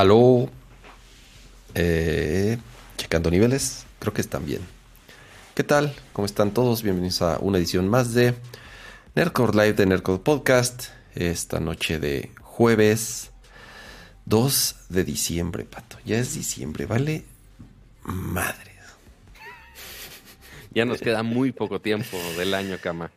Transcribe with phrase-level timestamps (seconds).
[0.00, 0.48] Aló.
[1.74, 2.56] Eh,
[2.96, 3.84] checando niveles.
[3.98, 4.62] Creo que están bien.
[5.54, 5.94] ¿Qué tal?
[6.14, 6.82] ¿Cómo están todos?
[6.82, 8.34] Bienvenidos a una edición más de
[9.14, 10.84] Nerdcore Live de Nerdcore Podcast.
[11.14, 13.30] Esta noche de jueves
[14.24, 15.98] 2 de diciembre, pato.
[16.06, 17.26] Ya es diciembre, ¿vale?
[18.02, 18.72] Madre.
[20.70, 23.10] Ya nos queda muy poco tiempo del año, cama.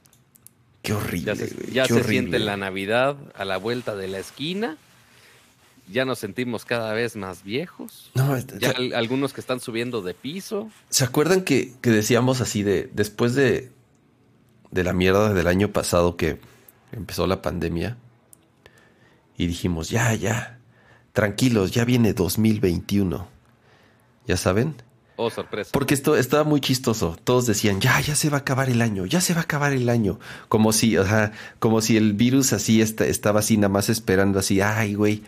[0.82, 1.34] Qué horrible.
[1.34, 2.12] Ya se, güey, ya qué se horrible.
[2.12, 4.78] siente la Navidad a la vuelta de la esquina.
[5.92, 8.10] Ya nos sentimos cada vez más viejos.
[8.16, 10.70] No, Ya al- algunos que están subiendo de piso.
[10.90, 13.70] ¿Se acuerdan que, que decíamos así de después de,
[14.72, 16.40] de la mierda del año pasado que
[16.94, 17.98] empezó la pandemia?
[19.38, 20.60] Y dijimos, ya, ya,
[21.12, 23.28] tranquilos, ya viene 2021.
[24.28, 24.76] ¿Ya saben?
[25.16, 25.70] Oh, sorpresa.
[25.74, 27.18] Porque esto estaba muy chistoso.
[27.24, 29.74] Todos decían, ya, ya se va a acabar el año, ya se va a acabar
[29.74, 30.20] el año.
[30.48, 34.62] Como si, ajá, como si el virus así esta- estaba así nada más esperando así,
[34.62, 35.24] ay, güey,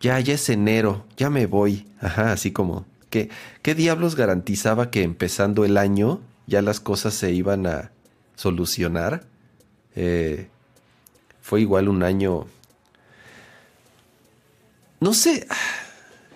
[0.00, 1.86] ya, ya es enero, ya me voy.
[2.00, 3.30] Ajá, así como, ¿qué,
[3.62, 7.90] ¿qué diablos garantizaba que empezando el año ya las cosas se iban a
[8.36, 9.24] solucionar?
[9.96, 10.48] Eh,
[11.40, 12.46] fue igual un año...
[15.00, 15.46] No sé,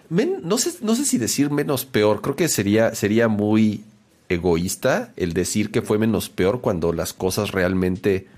[0.08, 2.20] no sé, no sé si decir menos peor.
[2.20, 3.84] Creo que sería, sería muy
[4.28, 8.28] egoísta el decir que fue menos peor cuando las cosas realmente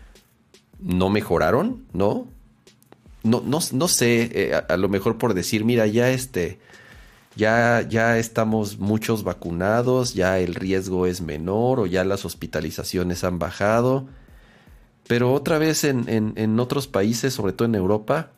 [0.81, 2.27] no mejoraron, ¿no?
[3.25, 6.59] No, no, no sé, eh, a, a lo mejor por decir, mira, ya este,
[7.37, 13.39] ya, ya estamos muchos vacunados, ya el riesgo es menor o ya las hospitalizaciones han
[13.39, 14.07] bajado.
[15.09, 18.31] Pero otra vez en, en- en otros países, sobre todo en Europa,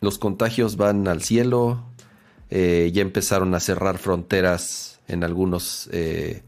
[0.00, 1.84] los contagios van al cielo,
[2.50, 6.42] eh, ya empezaron a cerrar fronteras en algunos eh,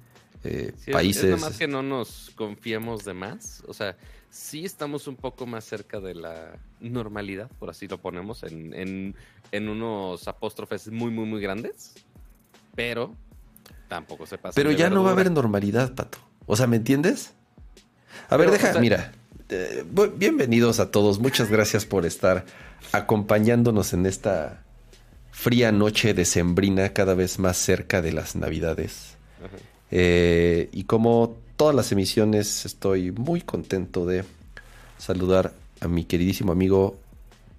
[0.45, 1.25] eh, Sí, países.
[1.25, 3.63] Es nomás que no nos confiemos de más.
[3.69, 3.97] O sea,
[4.31, 9.15] sí estamos un poco más cerca de la normalidad, por así lo ponemos, en, en,
[9.53, 11.95] en unos apóstrofes muy, muy, muy grandes.
[12.75, 13.15] Pero
[13.89, 14.55] tampoco se pasa.
[14.55, 16.19] Pero ya no va a haber normalidad, Pato.
[16.47, 17.33] O sea, ¿me entiendes?
[18.29, 19.13] A ver, deja, o sea- mira.
[19.49, 19.85] eh,
[20.17, 21.19] bienvenidos a todos.
[21.19, 22.45] Muchas gracias por estar
[22.93, 24.63] acompañándonos en esta
[25.33, 29.17] fría noche decembrina cada vez más cerca de las Navidades.
[29.91, 34.25] Eh, y como todas las emisiones, estoy muy contento de
[34.99, 36.99] saludar a mi queridísimo amigo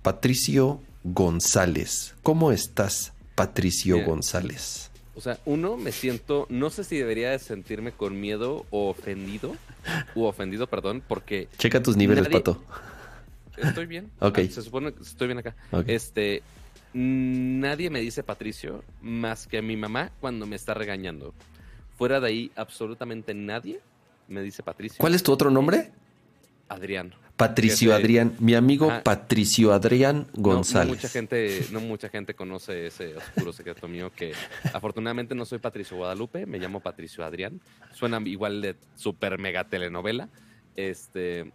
[0.01, 2.15] Patricio González.
[2.23, 4.07] ¿Cómo estás, Patricio Bien.
[4.07, 4.91] González?
[5.15, 9.55] O sea, uno, me siento, no sé si debería de sentirme con miedo o ofendido,
[10.15, 12.63] u ofendido, perdón, porque Checa tus niveles, Nadie- Pato.
[13.57, 14.09] estoy bien.
[14.19, 14.39] Ok.
[14.39, 15.55] Ah, se supone que estoy bien acá.
[15.71, 15.83] Ok.
[15.87, 16.43] Este,
[16.93, 21.33] nadie me dice Patricio más que mi mamá cuando me está regañando.
[21.97, 23.81] Fuera de ahí, absolutamente nadie
[24.27, 24.97] me dice Patricio.
[24.97, 25.91] ¿Cuál es tu otro nombre?
[26.71, 27.13] Adrián.
[27.37, 29.03] Patricio Adrián, mi amigo Ajá.
[29.03, 30.89] Patricio Adrián González.
[30.89, 34.33] No, mucha gente, no mucha gente conoce ese oscuro secreto mío que
[34.73, 37.59] afortunadamente no soy Patricio Guadalupe, me llamo Patricio Adrián.
[37.93, 40.29] Suena igual de super mega telenovela.
[40.75, 41.51] Este,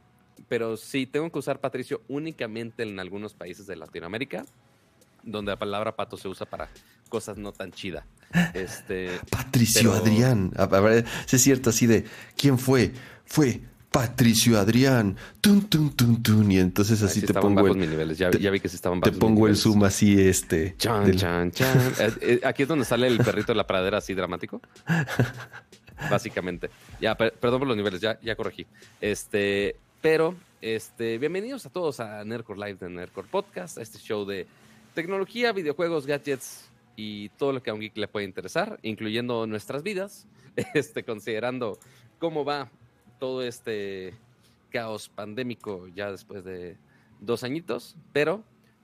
[0.49, 4.45] pero sí tengo que usar Patricio únicamente en algunos países de Latinoamérica,
[5.23, 6.69] donde la palabra pato se usa para
[7.09, 8.07] cosas no tan chida.
[8.55, 10.53] Este, Patricio Pero- Adrián.
[11.27, 12.05] Si es cierto, así de,
[12.37, 12.93] ¿quién fue?
[13.25, 13.61] Fue
[13.91, 15.17] Patricio Adrián.
[15.41, 16.51] Tun, tun, tun, tun.
[16.53, 18.19] Y entonces así sí te pongo el, niveles.
[18.19, 20.75] Ya, te- ya vi que sí estaban te pongo el zoom así, este.
[20.77, 21.93] Chan, del- chan, chan.
[22.01, 24.61] Eh, eh, Aquí es donde sale el perrito de la pradera así dramático.
[26.11, 26.71] Básicamente.
[27.01, 28.67] Ya, per- perdón por los niveles, ya, ya corregí.
[29.01, 34.25] Este, pero, este, bienvenidos a todos a Nerdcore Live de Nerdcore Podcast, a este show
[34.27, 34.47] de
[34.95, 39.83] tecnología, videojuegos, gadgets y todo lo que a un geek le puede interesar, incluyendo nuestras
[39.83, 40.27] vidas,
[40.75, 41.79] este, considerando
[42.19, 42.69] cómo va
[43.19, 44.15] todo este
[44.71, 46.77] caos pandémico ya después de
[47.21, 48.43] dos añitos, pero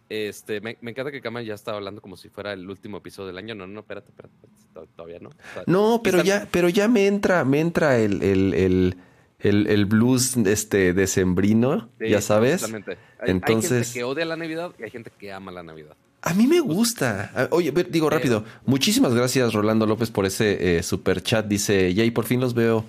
[0.08, 3.28] este, me, me encanta que Kama ya estaba hablando como si fuera el último episodio
[3.28, 3.54] del año.
[3.54, 5.30] No, no, espérate, espérate, espérate, to- todavía no.
[5.30, 8.96] O sea, No, pero ya, pero ya me entra, me entra el, el, el,
[9.38, 12.56] el, el blues este decembrino, Sí, ya sabes.
[12.60, 12.92] totalmente.
[12.92, 15.96] Hay- Hay, Entonces- gente que odia la Navidad y hay gente que ama la Navidad.
[16.24, 17.32] A mí me gusta.
[17.34, 18.44] Ah, Oye, digo rápido.
[18.64, 21.46] Muchísimas gracias, Rolando López, por ese eh, super chat.
[21.46, 22.84] Dice, Jay, por fin los veo.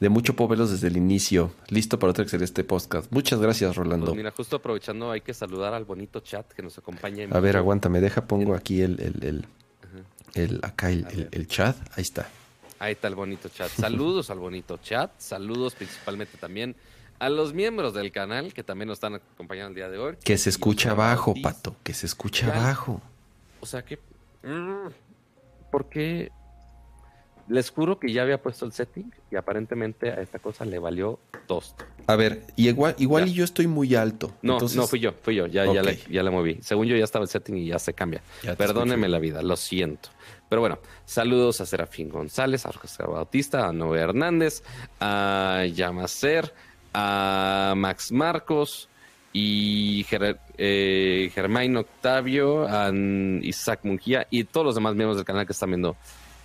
[0.00, 1.52] De mucho puedo verlos desde el inicio.
[1.68, 3.10] Listo para otro excelente podcast.
[3.12, 4.06] Muchas gracias, Rolando.
[4.06, 7.24] Pues mira, justo aprovechando, hay que saludar al bonito chat que nos acompaña.
[7.24, 9.46] en A ver, aguántame, deja, pongo aquí el, el, el,
[10.34, 11.76] el- acá el, el- chat.
[11.96, 12.28] Ahí está.
[12.78, 13.68] Ahí está el bonito chat.
[13.70, 15.10] Saludos al bonito chat.
[15.18, 16.74] Saludos principalmente también
[17.18, 20.16] a los miembros del canal que también nos están acompañando el día de hoy.
[20.24, 21.42] Que se escucha Gustavo bajo, Ortiz.
[21.44, 21.76] pato.
[21.82, 22.54] Que se escucha Ya.
[22.58, 23.02] bajo.
[23.60, 23.98] O sea que.
[24.42, 24.88] mm,
[25.70, 26.32] ¿Por qué?
[27.50, 31.18] Les juro que ya había puesto el setting y aparentemente a esta cosa le valió
[31.48, 31.74] dos.
[32.06, 34.32] A ver, y igual, igual y yo estoy muy alto.
[34.42, 36.58] No, no fui yo, fui yo, ya, ya, la, ya la moví.
[36.62, 38.22] Según yo ya estaba el setting y ya se cambia.
[38.56, 40.10] Perdóneme la vida, lo siento.
[40.48, 44.62] Pero bueno, saludos a Serafín González, a José Bautista, a Noé Hernández,
[45.00, 46.52] a Yamacer,
[46.94, 48.88] a Max Marcos
[49.32, 50.06] y
[50.58, 52.92] eh, Germain Octavio, a
[53.42, 55.96] Isaac Mungía y todos los demás miembros del canal que están viendo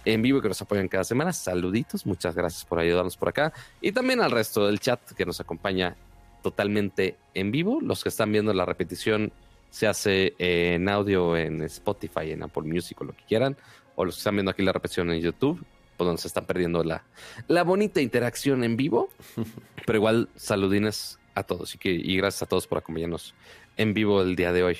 [0.05, 1.33] en vivo y que nos apoyan cada semana.
[1.33, 3.51] Saluditos, muchas gracias por ayudarnos por acá.
[3.81, 5.95] Y también al resto del chat que nos acompaña
[6.41, 7.81] totalmente en vivo.
[7.81, 9.33] Los que están viendo la repetición
[9.71, 13.57] se hace en audio en Spotify, en Apple Music o lo que quieran.
[13.95, 15.65] O los que están viendo aquí la repetición en YouTube,
[15.97, 17.03] pues donde se están perdiendo la,
[17.47, 19.09] la bonita interacción en vivo.
[19.85, 23.33] Pero igual, saludines a todos y, que, y gracias a todos por acompañarnos
[23.77, 24.77] en vivo el día de hoy.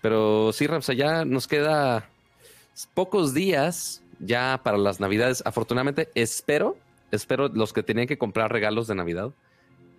[0.00, 2.08] Pero sí, Ramsa, ya nos queda
[2.94, 5.42] pocos días ya para las navidades.
[5.46, 6.76] Afortunadamente, espero,
[7.10, 9.32] espero los que tenían que comprar regalos de Navidad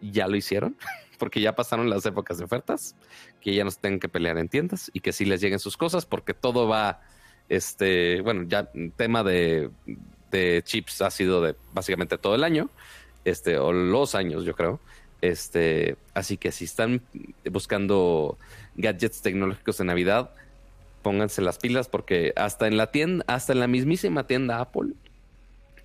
[0.02, 0.78] ya lo hicieron,
[1.20, 2.96] porque ya pasaron las épocas de ofertas,
[3.42, 5.78] que ya no se tengan que pelear en tiendas y que sí les lleguen sus
[5.78, 7.02] cosas, porque todo va,
[7.50, 9.70] este, bueno, ya tema de,
[10.32, 12.70] de chips ha sido de básicamente todo el año,
[13.26, 14.80] este, o los años, yo creo.
[15.22, 17.02] Este, así que si están
[17.52, 18.38] buscando
[18.76, 20.32] gadgets tecnológicos de Navidad,
[21.02, 24.94] pónganse las pilas porque hasta en la tienda, hasta en la mismísima tienda Apple,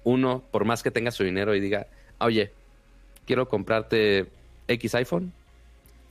[0.04, 1.86] uno, por más que tenga su dinero y diga,
[2.18, 2.52] oye,
[3.26, 4.26] quiero comprarte
[4.68, 5.32] X iPhone,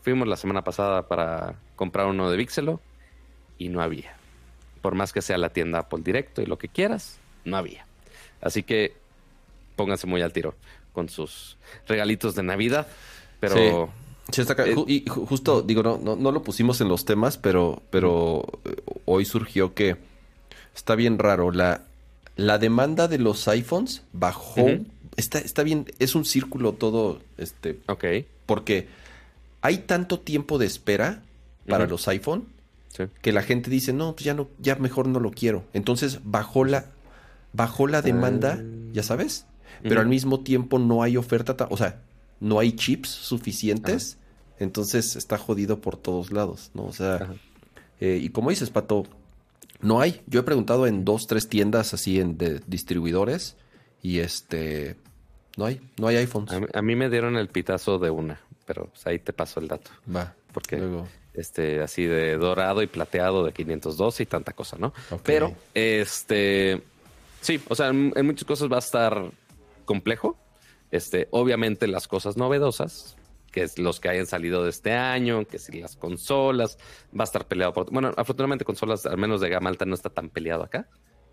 [0.01, 2.79] fuimos la semana pasada para comprar uno de Vixelo
[3.57, 4.15] y no había.
[4.81, 7.85] Por más que sea la tienda Apple directo y lo que quieras, no había.
[8.41, 8.93] Así que
[9.75, 10.55] pónganse muy al tiro
[10.93, 11.57] con sus
[11.87, 12.87] regalitos de Navidad.
[13.39, 13.89] Pero
[14.37, 18.75] eh, y justo, digo, no, no, lo pusimos en los temas, pero, pero eh,
[19.05, 19.97] hoy surgió que
[20.75, 21.51] está bien raro.
[21.51, 21.83] La,
[22.35, 24.67] la demanda de los iPhones bajó.
[25.17, 27.19] está, está bien, es un círculo todo.
[27.37, 27.79] Este.
[27.87, 28.05] Ok.
[28.45, 28.87] Porque
[29.61, 31.21] hay tanto tiempo de espera
[31.67, 32.45] para los iPhone
[33.21, 35.63] que la gente dice, no, pues ya no, ya mejor no lo quiero.
[35.73, 36.85] Entonces bajó la,
[37.53, 38.63] bajó la demanda, ah.
[38.93, 39.45] ya sabes,
[39.81, 42.01] pero al mismo tiempo no hay oferta, o sea,
[42.39, 44.17] no hay chips suficientes
[44.61, 46.85] entonces está jodido por todos lados, ¿no?
[46.85, 47.33] O sea,
[47.99, 49.07] eh, y como dices, Pato,
[49.81, 50.21] no hay.
[50.27, 53.57] Yo he preguntado en dos, tres tiendas así en, de distribuidores
[54.03, 54.97] y este,
[55.57, 56.51] no hay, no hay iPhones.
[56.73, 59.89] A mí, me dieron el pitazo de una, pero pues, ahí te paso el dato.
[60.15, 60.35] Va.
[60.53, 60.79] Porque
[61.33, 64.93] este, así de dorado y plateado de 512 y tanta cosa, ¿no?
[65.23, 66.83] Pero, este,
[67.39, 69.31] sí, o sea, en, en muchas cosas va a estar
[69.85, 70.37] complejo.
[70.91, 73.15] Este, obviamente las cosas novedosas,
[73.51, 76.77] que es los que hayan salido de este año, que si las consolas,
[77.17, 77.91] va a estar peleado por...
[77.91, 80.87] Bueno, afortunadamente consolas, al menos de gama alta, no está tan peleado acá,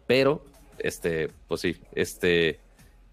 [0.07, 0.45] pero,
[0.79, 2.61] este, pues sí, este,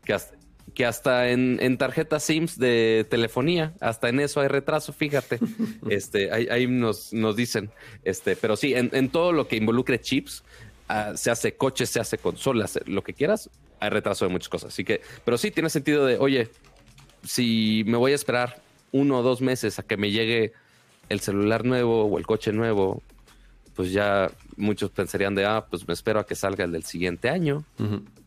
[0.03, 0.35] que hasta,
[0.73, 5.39] que hasta en, en tarjetas SIMS de telefonía, hasta en eso hay retraso, fíjate,
[5.89, 7.69] este, ahí, nos, nos dicen,
[8.03, 10.43] este, pero sí, en, todo lo que involucre chips,
[10.87, 13.49] ah, se hace coches, se hace consolas, lo que quieras,
[13.79, 14.73] hay retraso de muchas cosas.
[14.73, 16.49] Así que, pero sí tiene sentido de, oye,
[17.23, 20.53] si me voy a esperar uno o dos meses a que me llegue
[21.09, 23.01] el celular nuevo o el coche nuevo,
[23.75, 27.29] pues ya muchos pensarían de, ah, pues me espero a que salga el del siguiente
[27.29, 27.63] año.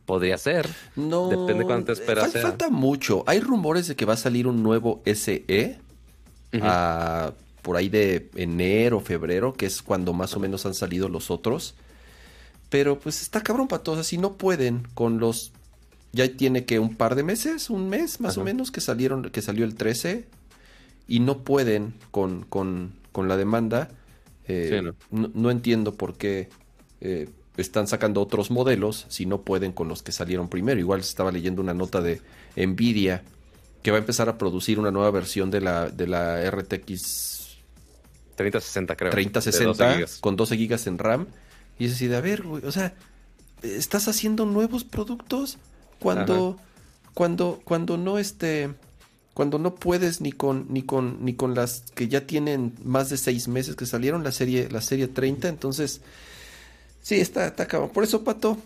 [0.04, 0.68] Podría ser.
[0.96, 1.28] No.
[1.28, 2.32] Depende cuánto te esperas.
[2.32, 3.24] Falta, mucho.
[3.26, 5.78] Hay rumores de que va a salir un nuevo SE
[7.62, 11.74] por ahí de enero, febrero, que es cuando más o menos han salido los otros.
[12.70, 13.98] Pero pues está cabrón para todos.
[13.98, 15.52] Así no pueden con los.
[16.12, 19.42] Ya tiene que un par de meses, un mes más o menos, que salieron, que
[19.42, 20.26] salió el 13
[21.08, 23.88] y no pueden con, con, con la demanda.
[24.46, 25.50] Eh, no.
[25.50, 26.48] entiendo por qué
[27.00, 30.78] eh, están sacando otros modelos si no pueden con los que salieron primero.
[30.78, 32.20] Igual estaba leyendo una nota de
[32.56, 33.24] Nvidia
[33.82, 37.56] que va a empezar a producir una nueva versión de la, de la RTX
[38.36, 39.10] 3060, creo.
[39.10, 41.26] 3060 con 12 gigas en RAM.
[41.78, 42.94] Y es así de, a ver, o sea,
[43.62, 45.58] ¿estás haciendo nuevos productos
[46.00, 46.58] cuando,
[47.14, 48.74] cuando, cuando no este
[49.38, 53.16] cuando no puedes ni con, ni con, ni con las que ya tienen más de
[53.16, 56.00] seis meses que salieron, la serie, la serie 30, entonces,
[57.02, 57.92] sí, está, está acabado.
[57.92, 58.58] Por eso, Pato,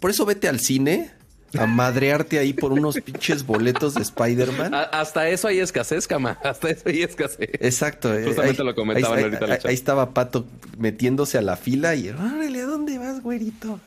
[0.00, 1.10] por eso vete al cine
[1.58, 4.74] a madrearte ahí por unos pinches boletos de Spider-Man.
[4.74, 6.38] Hasta eso hay escasez, cama.
[6.44, 7.48] Hasta eso hay escasez.
[7.60, 8.14] Exacto.
[8.14, 9.68] Eh, Justamente lo comentaban ahí, ahorita.
[9.68, 10.44] Ahí, estaba Pato
[10.76, 13.80] metiéndose a la fila y, órale, ¿a dónde vas, güerito?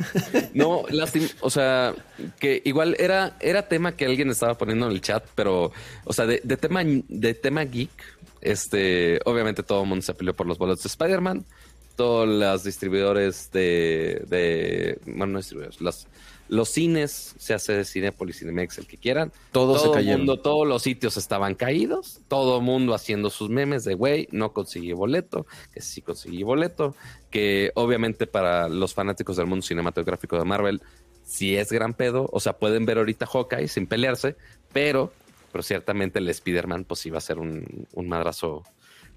[0.54, 1.26] no, lástima.
[1.40, 1.94] O sea,
[2.38, 5.72] que igual era, era tema que alguien estaba poniendo en el chat, pero,
[6.04, 7.90] o sea, de, tema, de tema geek,
[8.40, 11.44] este, obviamente todo el mundo se peleó por los boletos de Spider-Man.
[11.96, 16.06] Todos los distribuidores de, de, bueno, no distribuidores, las
[16.48, 19.32] los cines, se hace Cinepolis, Cinemex, el que quieran.
[19.52, 20.20] Todos se todo el cayeron.
[20.20, 24.52] mundo, todos los sitios estaban caídos, todo el mundo haciendo sus memes de, güey, no
[24.52, 26.94] conseguí boleto, que sí conseguí boleto,
[27.30, 30.82] que obviamente para los fanáticos del mundo cinematográfico de Marvel,
[31.24, 34.36] sí es gran pedo, o sea, pueden ver ahorita Hawkeye sin pelearse,
[34.72, 35.12] pero,
[35.50, 38.62] pero ciertamente el Spider-Man pues iba a ser un, un madrazo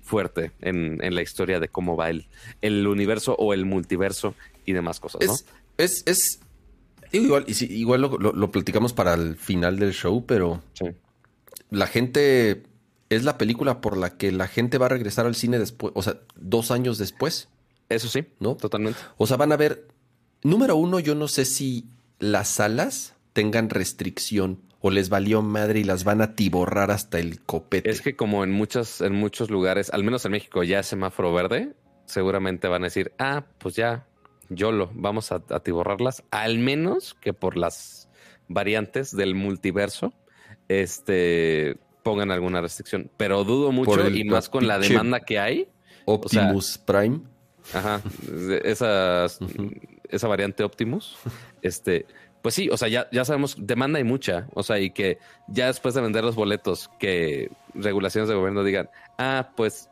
[0.01, 2.27] fuerte en, en la historia de cómo va el,
[2.61, 5.33] el universo o el multiverso y demás cosas, ¿no?
[5.33, 5.45] Es,
[5.77, 6.39] es, es-
[7.11, 10.61] digo, igual, y sí, igual lo, lo- lo platicamos para el final del show, pero
[10.73, 10.85] Sí.
[11.69, 12.63] la gente
[13.09, 16.01] es la película por la que la gente va a regresar al cine después, o
[16.03, 17.49] sea, dos años después,
[17.89, 18.55] Eso sí, ¿no?
[18.55, 18.99] totalmente.
[19.17, 19.87] O sea, van a ver,
[20.43, 21.85] número uno, yo no sé si
[22.19, 27.41] las salas tengan restricción o les valió madre y las van a tiborrar hasta el
[27.41, 27.89] copete.
[27.89, 31.33] Es que como en muchos, en muchos lugares, al menos en México, ya es semáforo
[31.33, 31.73] verde,
[32.05, 34.05] seguramente van a decir, ah, pues ya,
[34.49, 38.09] YOLO, vamos a atiborrarlas, al menos que por las
[38.47, 40.13] variantes del multiverso,
[40.67, 43.09] este pongan alguna restricción.
[43.17, 45.67] Pero dudo mucho el- y más con la demanda que hay.
[46.05, 47.19] Optimus Prime.
[47.73, 48.01] Ajá.
[49.41, 49.71] Ujú.
[50.09, 51.17] esa variante Optimus.
[51.61, 52.05] Este,
[52.41, 54.47] pues sí, o sea, ya, ya sabemos, demanda hay mucha.
[54.53, 55.17] O sea, y que
[55.49, 59.89] ya después de vender los boletos, que regulaciones de gobierno digan, ah, pues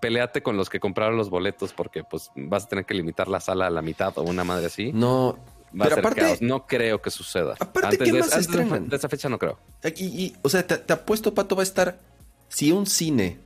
[0.00, 3.40] peleate con los que compraron los boletos porque pues vas a tener que limitar la
[3.40, 4.92] sala a la mitad o una madre así.
[4.92, 5.38] No,
[5.78, 6.42] Va a ser aparte, caos.
[6.42, 7.54] No creo que suceda.
[7.60, 8.88] Aparte, ¿qué de, más antes de- estrenan?
[8.88, 9.58] de esa fecha no creo.
[9.96, 11.98] y, y- o sea, te, te apuesto, Pato, va a estar,
[12.48, 13.38] si un cine,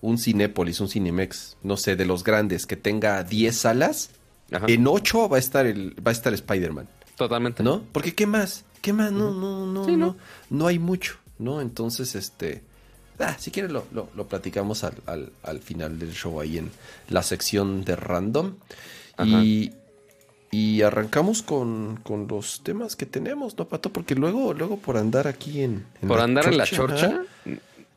[0.00, 4.10] un Cinépolis, un Cinemex, no sé, de los grandes, que tenga 10 salas,
[4.52, 4.64] Ajá.
[4.68, 6.88] en 8 va a estar el, va a estar Spider-Man.
[7.16, 7.62] Totalmente.
[7.62, 7.82] ¿No?
[7.92, 8.64] Porque ¿qué más?
[8.82, 9.10] ¿Qué más?
[9.12, 10.16] No, no, no, Sí, no, ¿no?
[10.50, 11.60] no hay mucho, ¿no?
[11.60, 12.62] Entonces, este,
[13.18, 16.70] ah, si quieres lo, lo- lo platicamos al, al- al final del show ahí en
[17.08, 18.54] la sección de random.
[19.24, 19.72] Y,
[20.50, 23.90] y arrancamos con, con los temas que tenemos, ¿no, Pato?
[23.90, 27.22] Porque luego, luego por andar aquí en, en Por andar en la chorcha,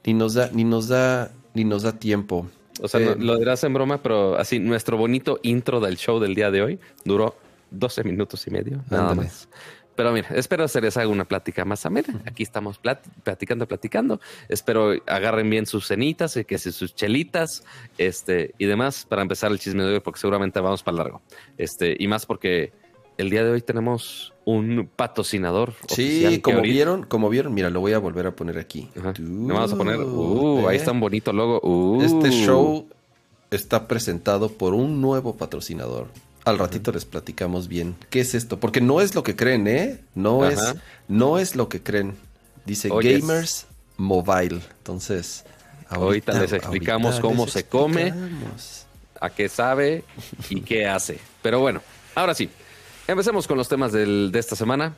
[0.05, 2.47] ni nos da, ni nos da, ni nos da tiempo.
[2.81, 6.19] O sea, Eh, no- lo dirás en broma, pero así, nuestro bonito intro del show
[6.19, 7.35] del día de hoy duró
[7.71, 9.27] 12 minutos y medio, nada Ándale.
[9.27, 9.47] más.
[9.99, 12.21] Pero mira, espero se les haga una plática más amena.
[12.25, 14.21] Aquí estamos plat- platicando, platicando.
[14.47, 17.65] Espero agarren bien sus cenitas y que si sus chelitas,
[17.97, 21.21] este, y demás para empezar el chisme de hoy, porque seguramente vamos para largo.
[21.57, 22.71] Este, y más porque
[23.17, 25.73] el día de hoy tenemos un patrocinador.
[25.89, 28.89] Sí, como ahorita- vieron, como vieron, mira, lo voy a volver a poner aquí.
[29.13, 30.79] Tú, Le vamos a poner, uh, ahí ¿eh?
[30.79, 31.59] está un bonito logo.
[31.61, 32.01] Uh.
[32.03, 32.87] Este show
[33.51, 36.07] está presentado por un nuevo patrocinador.
[36.45, 39.99] Al ratito les platicamos bien qué es esto, porque no es lo que creen, ¿eh?
[40.15, 40.71] No Ajá.
[40.71, 40.75] es
[41.07, 42.15] no es lo que creen.
[42.65, 42.89] Dice.
[42.89, 43.65] Gamers
[43.97, 44.61] Mobile.
[44.77, 45.43] Entonces,
[45.89, 48.13] Ahorita les explicamos ahorita cómo les se come.
[49.19, 50.03] a qué sabe
[50.49, 51.19] y qué hace.
[51.41, 51.81] Pero bueno,
[52.15, 52.49] ahora sí,
[53.07, 54.95] empecemos con los temas del- de esta semana.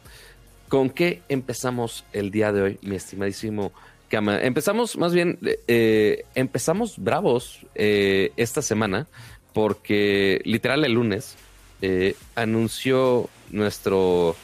[0.70, 3.72] ¿Con qué empezamos el día de hoy, mi estimadísimo
[4.10, 4.40] Kama?
[4.42, 9.08] Empezamos, más bien, eh, empezamos bravos eh, esta semana
[9.54, 11.36] porque literal el lunes
[11.82, 14.36] eh, anunció nuestro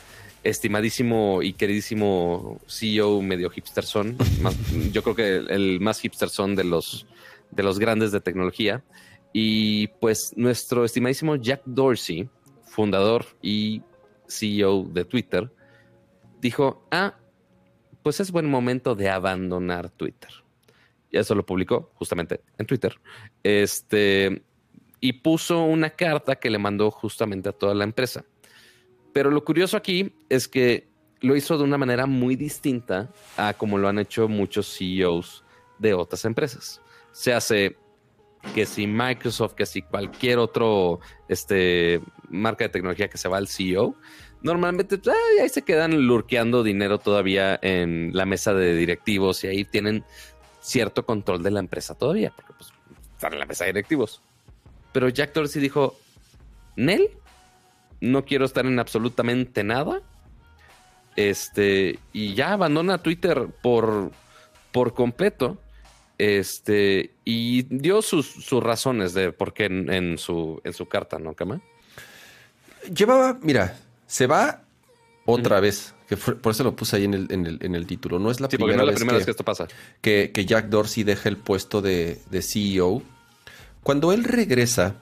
[0.43, 4.55] estimadísimo y queridísimo CEO medio hipster son, más-
[4.91, 7.05] yo creo que el, el más hipster son de los,
[7.51, 8.83] de los grandes de tecnología.
[9.33, 12.29] Y pues nuestro estimadísimo Jack Dorsey,
[12.63, 13.81] fundador y
[14.27, 15.51] CEO de Twitter,
[16.41, 17.15] dijo, ah,
[18.03, 20.29] pues es buen momento de abandonar Twitter.
[21.11, 22.97] Y eso lo publicó justamente en Twitter.
[23.43, 24.41] Este,
[24.99, 28.25] y puso una carta que le mandó justamente a toda la empresa.
[29.13, 30.87] Pero lo curioso aquí es que
[31.21, 35.43] lo hizo de una manera muy distinta a como lo han hecho muchos CEOs
[35.79, 36.81] de otras empresas.
[37.11, 37.77] Se hace
[38.53, 43.47] que si Microsoft, que si cualquier otro este, marca de tecnología que se va al
[43.47, 43.95] CEO,
[44.41, 44.99] normalmente
[45.41, 50.03] ahí se quedan lurqueando dinero todavía en la mesa de directivos y ahí tienen
[50.61, 52.71] cierto control de la empresa todavía, porque pues
[53.13, 54.21] están en la mesa de directivos.
[54.91, 55.99] Pero Jack Dorsey dijo,
[56.75, 57.09] Nel,
[58.01, 60.01] no quiero estar en absolutamente nada.
[61.15, 64.11] Este, y ya abandona Twitter por,
[64.71, 65.57] por completo.
[66.19, 71.19] Este, y dio sus, sus razones de por qué en, en su, en su carta,
[71.19, 71.61] ¿no, Kama?
[72.93, 73.77] Llevaba, mira,
[74.07, 74.63] se va
[75.25, 75.93] otra vez.
[76.07, 78.17] Que fue- por eso lo puse ahí en el, en el, en el título.
[78.17, 79.67] No es la Sí, primera, no es la vez, primera que, vez que esto pasa.
[80.01, 83.03] que- que Jack Dorsey deja el puesto de, de CEO.
[83.83, 84.95] Cuando él regresa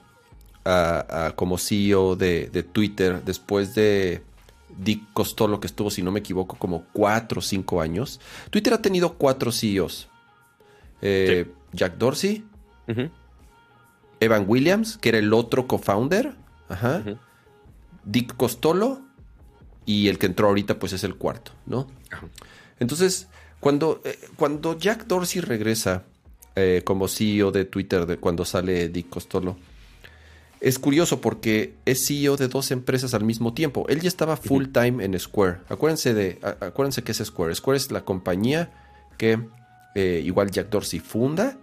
[0.64, 4.22] a, a como CEO de, de Twitter después de
[4.78, 8.20] Dick Costolo, que estuvo, si no me equivoco, como cuatro o cinco años.
[8.50, 10.08] Twitter ha tenido cuatro CEOs.
[11.02, 12.44] Eh, Jack Dorsey,
[14.20, 16.34] Evan Williams, que era el otro co-founder.
[16.68, 17.18] Ujú.
[18.04, 19.00] Dick Costolo
[19.84, 21.86] y el que entró ahorita pues es el cuarto, ¿no?
[22.78, 23.28] Entonces,
[23.60, 26.04] cuando, eh, cuando Jack Dorsey regresa
[26.56, 29.56] eh, como CEO de Twitter, de cuando sale Dick Costolo,
[30.60, 33.86] es curioso porque es CEO de dos empresas al mismo tiempo.
[33.88, 35.58] Él ya estaba full time en Square.
[35.68, 37.54] Acuérdense de, acuérdense que es Square.
[37.54, 38.72] Square es la compañía
[39.18, 39.38] que
[39.94, 41.58] eh, igual Jack Dorsey funda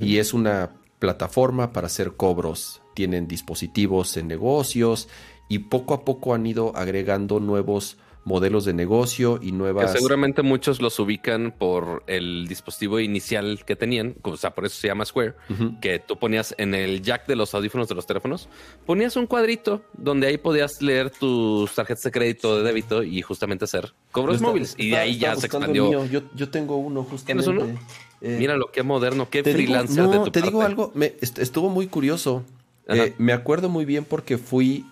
[0.00, 2.82] y es una plataforma para hacer cobros.
[2.94, 5.08] Tienen dispositivos en negocios
[5.48, 9.92] y poco a poco han ido agregando nuevos modelos de negocio y nuevas.
[9.92, 14.88] seguramente muchos los ubican por el dispositivo inicial que tenían, o sea, por eso se
[14.88, 15.34] llama Square,
[15.80, 18.48] que tú ponías en el jack de los audífonos de los teléfonos,
[18.86, 23.64] ponías un cuadrito donde ahí podías leer tus tarjetas de crédito, de débito y justamente
[23.64, 24.74] hacer cobros móviles.
[24.78, 26.04] y de ahí ya se expandió.
[26.06, 27.50] Yo, tengo uno justamente.
[27.50, 27.80] ¿Tienes uno?
[28.20, 31.86] Eh, Mira lo que moderno, qué freelancer de tu Te digo algo, me, estuvo muy
[31.88, 32.44] curioso.
[32.88, 34.84] Eh, me acuerdo muy bien porque fui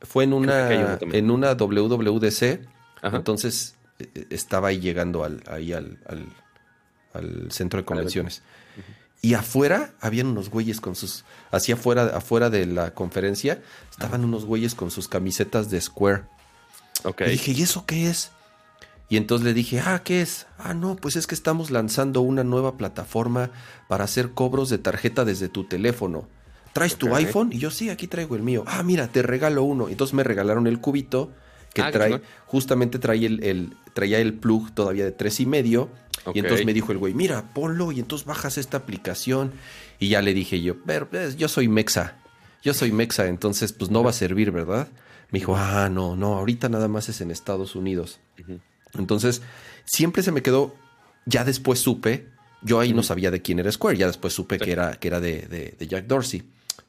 [0.00, 2.60] fue en una, en una WWDC.
[3.02, 5.98] Entonces e, e, estaba ahí llegando al, ahí al,
[7.12, 8.42] al, centro de convenciones.
[9.20, 11.24] Y afuera habían unos güeyes con sus.
[11.50, 16.22] Así afuera, afuera de la conferencia, estaban unos güeyes con sus camisetas de Square.
[17.26, 18.30] Y dije, ¿y eso qué es?
[19.08, 20.46] Y entonces le dije, ah, ¿qué es?
[20.58, 23.50] Ah, no, pues es que estamos lanzando una nueva plataforma
[23.88, 26.28] para hacer cobros de tarjeta desde tu teléfono.
[26.78, 27.50] ¿Traes tu iPhone?
[27.52, 28.64] Y yo, sí, aquí traigo el mío.
[28.66, 29.88] Ah, mira, te regalo uno.
[29.88, 31.32] Entonces me regalaron el cubito
[31.74, 35.90] que ah, trae, justamente trae el, traía el plug todavía de tres y medio.
[36.34, 39.52] Y entonces me dijo el güey, mira, ponlo y entonces bajas esta aplicación.
[39.98, 42.16] Y ya le dije yo, pero pues, yo soy Mexa.
[42.62, 44.88] Yo soy Mexa, entonces pues no va a servir, ¿verdad?
[45.30, 48.18] Me dijo, ah, no, no, ahorita nada más es en Estados Unidos.
[48.94, 49.42] Entonces,
[49.84, 50.74] siempre se me quedó,
[51.26, 52.28] ya después supe,
[52.62, 55.20] yo ahí no sabía de quién era Square, ya después supe que era, que era
[55.20, 56.42] de Jack Dorsey.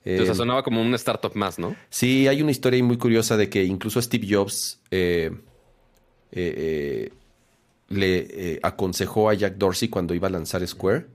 [0.06, 1.76] Entonces eh, sonaba como un startup más, ¿no?
[1.90, 5.32] Sí, hay una historia muy curiosa de que incluso Steve Jobs eh,
[6.32, 7.12] eh,
[7.90, 11.06] le aconsejó a Jack Dorsey cuando iba a lanzar Square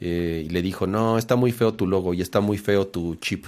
[0.00, 3.44] y le dijo, no, está muy feo tu logo y está muy feo tu chip,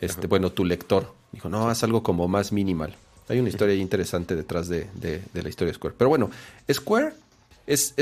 [0.00, 1.12] este, bueno, tu lector.
[1.30, 2.96] Dijo, no, haz algo como más minimal.
[3.28, 4.88] Hay una historia interesante detrás de,
[5.34, 5.94] la historia de Square.
[5.98, 6.30] Pero bueno,
[6.72, 7.12] Square
[7.66, 7.94] es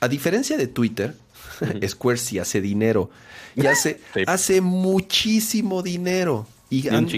[0.00, 1.14] a diferencia de Twitter,
[1.88, 3.10] Square sí hace dinero.
[3.56, 6.46] Y hace, hace muchísimo dinero.
[6.70, 7.08] Y han,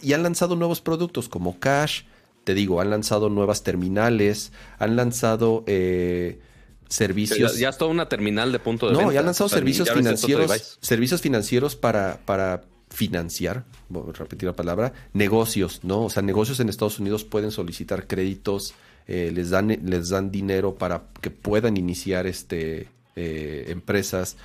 [0.00, 2.02] y han lanzado nuevos productos como Cash.
[2.44, 4.52] Te digo, han lanzado nuevas terminales.
[4.78, 6.40] Han lanzado eh,
[6.88, 7.58] servicios.
[7.58, 10.78] Ya, es toda una terminal de punto de no, No, ya han lanzado servicios financieros.
[10.80, 16.04] Servicios financieros para, para financiar, voy a repetir la palabra, negocios, ¿no?
[16.04, 18.74] O sea, negocios en Estados Unidos pueden solicitar créditos,
[19.06, 24.36] eh, les, dan, les dan dinero para que puedan iniciar este eh, empresas.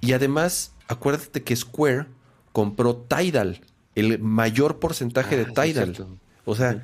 [0.00, 2.06] Y además, acuérdate que Square
[2.52, 3.60] compró Tidal,
[3.94, 6.06] el mayor porcentaje de ah, Tidal.
[6.44, 6.82] o sea,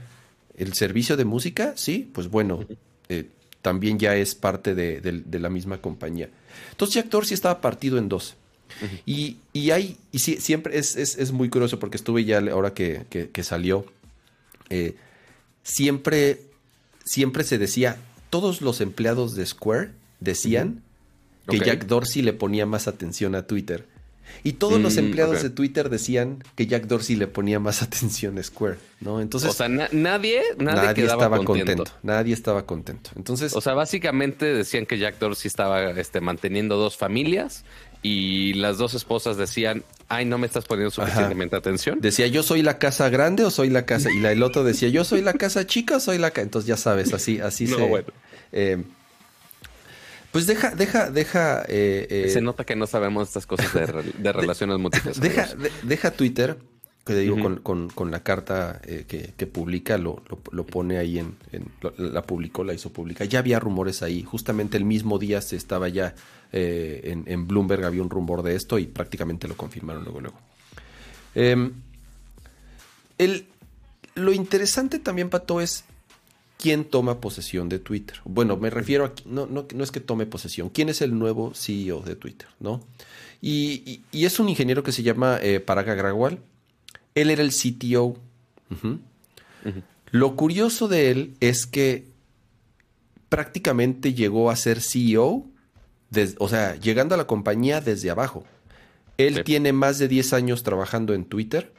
[0.57, 2.65] el servicio de música, sí, pues bueno,
[3.09, 3.29] eh,
[3.63, 6.29] también ya es parte de, la misma compañía.
[6.71, 8.37] Entonces Jack Dorsey estaba partido en dos.
[9.07, 13.87] y, y, hay, y siempre es, es, muy curioso porque estuve ya ahora que, salió,
[14.71, 14.97] eh,
[15.63, 16.43] siempre,
[17.05, 17.99] siempre se decía,
[18.31, 20.83] todos los empleados de Square decían
[21.49, 23.87] que Jack Dorsey le ponía más atención a Twitter.
[24.43, 28.39] Y todos los mm, empleados de Twitter decían que Jack Dorsey le ponía más atención
[28.39, 29.21] a Square, ¿no?
[29.21, 31.85] Entonces, o sea, nadie, nadie, estaba contento.
[32.03, 33.11] Nadie estaba contento.
[33.17, 37.65] Entonces, o sea, básicamente decían que Jack Dorsey estaba este, manteniendo dos familias
[38.05, 42.03] y las dos esposas decían, ay, no me estás poniendo suficientemente atención.
[42.03, 44.11] Decía, yo soy la casa grande o soy la casa.
[44.13, 46.43] Y la, el otro decía, yo soy la casa chica o soy la casa.
[46.43, 47.77] Entonces ya sabes, así, así se.
[47.77, 48.09] Bueno.
[48.53, 48.85] Eh,
[50.33, 51.63] pues deja, deja, deja.
[51.67, 55.19] Eh, eh, Se nota que no sabemos estas cosas de, relaciones múltiples.
[55.19, 55.49] Deja,
[55.83, 56.59] deja Twitter,
[57.05, 61.37] que digo, con, la carta eh, que, publica, lo, lo, pone ahí en,
[61.99, 63.25] La publicó, la hizo pública.
[63.25, 64.23] Ya había rumores ahí.
[64.23, 66.15] Justamente el mismo día se estaba ya
[66.53, 70.39] en, en, Bloomberg, había un rumor de esto y prácticamente lo confirmaron luego, luego.
[71.35, 71.73] Em,
[73.19, 73.47] el,
[74.15, 75.85] lo interesante también, Pato, es
[76.59, 78.19] quién toma posesión de Twitter.
[78.25, 81.53] Bueno, me refiero a, no, no, no es que tome posesión, quién es el nuevo
[81.55, 82.81] CEO de Twitter, ¿no?
[83.43, 86.39] Y, es un ingeniero que se llama eh, Paraga Grawal.
[87.15, 88.17] Él era el CTO.
[90.11, 92.07] Lo curioso de él es que
[93.29, 95.47] prácticamente llegó a ser CEO,
[96.39, 98.45] o sea, llegando a la compañía desde abajo.
[99.19, 101.73] Él tiene más de 10 años trabajando en Twitter.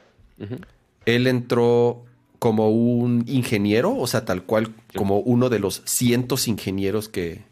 [1.04, 2.04] Él entró
[2.38, 7.44] como un ingeniero, o sea, tal cual como uno de los cientos ingenieros que,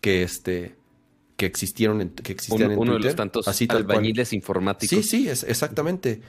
[0.00, 0.74] que este
[1.36, 4.98] que existieron en, que existían uno, en uno de los tantos así, albañiles informáticos.
[4.98, 6.22] Sí, sí, es, exactamente.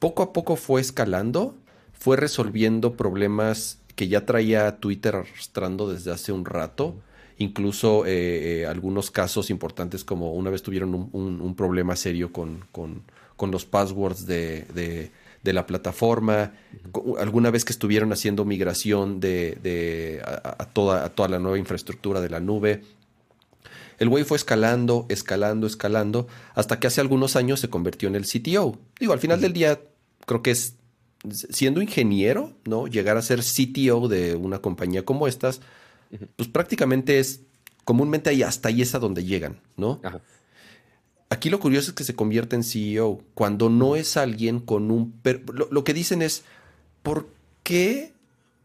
[0.00, 1.54] Poco a poco fue escalando,
[1.92, 6.96] fue resolviendo problemas que ya traía Twitter arrastrando desde hace un rato.
[7.36, 13.50] Incluso eh, eh, algunos casos importantes como una vez tuvieron un, problema serio con, con,
[13.50, 15.10] los passwords de,
[15.42, 16.54] de, la plataforma.
[17.18, 22.22] Alguna vez que estuvieron haciendo migración de, de a, toda, a toda la nueva infraestructura
[22.22, 22.84] de la nube.
[23.98, 28.24] El güey fue escalando, escalando, escalando, hasta que hace algunos años se convirtió en el
[28.24, 28.78] CTO.
[28.98, 29.78] Digo, al final del día,
[30.30, 30.76] creo que es
[31.50, 32.86] siendo ingeniero, ¿no?
[32.86, 35.60] Llegar a ser CTO de una compañía como estas,
[36.36, 37.40] pues prácticamente es,
[37.84, 40.00] comúnmente ahí hasta ahí es a donde llegan, ¿no?
[41.30, 45.20] Aquí lo curioso es que se convierte en CEO cuando no es alguien con un...
[45.52, 46.44] Lo, que dicen es,
[47.02, 47.28] ¿por
[47.64, 48.12] qué?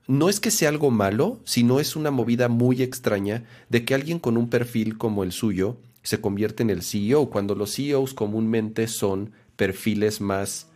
[0.05, 4.19] No es que sea algo malo, sino es una movida muy extraña de que alguien
[4.19, 8.87] con un perfil como el suyo se convierte en el CEO, cuando los CEOs comúnmente
[8.87, 10.67] son perfiles más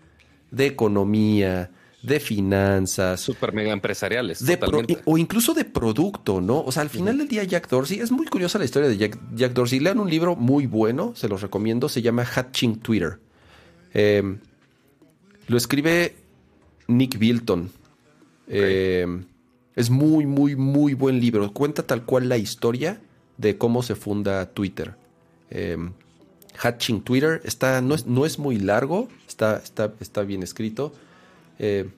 [0.52, 3.20] de economía, de finanzas.
[3.20, 4.44] Super mega empresariales.
[5.06, 6.62] o incluso de producto, ¿no?
[6.62, 9.54] O sea, al final del día Jack Dorsey, es muy curiosa la historia de Jack,
[9.54, 9.80] Dorsey.
[9.80, 13.20] Lean un libro muy bueno, se los recomiendo, se llama Hatching Twitter.
[13.94, 14.40] Em,
[15.48, 16.16] lo escribe
[16.88, 17.72] Nick Bilton.
[18.48, 19.26] Em,
[19.76, 21.52] es muy, muy, muy buen libro.
[21.54, 23.02] Cuenta tal cual la historia
[23.38, 24.96] de cómo se funda Twitter.
[25.50, 25.92] Em,
[26.58, 29.08] Hatching Twitter está, no, es, no es muy largo,
[29.40, 30.92] está, está, está bien escrito.
[31.58, 31.90] Eh,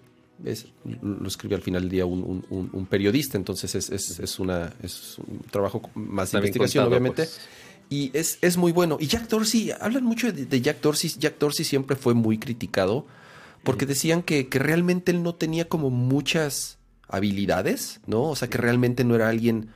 [1.02, 6.32] lo escribe al final del día un, periodista, entonces es, una, es un trabajo más
[6.32, 7.24] de investigación, obviamente.
[7.24, 7.42] Pues.
[7.90, 8.98] Y es, es, muy bueno.
[9.00, 11.12] Y Jack Dorsey, hablan mucho de, Jack Dorsey.
[11.20, 13.06] Jack Dorsey siempre fue muy criticado
[13.64, 18.24] porque decían que, realmente él no tenía como muchas habilidades, ¿no?
[18.24, 19.70] O sea, que realmente no era alguien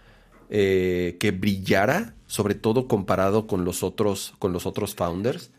[0.50, 5.52] eh, que brillara, sobre todo comparado con los otros, con los otros founders.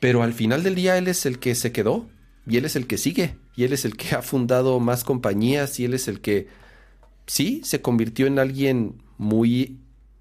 [0.00, 2.08] Pero al final del día él es el que se quedó
[2.46, 5.78] y él es el que sigue, y él es el que ha fundado más compañías,
[5.78, 6.48] y él es el que,
[7.26, 9.78] sí, se convirtió en alguien muy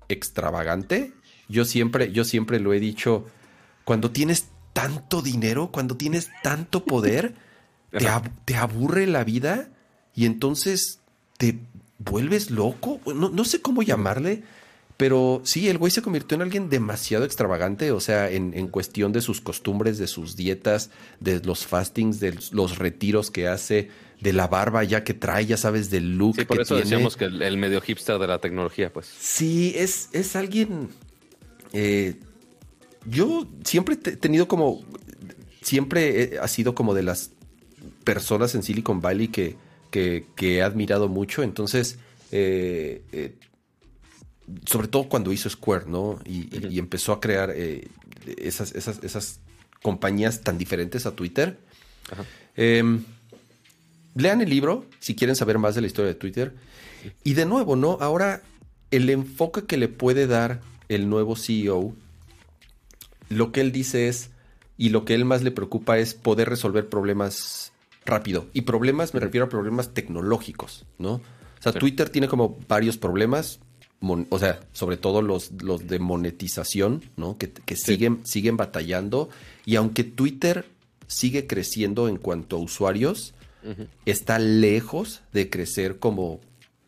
[0.10, 1.13] extravagante.
[1.48, 3.26] Yo siempre, yo siempre lo he dicho,
[3.86, 7.34] cuando tienes tanto dinero, cuando tienes tanto poder,
[7.92, 8.08] te,
[8.46, 9.70] te, aburre la vida
[10.13, 11.00] y entonces
[11.38, 11.60] te
[11.98, 13.00] vuelves loco.
[13.06, 14.44] No, no sé cómo llamarle,
[15.00, 19.22] pero sí, el güey se convirtió en alguien demasiado extravagante, o sea, en, cuestión de
[19.22, 20.90] sus costumbres, de sus dietas,
[21.22, 23.88] de los fastings, de los retiros que hace,
[24.20, 26.36] de la barba ya que trae, ya sabes, del look.
[26.36, 29.06] Sí, por eso decíamos que el, medio hipster de la tecnología, pues.
[29.06, 30.90] Sí, es, es alguien.
[31.72, 32.16] Eh,
[33.06, 34.84] yo siempre he tenido como.
[35.62, 37.32] Siempre ha sido como de las
[38.04, 39.56] personas en Silicon Valley que,
[39.92, 41.42] que, he admirado mucho.
[41.42, 42.00] Entonces,
[42.34, 43.36] eh, eh,
[44.66, 46.20] sobre todo cuando hizo Square, ¿no?
[46.26, 47.88] Y, empezó a crear eh,
[48.38, 49.40] esas, esas, esas,
[49.82, 51.58] compañías tan diferentes a Twitter.
[52.58, 53.04] Em,
[54.16, 56.54] lean el libro si quieren saber más de la historia de Twitter.
[57.24, 57.98] Y de nuevo, ¿no?
[58.02, 58.42] Ahora,
[58.92, 60.60] el enfoque que le puede dar
[60.90, 61.96] el nuevo CEO,
[63.30, 64.32] lo que él dice es,
[64.78, 67.72] y lo que él más le preocupa es poder resolver problemas
[68.06, 68.48] rápido.
[68.54, 71.14] Y problemas, me refiero a problemas tecnológicos, ¿no?
[71.14, 73.60] O sea, Twitter tiene como varios problemas
[74.02, 77.38] o sea, sobre todo los, los de monetización, ¿no?
[77.38, 79.30] Que, siguen, siguen batallando.
[79.66, 80.66] Y aunque Twitter
[81.08, 83.34] sigue creciendo en cuanto a usuarios,
[84.06, 86.40] está lejos de crecer como,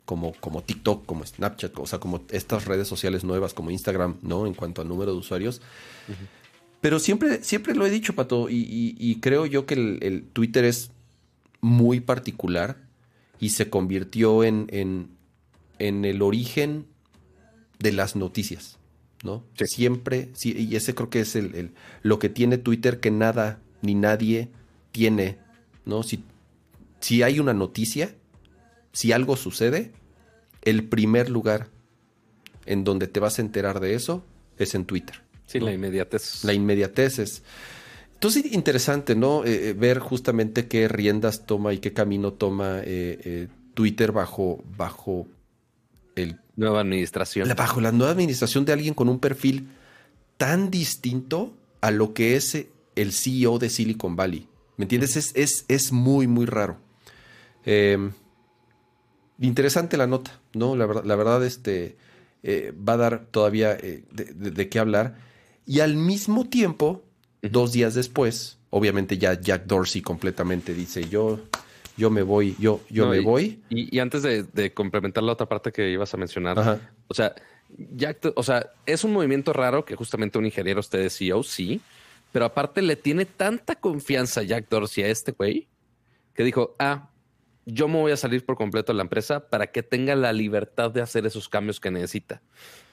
[0.05, 4.47] como, como TikTok, como Snapchat, o sea, como estas redes sociales nuevas como Instagram, ¿no?
[4.47, 5.61] En cuanto a número de usuarios.
[6.79, 10.91] Pero siempre, siempre lo he dicho, Pato, y, creo yo que el, Twitter es
[11.59, 12.77] muy particular
[13.39, 15.09] y se convirtió en, en,
[15.77, 16.85] en el origen
[17.81, 18.77] de las noticias,
[19.23, 19.43] ¿no?
[19.65, 21.71] Siempre, sí, y ese creo que es el,
[22.03, 24.49] lo que tiene Twitter que nada ni nadie
[24.91, 25.37] tiene,
[25.85, 26.03] ¿no?
[26.03, 26.23] Si,
[26.99, 28.15] si hay una noticia,
[28.93, 29.91] si algo sucede,
[30.61, 31.69] el primer lugar
[32.65, 34.23] en donde te vas a enterar de eso
[34.57, 35.21] es en Twitter.
[35.47, 36.43] Sí, la inmediatez.
[36.43, 37.43] La inmediatez es.
[38.13, 39.43] Entonces, interesante, ¿no?
[39.43, 45.27] Eh, eh, ver justamente qué riendas toma y qué camino toma eh, Twitter bajo, bajo
[46.15, 47.49] el Nueva administración.
[47.55, 49.69] bajo la nueva administración de alguien con un perfil
[50.37, 54.47] tan distinto a lo que es el CEO de Silicon Valley.
[54.77, 55.15] ¿Me entiendes?
[55.35, 56.77] Es, es, muy, muy raro.
[57.65, 58.11] Em,
[59.39, 60.75] interesante la nota, ¿no?
[60.75, 61.97] La, la verdad, este,
[62.43, 65.15] eh, va a dar todavía eh, de, qué hablar.
[65.65, 67.03] Y al mismo tiempo,
[67.41, 71.39] dos días después, obviamente ya Jack Dorsey completamente dice, yo
[72.01, 73.61] yo me voy, yo, yo me voy.
[73.69, 77.35] Y, antes de, complementar la otra parte que ibas a mencionar, o sea,
[77.95, 81.79] ya, o sea, es un movimiento raro que justamente un ingeniero usted es CEO, sí,
[82.31, 85.67] pero aparte le tiene tanta confianza Jack Dorsey a este güey
[86.33, 87.11] que dijo, ah,
[87.65, 90.89] yo me voy a salir por completo de la empresa para que tenga la libertad
[90.89, 92.41] de hacer esos cambios que necesita.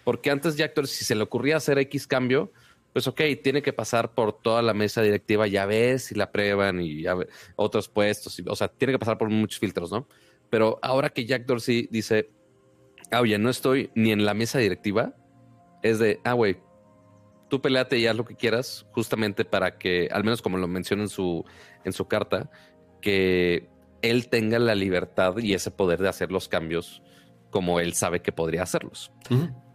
[0.05, 2.53] Porque antes Jack Dorsey, si se le ocurría hacer X cambio,
[2.93, 6.81] pues ok, tiene que pasar por toda la mesa directiva, ya ves si la prueban
[6.81, 7.17] y ya
[7.57, 10.09] otros puestos, o sea, tiene que pasar por muchos filtros, ¿no?
[10.51, 12.31] Pero ahora que Jack Dorsey dice,
[13.11, 15.15] ah, oye, no estoy ni en la mesa directiva,
[15.83, 16.59] es de, ah, güey,
[17.49, 21.03] tú peleate y haz lo que quieras, justamente para que, al menos como lo menciona
[21.03, 21.45] en su,
[21.85, 22.51] en su carta,
[23.01, 23.69] que
[24.03, 27.03] él tenga la libertad y ese poder de hacer los cambios
[27.51, 29.13] como él sabe que podría hacerlos.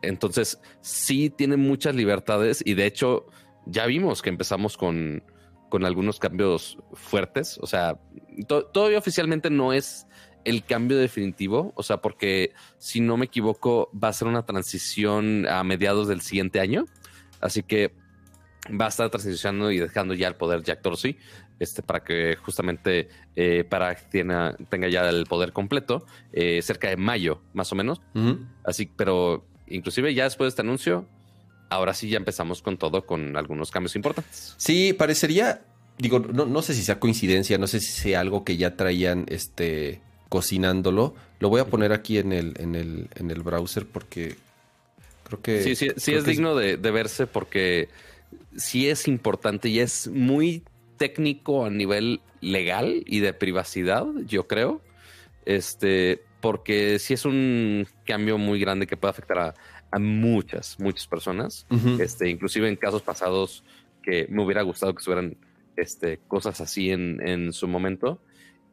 [0.02, 3.28] Entonces, sí tiene muchas libertades y de hecho
[3.66, 5.24] ya vimos que empezamos con,
[5.70, 7.58] con algunos cambios fuertes.
[7.62, 8.00] O sea,
[8.48, 10.08] todavía oficialmente no es
[10.46, 15.48] el cambio definitivo, o sea, porque si no me equivoco, va a ser una transición
[15.48, 16.86] a mediados del siguiente año.
[17.40, 17.94] Así que
[18.70, 21.18] va a estar transicionando y dejando ya el poder Jack Dorsey,
[21.60, 26.98] este, para que justamente eh, para tenga, tenga ya el poder completo, eh, cerca de
[26.98, 28.02] mayo, más o menos.
[28.64, 31.08] Así, pero inclusive ya después de este anuncio,
[31.70, 34.56] ahora sí ya empezamos con todo, con algunos cambios importantes.
[34.58, 35.62] Sí, parecería,
[35.98, 39.26] digo, no, no sé si sea coincidencia, no sé si sea algo que ya traían
[39.28, 40.02] este
[40.34, 41.14] cocinándolo.
[41.40, 44.36] Lo voy a poner aquí en el, en el, en el browser porque
[45.24, 45.62] creo que...
[45.62, 47.90] Sí, sí, sí es digno De, verse porque
[48.58, 50.64] sí es importante y es muy
[51.04, 54.82] técnico a nivel legal y de privacidad, yo creo.
[55.44, 59.38] Este, porque sí es un cambio muy grande que puede afectar
[59.92, 61.68] a, muchas, muchas personas.
[62.00, 63.66] Este, inclusive en casos pasados
[64.02, 65.36] que me hubiera gustado que fueran
[65.76, 68.22] este, cosas así en, en su momento.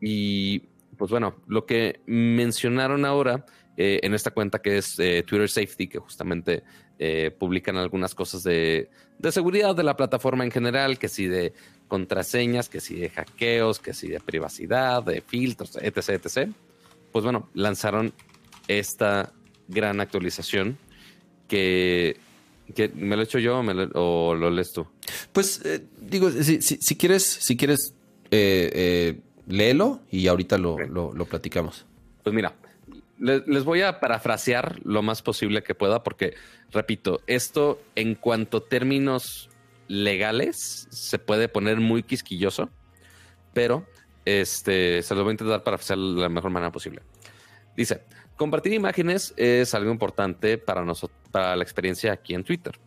[0.00, 0.60] Y
[0.96, 3.44] pues bueno, lo que mencionaron ahora
[3.82, 6.64] eh, en esta cuenta que es eh, Twitter Safety, que justamente
[6.98, 8.90] eh, publican algunas cosas de,
[9.30, 11.54] seguridad de la plataforma en general, que sí de
[11.90, 16.50] contraseñas, que sí de hackeos, que sí de privacidad, de filtros, etc, etc.
[17.12, 18.14] Pues bueno, lanzaron
[18.68, 19.34] esta
[19.68, 20.78] gran actualización
[21.48, 22.16] que,
[22.94, 23.60] me lo he hecho yo
[23.94, 24.86] o, lo lees tú.
[25.32, 25.60] Pues
[26.00, 27.94] digo, si, quieres, si quieres
[28.30, 30.76] léelo y ahorita lo,
[31.28, 31.84] platicamos.
[32.22, 32.54] Pues mira,
[33.18, 36.34] les, voy a parafrasear lo más posible que pueda, porque,
[36.70, 39.49] repito, esto en cuanto a términos
[39.90, 42.70] legales se puede poner muy quisquilloso,
[43.52, 43.84] pero
[44.24, 47.02] este, se lo voy a intentar parafrasear de la mejor manera posible.
[47.76, 48.04] Dice,
[48.36, 52.78] compartir imágenes es algo importante para, nosotros, para la experiencia aquí en Twitter.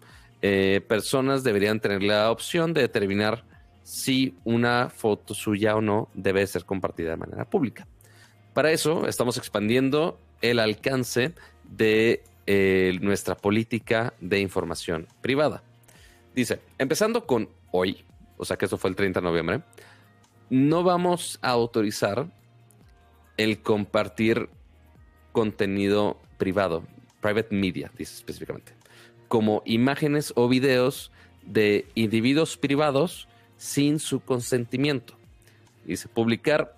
[0.41, 3.43] Eh, personas deberían tener la opción de determinar
[3.83, 7.85] si una foto suya o no debe ser compartida de manera pública.
[8.53, 11.33] Para eso estamos expandiendo el alcance
[11.65, 15.63] de eh, nuestra política de información privada.
[16.35, 18.03] Dice, empezando con hoy,
[18.37, 19.61] o sea que eso fue el 30 de noviembre,
[20.49, 22.27] no vamos a autorizar
[23.37, 24.49] el compartir
[25.31, 26.83] contenido privado,
[27.21, 28.73] private media, dice específicamente,
[29.27, 31.11] como imágenes o videos
[31.45, 35.15] de individuos privados sin su consentimiento.
[35.85, 36.75] Dice, publicar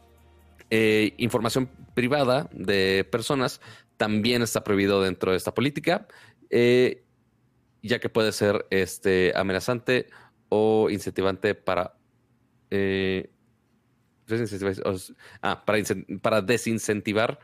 [0.69, 3.61] eh, información privada de personas
[3.97, 6.07] también está prohibido dentro de esta política,
[6.49, 7.04] eh,
[7.85, 10.07] ya que puede ser este, amenazante
[10.49, 11.95] o incentivante para...
[12.71, 13.29] Eh,
[15.41, 15.77] ah, para,
[16.21, 17.39] para desincentivar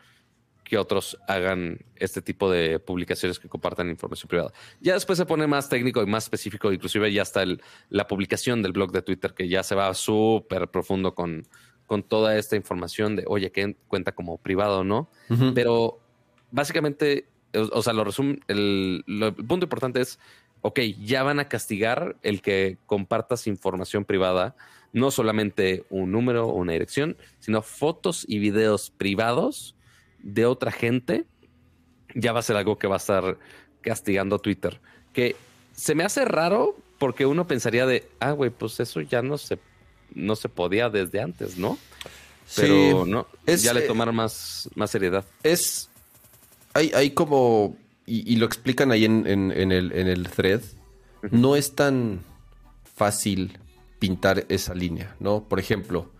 [0.63, 4.53] que otros hagan este tipo de publicaciones que compartan información privada.
[4.79, 8.61] Ya después se pone más técnico y más específico, inclusive ya está el, la publicación
[8.61, 11.45] del blog de Twitter que ya se va súper profundo con,
[11.85, 15.11] con toda esta información de, oye, que cuenta como privado o no.
[15.53, 15.99] Pero
[16.51, 20.19] básicamente, o, sea, lo resumen, el, el punto importante es,
[20.61, 24.55] ok, ya van a castigar el que compartas información privada,
[24.93, 29.75] no solamente un número o una dirección, sino fotos y videos privados
[30.19, 31.25] de otra gente,
[32.13, 33.37] ya va a ser algo que va a estar
[33.81, 34.79] castigando Twitter.
[35.13, 35.35] Que
[35.73, 39.57] se me hace raro porque uno pensaría de, ah, güey, pues eso ya no se,
[40.13, 41.77] no se podía desde antes, ¿no?
[42.55, 45.25] Pero no, ya le eh, tomaron más, más seriedad.
[45.41, 45.89] Es,
[46.73, 50.61] hay, hay como, y, lo explican ahí en, en, el, en el thread,
[51.29, 52.21] no es tan
[52.95, 53.57] fácil
[53.99, 55.43] pintar esa línea, ¿no?
[55.43, 56.11] Por ejemplo,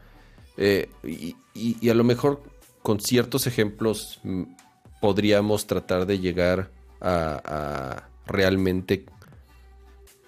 [0.57, 2.43] eh, y, y, a lo mejor
[2.81, 4.43] con ciertos ejemplos mm,
[4.99, 9.05] podríamos tratar de llegar a, realmente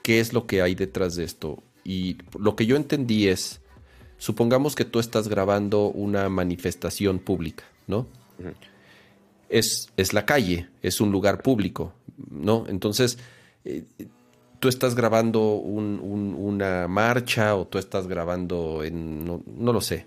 [0.02, 1.62] qué es lo que hay detrás de esto.
[1.84, 3.62] Y lo que yo entendí es,
[4.18, 8.08] supongamos que tú estás grabando una manifestación pública, ¿no?
[9.58, 11.94] Es, es, la calle, es un lugar público,
[12.30, 12.66] ¿no?
[12.68, 13.18] Entonces,
[13.66, 13.84] eh,
[14.60, 20.06] tú estás grabando una marcha o tú estás grabando en, no, lo sé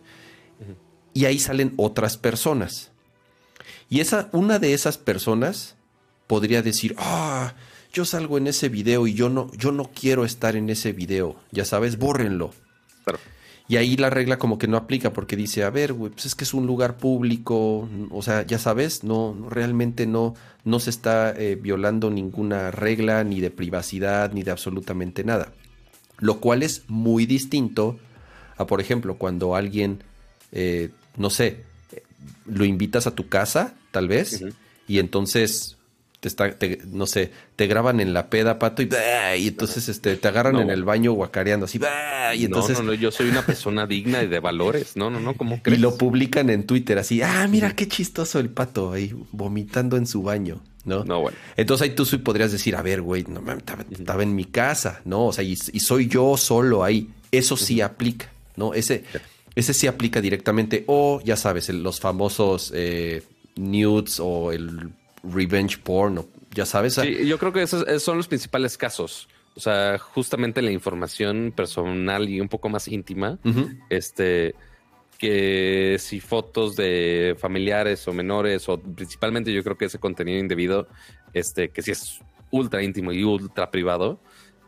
[1.16, 2.90] y ahí salen otras personas.
[3.88, 5.74] Y esa, una de esas personas
[6.26, 7.54] podría decir, ah,
[7.90, 11.37] yo salgo en ese video y yo no, yo no quiero estar en ese video.
[11.52, 12.52] Ya sabes, bórrenlo.
[13.68, 16.35] Y ahí la regla como que no aplica porque dice, a ver, güey, pues es
[16.35, 21.35] que es un lugar público, o sea, ya sabes, no, realmente no, no se está
[21.37, 25.52] eh, violando ninguna regla ni de privacidad ni de absolutamente nada.
[26.18, 27.98] Lo cual es muy distinto
[28.57, 30.02] a, por ejemplo, cuando alguien,
[30.52, 31.64] eh, no sé,
[32.46, 34.44] lo invitas a tu casa, tal vez,
[34.87, 35.76] y entonces
[36.20, 36.57] te está,
[36.90, 38.88] no sé, te graban en la peda, pato, y,
[39.38, 41.81] y entonces este, te agarran en el baño guacareando así,
[42.35, 42.79] y entonces...
[42.79, 45.79] No, no, yo soy una persona digna y de valores, no, no, no, ¿cómo crees?
[45.79, 50.07] Y lo publican en Twitter así, ah, mira qué chistoso el pato ahí vomitando en
[50.07, 50.62] su baño.
[50.87, 51.05] ¿no?
[51.05, 51.37] No, bueno.
[51.57, 55.26] Entonces ahí tú sí podrías decir, a ver, güey, no, estaba, en mi casa, ¿no?
[55.26, 57.11] O sea, y, soy yo solo ahí.
[57.33, 58.72] Eso sí aplica, ¿no?
[58.72, 59.05] Ese,
[59.57, 60.85] ese sí aplica directamente.
[60.87, 63.24] O, ya sabes, los famosos eh,
[63.57, 64.92] nudes o el
[65.33, 66.95] revenge porn, ya sabes.
[66.95, 69.29] Sí, yo creo que esos, son los principales casos.
[69.55, 73.39] O sea, justamente la información personal y un poco más íntima,
[73.89, 74.55] este,
[75.19, 80.89] que si fotos de familiares o menores, o principalmente yo creo que ese contenido indebido,
[81.33, 84.21] este, que si es ultra íntimo y ultra privado,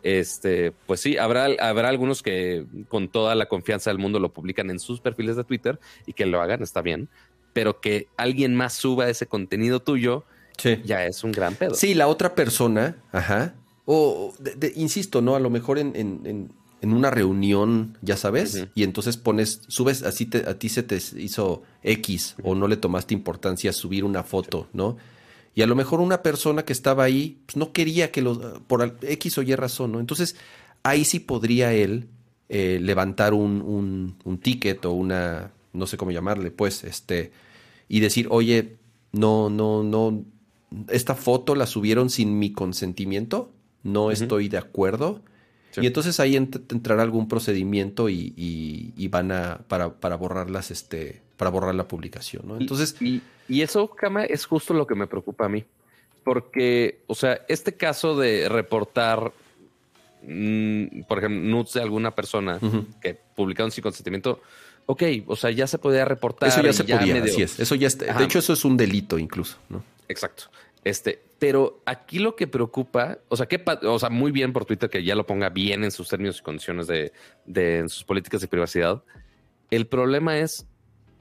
[0.03, 4.71] este, pues sí, habrá, habrá algunos que con toda la confianza del mundo lo publican
[4.71, 7.09] en sus perfiles de Twitter y que lo hagan, está bien,
[7.53, 10.25] pero que alguien más suba ese contenido tuyo
[10.85, 11.75] ya es un gran pedo.
[11.75, 13.55] Sí, la otra persona, ajá.
[13.85, 14.35] O,
[14.75, 15.35] insisto, ¿no?
[15.35, 20.27] A lo mejor en, en, en una reunión, ya sabes, y entonces pones, subes, así
[20.27, 24.68] te, a ti se te hizo X o no le tomaste importancia subir una foto,
[24.73, 24.97] ¿no?
[25.55, 28.97] Y a lo mejor una persona que estaba ahí pues, no quería que los, por
[29.03, 30.01] X o Y razón, ¿no?
[30.01, 30.37] Entonces
[30.85, 32.09] ahí sí podría él
[32.49, 37.33] eh, levantar un, un, un ticket o una, no sé cómo llamarle, pues, este,
[37.88, 38.77] y decir, oye,
[39.11, 40.25] no, no, no,
[40.88, 43.50] esta foto la subieron sin mi consentimiento,
[43.83, 45.22] no estoy de acuerdo.
[45.76, 51.74] Y entonces ahí entrará algún procedimiento y, van a, para, para borrarlas, este, para borrar
[51.74, 52.57] la publicación, ¿no?
[52.59, 52.96] Entonces.
[53.00, 55.64] Y, eso, Kama, es justo lo que me preocupa a mí.
[56.24, 59.33] Porque, o sea, este caso de reportar,
[60.22, 62.59] mm, por ejemplo, nudes de alguna persona
[63.00, 64.42] que publicaron sin consentimiento,
[64.85, 66.50] ok, o sea, ya se podía reportar.
[66.50, 67.59] Eso ya se podía, así es.
[67.59, 69.83] Eso ya está, de hecho, eso es un delito incluso, ¿no?
[70.09, 70.44] Exacto.
[70.85, 74.88] Este, pero aquí lo que preocupa, o sea, que, o sea, muy bien por Twitter
[74.88, 77.12] que ya lo ponga bien en sus términos y condiciones de,
[77.55, 79.03] en sus políticas de privacidad.
[79.71, 80.66] El problema es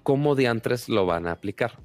[0.04, 1.80] cómo diantres lo van a aplicar.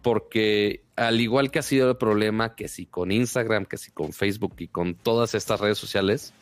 [0.00, 4.12] Porque al igual que ha sido el problema que si con Instagram, que si con
[4.12, 6.32] Facebook y con todas estas redes sociales,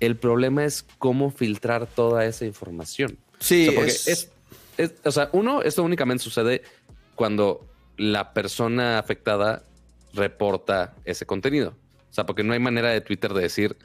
[0.00, 3.18] el problema es cómo filtrar toda esa información.
[3.40, 4.30] Sí, porque es,
[5.04, 6.62] o sea, uno, esto únicamente sucede
[7.14, 9.62] cuando la persona afectada
[10.12, 11.74] reporta ese contenido.
[12.10, 13.76] O sea, porque no hay manera de Twitter de decir,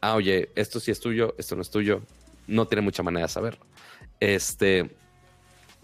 [0.00, 2.02] ah, oye, esto sí es tuyo, esto no es tuyo.
[2.46, 3.66] No tiene mucha manera de saberlo.
[4.20, 4.94] Este,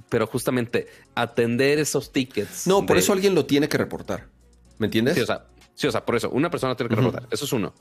[0.08, 2.66] pero justamente atender esos tickets.
[2.66, 4.28] No, por eso alguien lo tiene que reportar.
[4.78, 5.14] ¿Me entiendes?
[5.14, 7.26] Sí, o sea, sí, o sea por eso una persona tiene que reportar.
[7.30, 7.74] Eso es uno.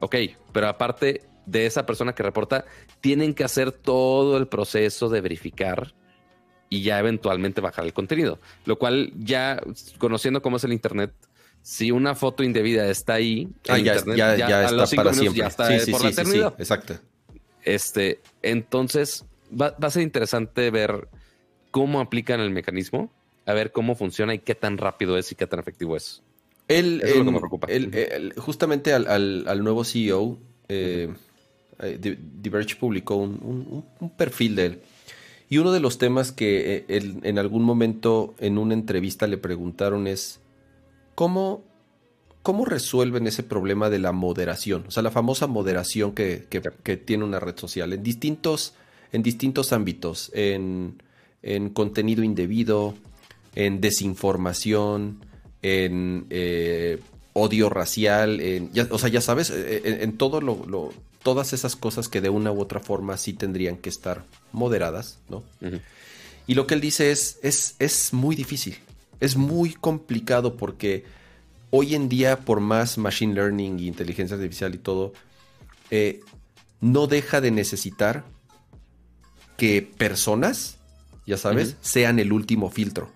[0.00, 0.16] Ok,
[0.52, 2.64] pero aparte de esa persona que reporta,
[3.00, 5.94] tienen que hacer todo el proceso de verificar
[6.72, 8.38] y ya eventualmente bajar el contenido.
[8.64, 9.62] Lo cual ya
[9.98, 11.12] conociendo cómo es el Internet,
[11.60, 15.40] si una foto indebida está ahí, ah, ya, internet, ya, está para siempre.
[15.40, 16.54] Ya está por la eternidad.
[16.58, 16.94] exacto.
[17.62, 19.26] Este, entonces
[19.60, 21.08] va, a ser interesante ver
[21.70, 23.12] cómo aplican el mecanismo,
[23.44, 26.22] a ver cómo funciona y qué tan rápido es y qué tan efectivo es.
[26.68, 27.68] El, es lo que me preocupa.
[28.38, 30.38] justamente al, nuevo CEO,
[30.70, 31.12] eh,
[31.80, 33.84] eh Diverge publicó un,
[34.16, 34.82] perfil de él.
[35.52, 40.06] Y uno de los temas que eh, en algún momento en una entrevista le preguntaron
[40.06, 40.40] es,
[41.14, 41.62] ¿cómo,
[42.42, 44.84] ¿cómo resuelven ese problema de la moderación?
[44.88, 46.46] O sea, la famosa moderación que,
[47.04, 47.92] tiene una red social.
[47.92, 48.72] En distintos,
[49.12, 50.96] en distintos ámbitos, en,
[51.74, 52.94] contenido indebido,
[53.54, 55.22] en desinformación,
[55.60, 56.98] en eh,
[57.34, 62.20] odio racial, en, o sea, ya sabes, eh, en, todo lo, todas esas cosas que
[62.20, 65.42] de una u otra forma sí tendrían que estar moderadas, ¿no?
[66.46, 68.78] Y lo que él dice es, es, es muy difícil
[69.22, 71.04] es muy complicado porque
[71.70, 75.12] hoy en día, por más machine learning y inteligencia artificial y todo,
[75.90, 76.22] eh,
[76.80, 78.24] no deja de necesitar
[79.56, 80.78] que personas,
[81.24, 83.10] ya sabes, sean el último filtro.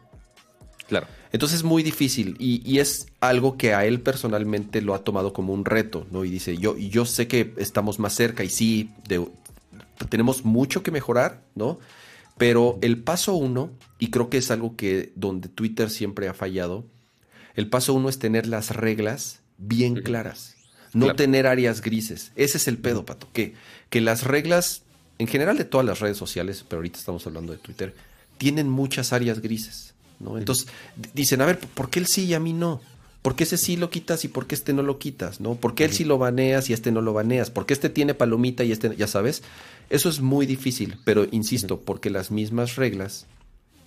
[0.86, 1.08] Claro.
[1.36, 5.52] Entonces es muy difícil y, es algo que a él personalmente lo ha tomado como
[5.52, 6.24] un reto, ¿no?
[6.24, 8.90] Y dice, yo, yo sé que estamos más cerca y sí,
[10.08, 11.78] tenemos mucho que mejorar, ¿no?
[12.38, 16.86] Pero el paso uno, y creo que es algo que donde Twitter siempre ha fallado,
[17.54, 20.56] el paso uno es tener las reglas bien claras.
[20.94, 22.32] No tener áreas grises.
[22.36, 23.28] Ese es el pedo, Pato.
[23.34, 23.52] Que,
[23.90, 24.84] que las reglas,
[25.18, 27.94] en general de todas las redes sociales, pero ahorita estamos hablando de Twitter,
[28.38, 29.95] tienen muchas áreas grises.
[30.20, 30.38] ¿No?
[30.38, 30.68] Entonces
[31.14, 32.80] dicen, a ver, ¿por qué él sí y a mí no?
[33.22, 35.40] ¿Por qué ese sí lo quitas y por qué este no lo quitas?
[35.40, 35.56] ¿no?
[35.56, 37.50] ¿Por qué él sí lo baneas y este no lo baneas?
[37.50, 39.42] ¿Por qué este tiene palomita y este, ya sabes?
[39.90, 43.26] Eso es muy difícil, pero insisto, porque las mismas reglas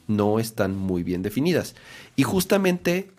[0.07, 1.75] no están muy bien definidas.
[2.17, 3.11] Y justamente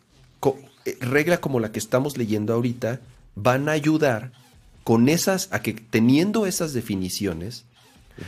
[0.85, 3.01] eh, regla como la que estamos leyendo ahorita
[3.35, 4.33] van a ayudar
[4.85, 7.65] con esas, a que teniendo esas definiciones,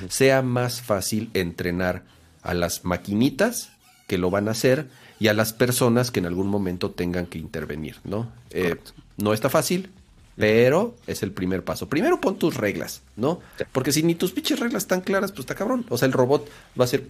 [0.09, 2.05] sea más fácil entrenar
[2.43, 3.72] a las maquinitas
[4.13, 4.89] que lo van a hacer
[5.21, 8.31] y a las personas que en algún momento tengan que intervenir, ¿no?
[8.51, 8.77] Eh,
[9.17, 9.89] no está fácil,
[10.37, 11.89] pero es el primer paso.
[11.89, 13.41] Primero pon tus reglas, ¿no?
[13.73, 15.87] Porque si ni tus pinches reglas están claras, pues está cabrón.
[15.89, 16.47] O sea, el robot
[16.79, 17.05] va a ser...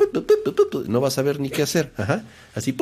[0.86, 1.90] No va a saber ni qué hacer.
[1.96, 2.22] Ajá.
[2.54, 2.72] Así...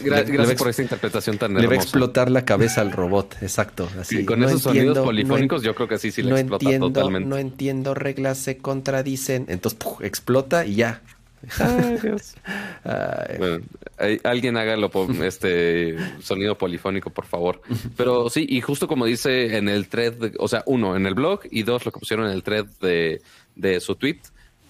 [0.00, 1.62] gracias por esa interpretación tan hermosa.
[1.62, 3.36] Le va a explotar la cabeza al robot.
[3.42, 3.88] Exacto.
[4.00, 4.24] Así.
[4.24, 7.28] con esos sonidos polifónicos yo creo que sí, sí le explota entiendo, totalmente.
[7.28, 9.46] No entiendo reglas, se contradicen.
[9.46, 11.00] Entonces, explota y ya.
[14.24, 14.76] alguien haga
[15.24, 17.60] este sonido polifónico, por favor.
[17.96, 21.40] Pero sí, y justo como dice en el thread, o sea, uno, en el blog
[21.50, 23.20] y dos, lo que pusieron en el thread de,
[23.54, 24.20] de su tweet,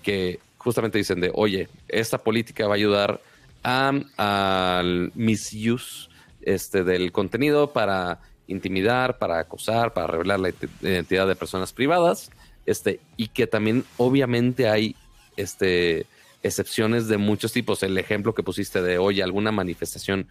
[0.02, 3.20] que justamente dicen de, oye, esta política va a ayudar
[3.62, 6.08] al misuse
[6.42, 12.30] este, del contenido para intimidar, para acosar, para revelar la identidad de personas privadas,
[12.66, 14.96] este, y que también obviamente hay
[15.36, 16.06] este
[16.42, 17.82] excepciones de muchos tipos.
[17.82, 20.28] El ejemplo que pusiste de hoy, alguna manifestación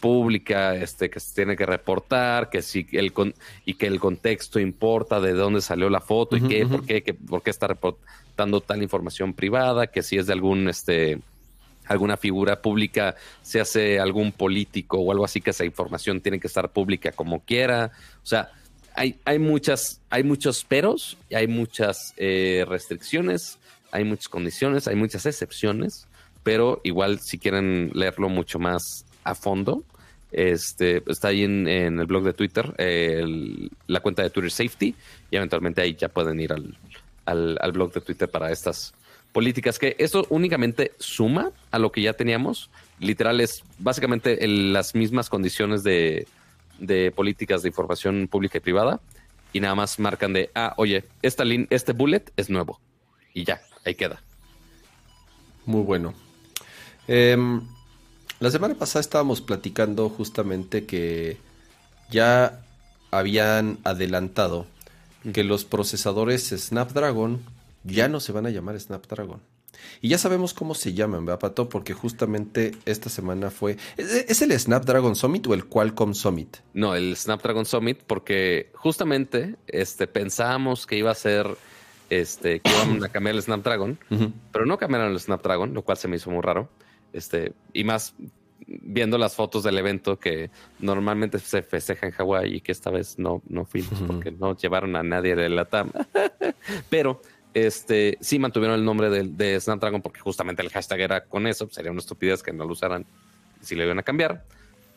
[0.00, 3.12] pública este, que se tiene que reportar, que si el
[3.64, 7.14] y que el contexto importa de dónde salió la foto y qué, por qué, que,
[7.14, 11.20] por qué está reportando tal información privada, que si es de algún este
[11.86, 16.46] alguna figura pública, se hace algún político o algo así, que esa información tiene que
[16.48, 17.92] estar pública como quiera.
[18.22, 18.50] O sea,
[18.94, 23.58] hay, hay muchas, hay muchos peros, y hay muchas eh, restricciones
[23.92, 26.08] hay muchas condiciones, hay muchas excepciones,
[26.42, 29.84] pero igual si quieren leerlo mucho más a fondo,
[30.32, 32.74] este, está ahí en, el blog de Twitter,
[33.86, 34.94] la cuenta de Twitter Safety,
[35.30, 36.76] y eventualmente ahí ya pueden ir al,
[37.26, 38.94] al, blog de Twitter para estas
[39.32, 42.70] políticas, que esto únicamente suma a lo que ya teníamos.
[42.98, 46.26] Literal es básicamente las mismas condiciones de,
[46.78, 49.00] de políticas de información pública y privada,
[49.52, 52.80] y nada más marcan de, ah, oye, esta este bullet es nuevo,
[53.34, 54.22] y ya, ahí queda.
[55.66, 56.14] Muy bueno.
[57.08, 57.62] Em,
[58.40, 61.36] la semana pasada estábamos platicando justamente que
[62.10, 62.64] ya
[63.10, 64.66] habían adelantado
[65.32, 67.40] que los procesadores Snapdragon
[67.84, 69.40] ya no se van a llamar Snapdragon.
[70.00, 71.68] Y ya sabemos cómo se llaman, ¿verdad, Pato?
[71.68, 73.76] Porque justamente esta semana fue...
[73.96, 76.58] ¿Es el Snapdragon Summit o el Qualcomm Summit?
[76.74, 81.56] No, el Snapdragon Summit porque justamente este, pensábamos que iba a ser
[82.20, 83.98] este, que iban a cambiar el Snapdragon,
[84.52, 86.68] pero no cambiaron el Snapdragon, lo cual se me hizo muy raro.
[87.14, 88.14] Este, y más
[88.66, 93.18] viendo las fotos del evento que normalmente se festeja en Hawái y que esta vez
[93.18, 95.90] no, no fuimos porque no llevaron a nadie de la TAM.
[96.90, 97.22] pero
[97.54, 101.66] este, sí mantuvieron el nombre de, Snapdragon porque justamente el hashtag era con eso.
[101.70, 103.06] Sería una estupidez que no lo usaran
[103.62, 104.44] si le iban a cambiar.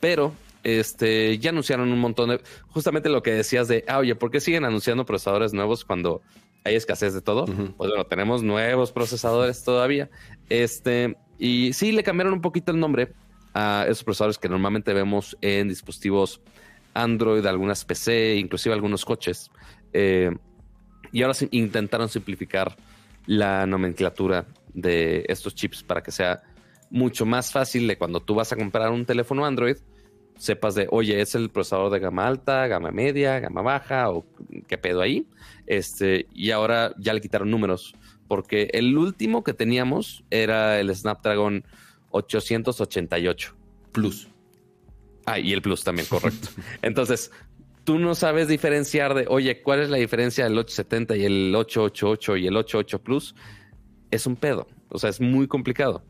[0.01, 0.33] Pero
[0.65, 2.41] este, ya anunciaron un montón de.
[2.67, 6.21] Justamente lo que decías de, ah, oye, ¿por qué siguen anunciando procesadores nuevos cuando
[6.65, 7.45] hay escasez de todo.
[7.45, 10.09] Pues bueno, tenemos nuevos procesadores todavía.
[10.49, 13.13] Este, y sí, le cambiaron un poquito el nombre
[13.53, 16.41] a esos procesadores que normalmente vemos en dispositivos
[16.95, 19.51] Android, algunas PC, inclusive algunos coches.
[19.93, 20.35] Eh,
[21.11, 22.75] y ahora intentaron simplificar
[23.27, 26.41] la nomenclatura de estos chips para que sea
[26.89, 29.77] mucho más fácil de cuando tú vas a comprar un teléfono Android,
[30.37, 34.25] sepas de, oye, es el procesador de gama alta, gama media, gama baja o
[34.67, 35.27] qué pedo ahí.
[35.67, 37.95] Este, y ahora ya le quitaron números,
[38.27, 41.63] porque el último que teníamos era el Snapdragon
[42.11, 43.55] 888
[43.91, 44.27] Plus.
[45.25, 46.49] Ah, y el Plus también, correcto.
[46.81, 47.31] Entonces,
[47.83, 52.37] tú no sabes diferenciar de, oye, ¿cuál es la diferencia del 870 y el 888
[52.37, 53.35] y el 88 Plus?
[54.11, 56.03] Es un pedo, o sea, es muy complicado.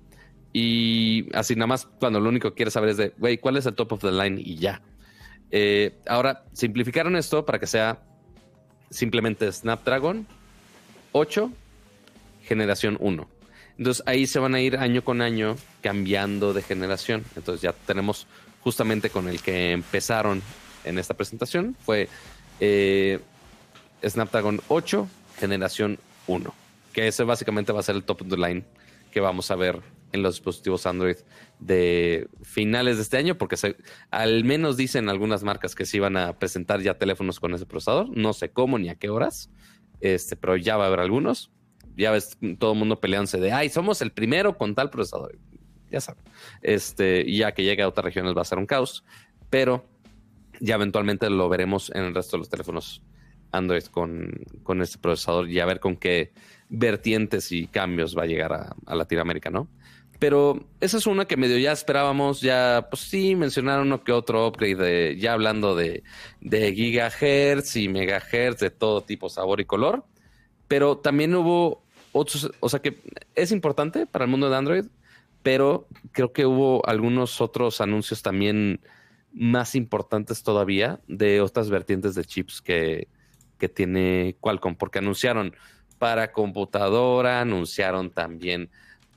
[0.57, 3.65] Y así nada más cuando lo único que quieres saber es de, güey, ¿cuál es
[3.65, 4.41] el top of the line?
[4.41, 4.81] Y ya.
[5.51, 7.99] Eh, ahora, simplificaron esto para que sea
[8.89, 10.25] simplemente Snapdragon
[11.11, 11.51] 8,
[12.43, 13.27] generación 1.
[13.77, 17.25] Entonces ahí se van a ir año con año cambiando de generación.
[17.35, 18.25] Entonces ya tenemos
[18.61, 20.41] justamente con el que empezaron
[20.85, 22.07] en esta presentación, fue
[22.61, 23.19] eh,
[24.07, 25.05] Snapdragon 8,
[25.37, 26.53] generación 1.
[26.93, 28.63] Que ese básicamente va a ser el top of the line
[29.11, 29.81] que vamos a ver
[30.15, 31.17] en los dispositivos Android
[31.59, 33.55] de finales de este año, porque
[34.09, 38.09] al menos dicen algunas marcas que se iban a presentar ya teléfonos con ese procesador.
[38.09, 39.51] No sé cómo ni a qué horas,
[40.01, 41.51] este, pero ya va a haber algunos.
[41.95, 45.37] Ya ves todo el mundo peleándose de, ay, somos el primero con tal procesador.
[45.91, 46.23] Ya saben.
[46.61, 49.05] Este, ya que llegue a otras regiones va a ser un caos,
[49.49, 49.85] pero
[50.59, 53.01] ya eventualmente lo veremos en el resto de los teléfonos
[53.51, 54.31] Android con,
[54.63, 56.33] con este procesador y a ver con qué
[56.69, 59.69] vertientes y cambios va a llegar a, Latinoamérica, ¿no?
[60.19, 64.47] Pero esa es una que medio ya esperábamos, ya, pues sí, mencionaron uno que otro
[64.47, 66.03] upgrade, ya hablando de,
[66.41, 70.05] de gigahertz y megahertz de todo tipo, sabor y color.
[70.67, 73.01] Pero también hubo otros, o sea que
[73.35, 74.85] es importante para el mundo de Android,
[75.43, 78.79] pero creo que hubo algunos otros anuncios también
[79.33, 83.09] más importantes todavía de otras vertientes de chips que,
[83.59, 85.53] que tiene Qualcomm, porque anunciaron
[85.99, 88.69] para computadora, anunciaron también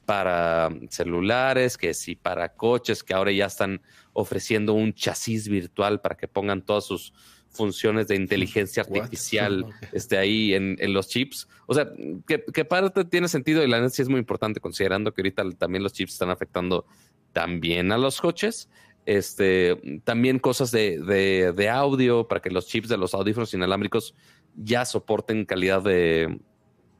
[0.08, 3.82] para celulares, que sí para coches, que ahora ya están
[4.14, 7.12] ofreciendo un chasis virtual para que pongan todas sus
[7.50, 11.46] funciones de inteligencia artificial este, ahí en, los chips.
[11.66, 11.90] O sea,
[12.26, 15.82] que, parte tiene sentido y la neta sí es muy importante considerando que ahorita también
[15.82, 16.86] los chips están afectando
[17.34, 18.70] también a los coches.
[19.04, 24.14] Este, también cosas de, de, de audio para que los chips de los audífonos inalámbricos
[24.56, 26.40] ya soporten calidad de,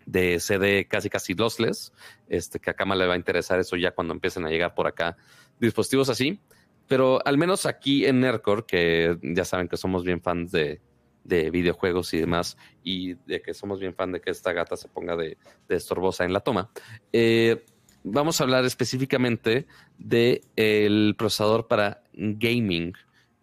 [0.09, 1.92] de CD casi casi lossless,
[2.28, 4.86] este, que a Cama le va a interesar eso ya cuando empiecen a llegar por
[4.86, 5.16] acá
[5.61, 6.40] dispositivos así.
[6.86, 10.80] Pero al menos aquí en Nercor, que ya saben que somos bien fans de,
[11.24, 15.14] videojuegos y demás, y de que somos bien fan de que esta gata se ponga
[15.14, 15.36] de,
[15.68, 16.70] estorbosa en la toma,
[17.12, 17.66] eh,
[18.02, 19.66] vamos a hablar específicamente
[19.98, 22.94] del el procesador para gaming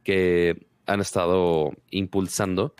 [0.03, 2.74] que han estado impulsando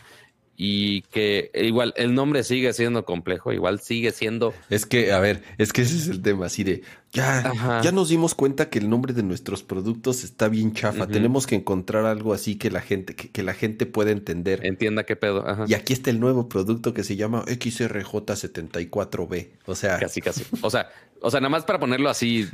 [0.56, 4.54] y que igual el nombre sigue siendo complejo, igual sigue siendo.
[4.70, 6.82] Es que, a ver, es que ese es el tema, así de
[7.12, 11.06] ya, ya nos dimos cuenta que el nombre de nuestros productos está bien chafa.
[11.06, 14.66] Tenemos que encontrar algo así que la gente, que, la gente pueda entender.
[14.66, 15.44] Entienda qué pedo.
[15.66, 19.48] Y aquí está el nuevo producto que se llama XRJ74B.
[19.66, 20.44] O sea, casi, casi.
[20.60, 20.90] O sea,
[21.20, 22.46] o sea, nada más para ponerlo así,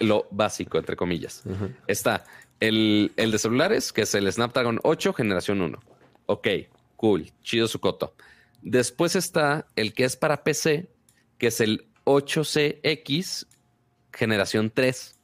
[0.00, 1.42] lo básico, entre comillas.
[1.86, 2.24] Está
[2.60, 5.78] el, el de celulares, que es el Snapdragon 8 generación 1.
[6.26, 6.48] Ok,
[6.96, 8.14] Cool, chido su coto.
[8.62, 10.88] Después está el que es para PC,
[11.38, 13.46] que es el 8CX
[14.12, 15.20] generación 3.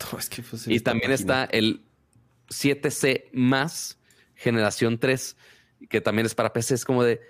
[0.67, 1.83] y también está el
[2.49, 3.99] 7C más
[4.35, 5.37] generación 3,
[5.89, 6.75] que también es para PC.
[6.75, 7.21] Es como de,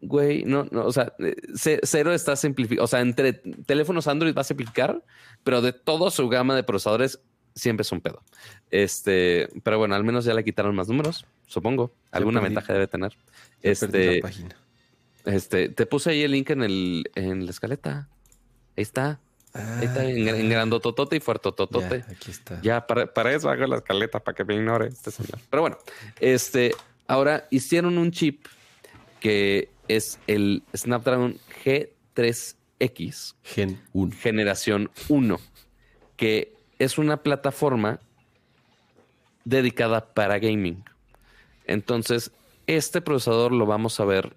[0.00, 1.12] güey, no, no, o sea,
[1.54, 2.84] cero está simplificado.
[2.84, 5.04] O sea, entre teléfonos Android va a simplificar,
[5.44, 7.20] pero de toda su gama de procesadores
[7.54, 8.22] siempre es un pedo.
[8.70, 11.92] Este, pero bueno, al menos ya le quitaron más números, supongo.
[12.10, 13.16] Alguna ventaja debe tener.
[13.62, 14.22] Este,
[15.24, 18.08] este, te puse ahí el link en el en la escaleta.
[18.76, 19.20] Ahí está.
[19.52, 20.54] ahí está, en, en ah.
[20.54, 22.04] grandototote y fuertototote.
[22.06, 22.62] Ya, aquí está.
[22.62, 25.38] Ya, para, eso hago la escaleta, para que me ignore este señor.
[25.50, 25.78] Pero bueno,
[26.20, 26.74] este,
[27.06, 28.46] ahora hicieron un chip
[29.18, 33.34] que es el Snapdragon G3X.
[33.42, 34.16] Gen 1.
[34.16, 35.38] Generación 1.
[36.16, 38.00] Que es una plataforma
[39.44, 40.82] dedicada para gaming.
[41.66, 42.32] Entonces,
[42.66, 44.34] este procesador lo vamos a ver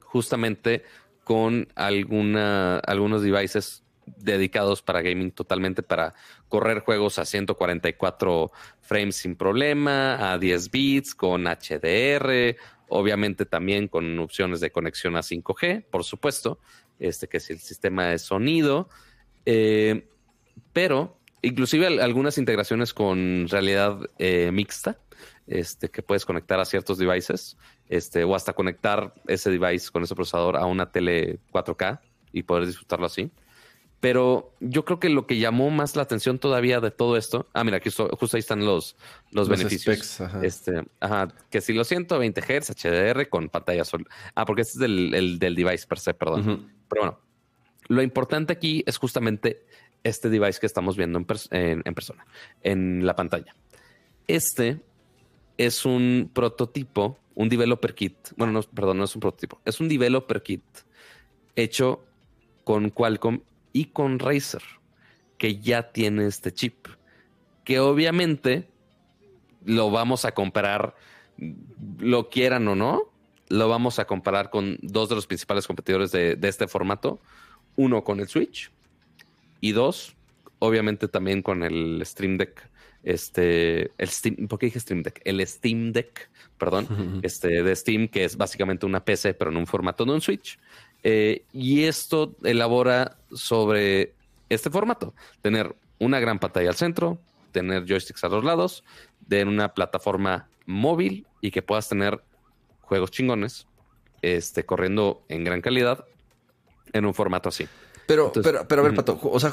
[0.00, 0.82] justamente
[1.22, 6.14] con alguna, algunos devices dedicados para gaming totalmente para
[6.48, 8.50] correr juegos a 144
[8.80, 12.56] frames sin problema, a 10 bits, con HDR,
[12.88, 16.58] obviamente también con opciones de conexión a 5G, por supuesto,
[16.98, 18.88] este que es el sistema de sonido,
[19.46, 20.08] eh,
[20.72, 24.98] pero inclusive algunas integraciones con realidad eh, mixta,
[25.46, 27.56] este, que puedes conectar a ciertos devices,
[27.88, 32.00] este, o hasta conectar ese device con ese procesador a una tele 4K
[32.32, 33.30] y poder disfrutarlo así.
[34.00, 37.62] Pero yo creo que lo que llamó más la atención todavía de todo esto, ah,
[37.62, 38.96] mira, aquí justo ahí están los,
[39.30, 40.20] los, beneficios.
[40.42, 44.08] Este, ajá, que si los 120 Hz HDR con pantalla azul.
[44.34, 46.72] Ah, porque este es del, del device per se, perdón.
[46.88, 47.20] Pero bueno,
[47.86, 49.66] lo importante aquí es justamente
[50.04, 51.24] este device que estamos viendo en,
[51.94, 52.26] persona,
[52.62, 53.54] en la pantalla.
[54.26, 54.80] Este
[55.58, 58.16] es un prototipo, un developer kit.
[58.36, 60.64] Bueno, no, perdón, no es un prototipo, es un developer kit
[61.54, 62.04] hecho
[62.64, 63.40] con Qualcomm
[63.72, 64.62] y con Razer,
[65.38, 66.86] que ya tiene este chip,
[67.64, 68.68] que obviamente
[69.64, 70.94] lo vamos a comparar,
[71.98, 73.02] lo quieran o no,
[73.48, 77.20] lo vamos a comparar con dos de los principales competidores de este formato,
[77.76, 78.70] uno con el Switch
[79.62, 80.16] y dos,
[80.58, 82.68] obviamente también con el Stream Deck.
[83.04, 85.22] Este, el Steam, ¿por qué dije Stream Deck?
[85.24, 89.66] El Steam Deck, perdón, este de Steam, que es básicamente una PC, pero en un
[89.66, 90.58] formato de un Switch.
[91.04, 94.14] Eh, y esto elabora sobre
[94.48, 95.14] este formato.
[95.40, 97.18] Tener una gran pantalla al centro,
[97.52, 98.82] tener joysticks a los lados,
[99.20, 102.20] de una plataforma móvil y que puedas tener
[102.80, 103.68] juegos chingones
[104.22, 106.04] este, corriendo en gran calidad
[106.92, 107.68] en un formato así.
[108.06, 109.52] Pero, pero, pero a ver, Pato, o sea,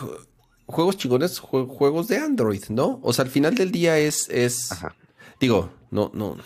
[0.66, 3.00] juegos chingones, juegos de Android, ¿no?
[3.04, 4.70] O sea, al final del día es, es
[5.40, 6.38] digo, no, no,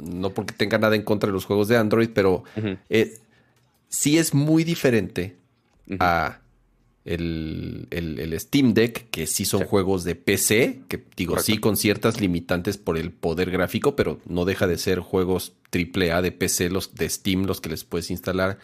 [0.00, 2.44] no porque tenga nada en contra de los juegos de Android, pero
[2.88, 3.18] eh,
[3.88, 5.36] sí es muy diferente
[5.98, 6.38] a
[7.04, 12.78] el, Steam Deck, que sí son juegos de PC, que digo, sí con ciertas limitantes
[12.78, 17.08] por el poder gráfico, pero no deja de ser juegos AAA de PC, los de
[17.08, 18.58] Steam, los que les puedes instalar.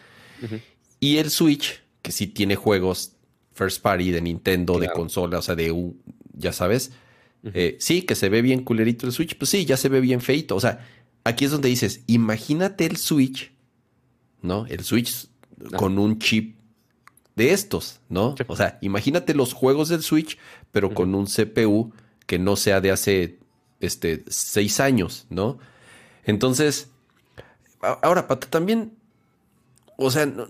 [0.99, 3.13] Y el Switch, que sí tiene juegos
[3.53, 6.01] first party de Nintendo, de consola, o sea, de un,
[6.33, 6.91] ya sabes.
[7.43, 10.21] Eh, sí, que se ve bien culerito el Switch, pues sí, ya se ve bien
[10.21, 10.55] feito.
[10.55, 10.85] O sea,
[11.23, 13.51] aquí es donde dices, imagínate el Switch,
[14.41, 14.65] ¿no?
[14.67, 15.27] El Switch
[15.75, 16.57] con un chip
[17.35, 18.35] de estos, ¿no?
[18.47, 20.37] O sea, imagínate los juegos del Switch,
[20.71, 21.93] pero con un CPU
[22.25, 23.39] que no sea de hace
[23.79, 25.57] este, seis años, ¿no?
[26.25, 26.89] Entonces,
[27.81, 28.93] ahora, Pato, también,
[29.97, 30.47] o sea, no,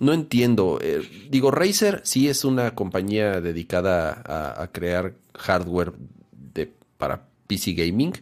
[0.00, 0.78] entiendo.
[0.82, 4.22] Eh, digo, Razer sí es una compañía dedicada
[4.62, 5.92] a, crear hardware
[6.32, 8.12] de, para PC gaming,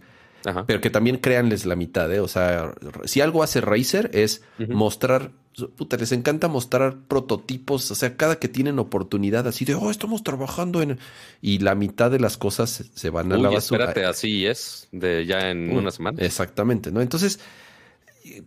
[0.66, 2.20] pero que también créanles la mitad, ¿eh?
[2.20, 5.32] O sea, si algo hace Razer es mostrar
[5.76, 10.22] puta, les encanta mostrar prototipos, o sea, cada que tienen oportunidad así de, oh, estamos
[10.22, 10.98] trabajando en...
[11.40, 13.84] Y la mitad de las cosas se van a la basura.
[13.84, 16.20] espérate, así es, de ya en una semana.
[16.22, 17.00] Exactamente, ¿no?
[17.00, 17.40] Entonces,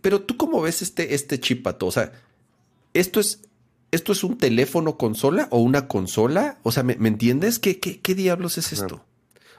[0.00, 2.12] pero tú cómo ves este, este chipato, o sea,
[2.94, 3.42] esto es...
[3.90, 6.58] ¿Esto es un teléfono consola o una consola?
[6.62, 7.58] O sea, ¿me, entiendes?
[7.58, 9.02] ¿Qué, ¿Qué, diablos es esto?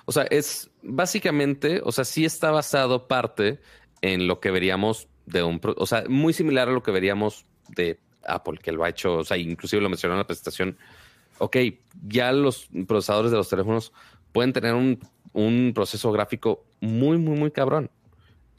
[0.05, 3.59] O sea, es básicamente, o sea, sí está basado parte
[4.03, 7.99] en lo que veríamos de un, o sea, muy similar a lo que veríamos de
[8.23, 10.77] Apple, que lo ha hecho, o sea, inclusive lo mencionó en la presentación.
[11.39, 11.57] Ok,
[12.07, 13.93] ya los procesadores de los teléfonos
[14.32, 14.99] pueden tener un,
[15.34, 17.89] un proceso gráfico muy, muy, muy cabrón.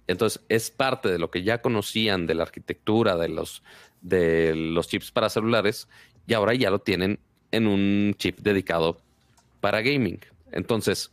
[0.06, 3.62] Entonces, es parte de lo que ya conocían de la arquitectura de los,
[4.00, 5.88] de los chips para celulares
[6.26, 7.18] y ahora ya lo tienen
[7.50, 8.98] en un chip dedicado
[9.60, 10.20] para gaming.
[10.52, 11.12] Entonces,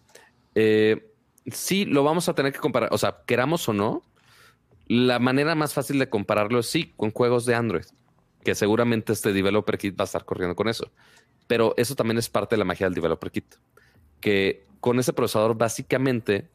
[0.56, 1.12] eh,
[1.52, 4.04] sí lo vamos a tener que comparar, o sea, queramos o no,
[4.88, 7.86] la manera más fácil de compararlo es sí con juegos de Android,
[8.44, 10.90] que seguramente este Developer Kit va a estar corriendo con eso.
[11.48, 13.56] Pero eso también es parte de la magia del Developer Kit,
[14.20, 16.48] que con ese procesador básicamente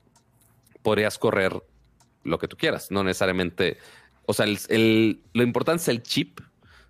[0.83, 1.63] podrías correr
[2.25, 3.79] lo que tú quieras, no necesariamente,
[4.27, 6.41] o sea, el, lo importante es el chip,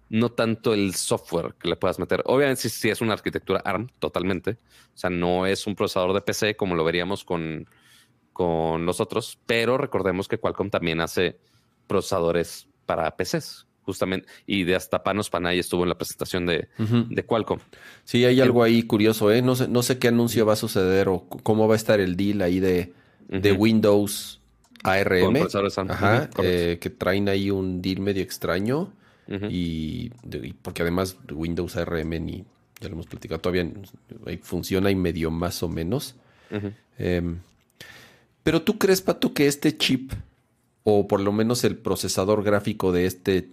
[0.09, 2.23] no tanto el software que le puedas meter.
[2.27, 4.59] Obviamente si es una arquitectura ARM totalmente,
[4.95, 7.67] o sea, no es un procesador de PC como lo veríamos con
[8.33, 11.39] con los otros, pero recordemos que Qualcomm también hace
[11.87, 16.69] procesadores para PCs, justamente, y de hasta Panos Panay estuvo en la presentación de,
[17.27, 17.61] Qualcomm.
[18.05, 19.43] Sí, hay algo ahí curioso, ¿eh?
[19.43, 22.17] No sé, no sé qué anuncio va a suceder o cómo va a estar el
[22.17, 22.93] deal ahí de,
[23.29, 24.41] de Windows
[24.83, 25.37] ARM.
[25.91, 28.93] Ajá, eh, que traen ahí un deal medio extraño.
[29.49, 30.11] y,
[30.63, 32.45] porque además Windows ARM ni
[32.81, 33.71] ya lo hemos platicado todavía
[34.43, 36.17] funciona y medio más o menos.
[38.43, 40.13] Pero tú crees, Pato, que este chip,
[40.85, 43.49] o por lo menos el procesador gráfico de este,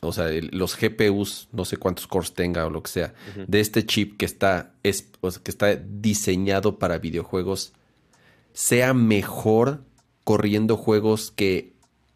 [0.00, 3.14] o sea, los GPUs, no sé cuántos cores tenga o lo que sea,
[3.46, 5.08] de este chip que está, es,
[5.42, 7.72] que está diseñado para videojuegos,
[8.52, 9.82] sea mejor
[10.24, 11.72] corriendo juegos que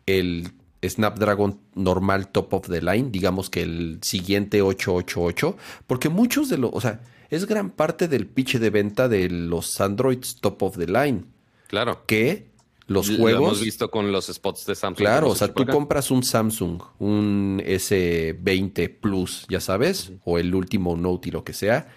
[0.07, 0.53] el
[0.83, 6.71] Snapdragon normal top of the line, digamos que el siguiente 888, porque muchos de los,
[6.73, 7.01] o sea,
[7.31, 11.25] es gran parte del pitch de venta de los Androids top of the line.
[11.69, 12.05] Claro.
[12.07, 12.51] Que
[12.87, 13.33] los juegos.
[13.33, 14.99] Lo hemos visto con los spots de Samsung.
[14.99, 20.97] Claro, o sea, tú compras un Samsung, un S20 Plus, ya sabes, o el último
[20.97, 21.89] Note y lo que sea,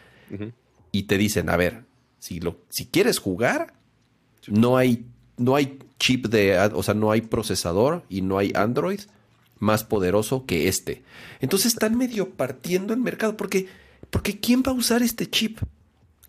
[0.91, 1.83] y te dicen, a ver,
[2.17, 3.73] si, lo, si quieres jugar,
[4.47, 5.05] no hay,
[5.37, 9.01] no hay chip de, o sea, no hay procesador y no hay Android
[9.59, 11.03] más poderoso que este.
[11.41, 13.67] Entonces están medio partiendo el mercado, porque,
[14.09, 15.59] porque ¿quién va a usar este chip?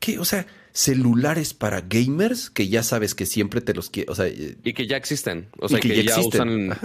[0.00, 0.18] ¿Qué?
[0.18, 4.26] O sea, celulares para gamers que ya sabes que siempre te los quiere, o sea,
[4.26, 6.76] eh, y que ya existen, o sea, que, ya, usan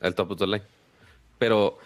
[0.00, 0.62] el top of the line.
[1.38, 1.78] Pero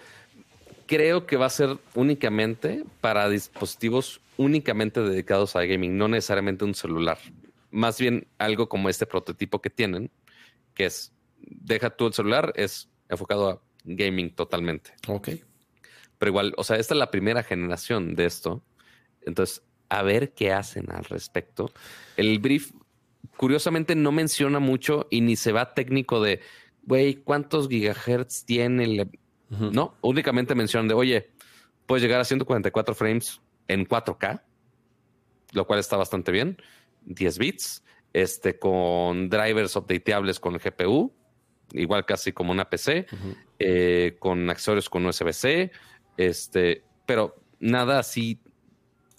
[0.87, 6.75] creo que va a ser únicamente para dispositivos únicamente dedicados a gaming, no necesariamente un
[6.75, 7.19] celular.
[7.71, 10.11] Más bien algo como este prototipo que tienen,
[10.77, 14.93] que es deja tú el celular, es enfocado a gaming totalmente.
[15.09, 15.31] Ok.
[16.19, 18.63] Pero igual, o sea, esta es la primera generación de esto.
[19.23, 21.73] Entonces, a ver qué hacen al respecto.
[22.17, 22.73] El brief,
[23.37, 26.41] curiosamente, no menciona mucho y ni se va técnico de,
[26.83, 29.09] güey, ¿cuántos gigahertz tiene?
[29.49, 31.31] No, únicamente mencionan de, oye,
[31.87, 34.43] puedes llegar a 144 frames en 4K,
[35.53, 36.61] lo cual está bastante bien.
[37.05, 37.85] 10 bits,
[38.17, 41.13] este, con drivers updateables con el GPU,
[41.73, 43.07] igual casi como una PC,
[43.59, 45.71] eh, con accesorios con USB-C,
[46.17, 48.41] este, pero nada así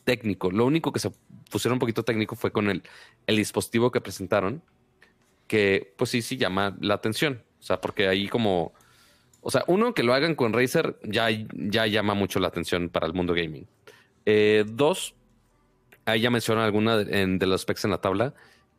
[0.03, 0.49] técnico.
[0.49, 1.11] Lo único que se
[1.51, 2.81] pusieron un poquito técnico fue con el,
[3.27, 4.63] el dispositivo que presentaron,
[5.45, 7.43] que pues sí, sí llama la atención.
[7.59, 8.73] O sea, porque ahí como,
[9.41, 13.05] o sea, uno que lo hagan con Razer ya, ya llama mucho la atención para
[13.05, 13.67] el mundo gaming.
[14.25, 15.13] Eh, dos,
[16.05, 18.33] ahí ya mencionan alguna de, de, los specs en la tabla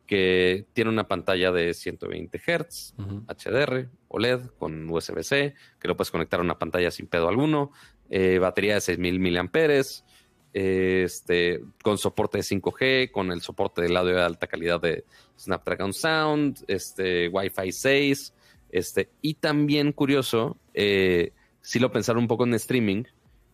[0.09, 2.95] que tiene una pantalla de 120 Hz,
[3.27, 7.71] HDR, OLED con USB-C, que lo puedes conectar a una pantalla sin pedo alguno,
[8.09, 9.83] eh, batería de 6000 mAh,
[10.51, 15.05] este, con soporte de 5G, con el soporte de audio de alta calidad de
[15.37, 18.33] Snapdragon Sound, este, Wi-Fi 6,
[18.71, 23.03] este, y también curioso, eh, si lo pensaron un poco en streaming,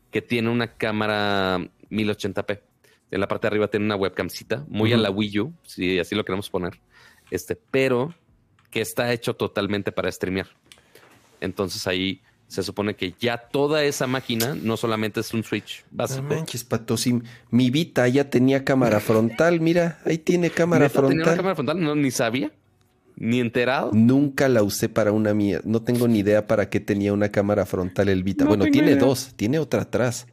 [0.10, 2.62] que tiene una cámara 1080p
[3.12, 4.99] en la parte de arriba tiene una webcamcita, muy uh -huh.
[4.99, 6.80] a la Wii U, si así lo queremos poner.
[7.32, 8.14] Este, pero
[8.72, 10.47] que está hecho totalmente para streamear.
[11.41, 16.22] Entonces ahí se supone que ya toda esa máquina no solamente es un Switch básico.
[16.24, 21.10] No manches, pato, si mi Vita ya tenía cámara frontal, mira, ahí tiene cámara frontal.
[21.18, 21.82] ¿Tenía una cámara frontal?
[21.82, 22.51] No, ni sabía.
[23.18, 23.91] Ni enterado.
[23.93, 25.62] Nunca la usé para una mía.
[25.64, 28.43] No tengo ni idea para qué tenía una cámara frontal el Vita.
[28.43, 28.99] No bueno, tiene idea.
[28.99, 30.28] dos, tiene otra atrás.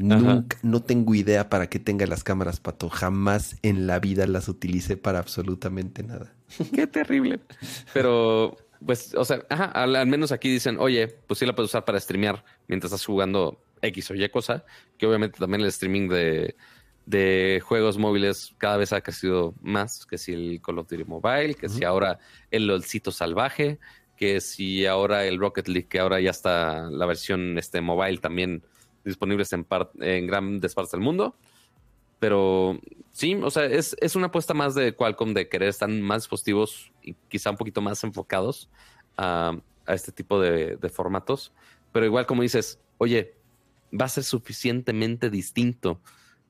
[0.00, 2.88] Nunca, no tengo idea para qué tenga las cámaras, Pato.
[2.88, 6.32] Jamás en la vida las utilicé para absolutamente nada.
[6.74, 7.40] Qué terrible.
[7.92, 11.70] Pero, pues, o sea, ajá, al, al, menos aquí dicen, oye, pues sí la puedes
[11.70, 14.64] usar para streamear mientras estás jugando X o Y cosa,
[14.96, 16.56] que obviamente también el streaming de,
[17.06, 21.54] de juegos móviles cada vez ha crecido más, que si el Call of Duty Mobile,
[21.54, 21.78] que uh -huh.
[21.78, 22.18] si ahora
[22.50, 23.78] el LOLcito salvaje,
[24.16, 28.62] que si ahora el Rocket League, que ahora ya está la versión este mobile también
[29.04, 29.66] disponibles en,
[30.00, 31.36] en, grandes partes del mundo.
[32.18, 32.78] Pero
[33.12, 36.92] sí, o sea, es, es, una apuesta más de Qualcomm de querer estar más dispositivos
[37.02, 38.68] y quizá un poquito más enfocados
[39.16, 41.52] a, a este tipo de, de, formatos.
[41.92, 43.34] Pero igual como dices, oye,
[43.98, 46.00] va a ser suficientemente distinto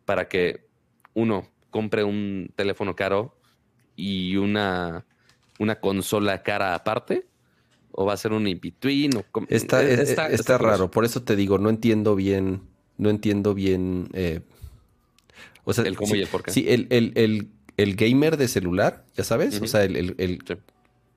[0.04, 0.66] para que
[1.14, 3.36] uno compre un teléfono caro
[3.94, 5.06] y una,
[5.58, 7.29] una consola cara aparte
[7.92, 9.12] o va a ser un in-between.
[9.48, 12.62] Está, está, está, está raro, por eso te digo, no entiendo bien,
[12.98, 14.08] no entiendo bien.
[14.12, 14.40] Eh,
[15.64, 16.50] o sea, el cómo sí, y el por qué.
[16.52, 19.64] Sí, el, el, el, el gamer de celular, ya sabes, uh -huh.
[19.64, 20.54] o sea, el, el sí.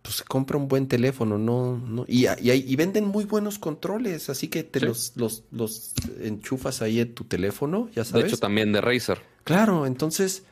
[0.02, 4.50] pues compra un buen teléfono, no, no, y, y, y, venden muy buenos controles, así
[4.50, 4.86] que te sí.
[4.86, 8.24] los, los, los enchufas ahí en tu teléfono, ya sabes.
[8.26, 9.20] De hecho, también de Razer.
[9.46, 10.44] Claro, entonces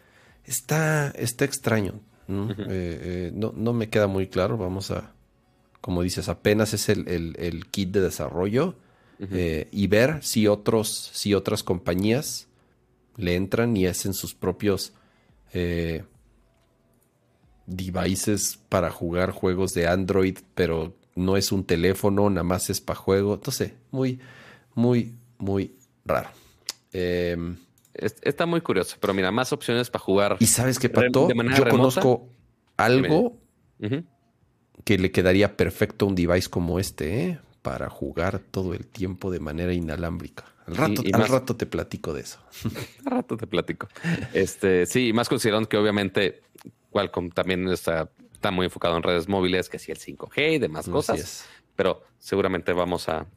[0.46, 2.00] está, está extraño.
[2.28, 2.46] ¿no?
[2.46, 2.62] Uh -huh.
[2.62, 5.12] eh, eh, no, no me queda muy claro, vamos a
[5.82, 8.76] como dices, apenas es el, el, el kit de desarrollo
[9.20, 9.30] uh -huh.
[9.34, 12.48] eh, y ver si otros, si otras compañías
[13.18, 14.94] le entran y hacen sus propios
[15.54, 16.04] eh,
[17.66, 22.98] devices para jugar juegos de Android, pero no es un teléfono, nada más es para
[23.00, 23.34] juego.
[23.34, 24.20] Entonces, muy,
[24.76, 25.76] muy, muy
[26.06, 26.30] raro.
[26.94, 27.38] Eh,
[27.94, 30.38] Está muy curioso, pero mira, más opciones para jugar.
[30.40, 31.70] Y sabes qué, Pato, yo remota?
[31.70, 32.30] conozco
[32.78, 33.38] algo
[33.80, 34.04] uh -huh
[34.84, 37.40] que le quedaría perfecto un device como este, ¿eh?
[37.62, 40.46] Para jugar todo el tiempo de manera inalámbrica.
[40.66, 41.30] Al rato, y, y al más...
[41.30, 42.40] rato te platico de eso.
[43.06, 43.88] al rato te platico.
[44.34, 46.42] Este, sí, más considerando que obviamente
[46.92, 50.88] Qualcomm también está, está muy enfocado en redes móviles, que sí el 5G y demás
[50.90, 51.20] cosas.
[51.20, 51.46] Es.
[51.76, 53.28] Pero seguramente vamos a,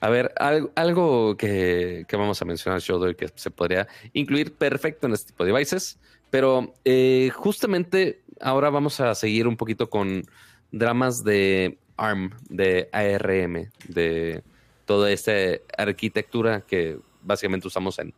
[0.00, 4.54] a ver, algo, algo que, que, vamos a mencionar, Shodo, y que se podría incluir
[4.54, 5.98] perfecto en este tipo de devices.
[6.30, 10.24] Pero eh, justamente ahora vamos a seguir un poquito con
[10.70, 14.42] dramas de ARM, de ARM, de
[14.84, 15.32] toda esta
[15.76, 18.14] arquitectura que básicamente usamos en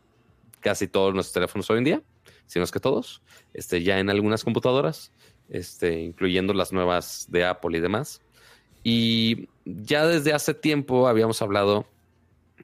[0.59, 2.01] casi todos nuestros teléfonos hoy en día,
[2.45, 3.21] si no es que todos,
[3.53, 5.11] este, ya en algunas computadoras,
[5.49, 8.21] este, incluyendo las nuevas de Apple y demás.
[8.83, 11.85] Y ya desde hace tiempo habíamos hablado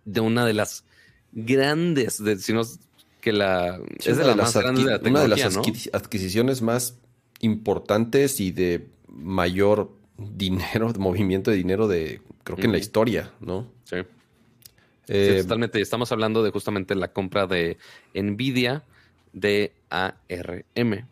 [0.05, 0.85] de una de las
[1.33, 2.63] grandes, de, si no
[3.21, 5.61] que la sí, es de, la más grande de la una de las ¿no?
[5.93, 6.97] adquisiciones más
[7.41, 12.66] importantes y de mayor dinero, movimiento de dinero de, creo que uh -huh.
[12.66, 13.72] en la historia, ¿no?
[13.84, 13.97] Sí.
[15.08, 15.80] Eh, sí, totalmente.
[15.82, 17.78] Estamos hablando de justamente la compra de
[18.14, 18.84] Nvidia
[19.34, 21.08] de ARM.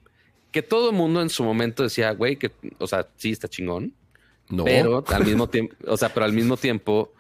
[0.52, 3.94] Que todo el mundo en su momento decía, güey, que, o sea, sí está chingón.
[4.50, 4.64] No.
[4.66, 7.14] Pero al mismo tiempo, o sea, pero al mismo tiempo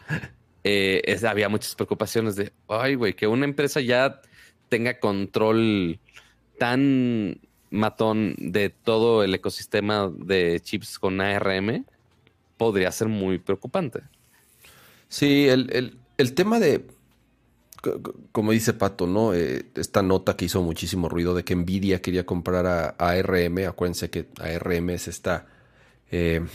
[0.64, 4.22] eh, es, había muchas preocupaciones de, ay, güey, que una empresa ya
[4.70, 6.00] tenga control
[6.58, 7.40] tan
[7.76, 11.86] matón de todo el ecosistema de chips con ARM
[12.58, 14.02] podría ser muy preocupante.
[15.08, 16.86] Sí, el, el, el tema de
[18.32, 19.34] como dice Pato, ¿no?
[19.34, 23.68] Eh, esta nota que hizo muchísimo ruido de que Nvidia quería comprar a, ARM.
[23.68, 25.48] Acuérdense que ARM es esta.
[26.12, 26.46] Eh,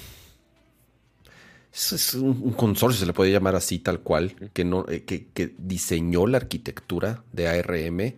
[1.72, 5.54] es, un, consorcio, se le puede llamar así, tal cual, que, no, eh, que, que,
[5.58, 8.14] diseñó la arquitectura de ARM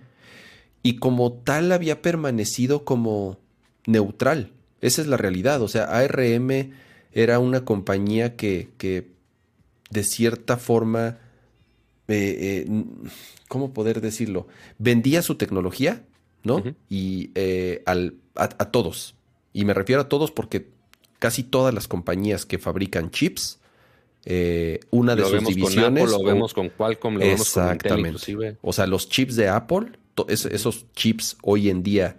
[0.82, 3.38] y como tal había permanecido como
[3.86, 4.52] neutral.
[4.80, 5.62] Esa es la realidad.
[5.62, 6.72] O sea, ARM
[7.12, 9.08] era una compañía que, que
[9.90, 11.18] de cierta forma
[12.08, 12.84] eh, eh,
[13.48, 14.46] ¿cómo poder decirlo?
[14.78, 16.02] Vendía su tecnología,
[16.42, 16.62] ¿no?
[16.88, 19.14] Y eh, al, a, todos.
[19.52, 20.68] Y me refiero a todos porque
[21.18, 23.60] casi todas las compañías que fabrican chips,
[24.90, 26.10] una de sus divisiones.
[26.10, 28.56] lo vemos con Qualcomm, lo vemos con Intel inclusive.
[28.62, 29.92] O sea, los chips de Apple,
[30.28, 32.18] esos chips hoy en día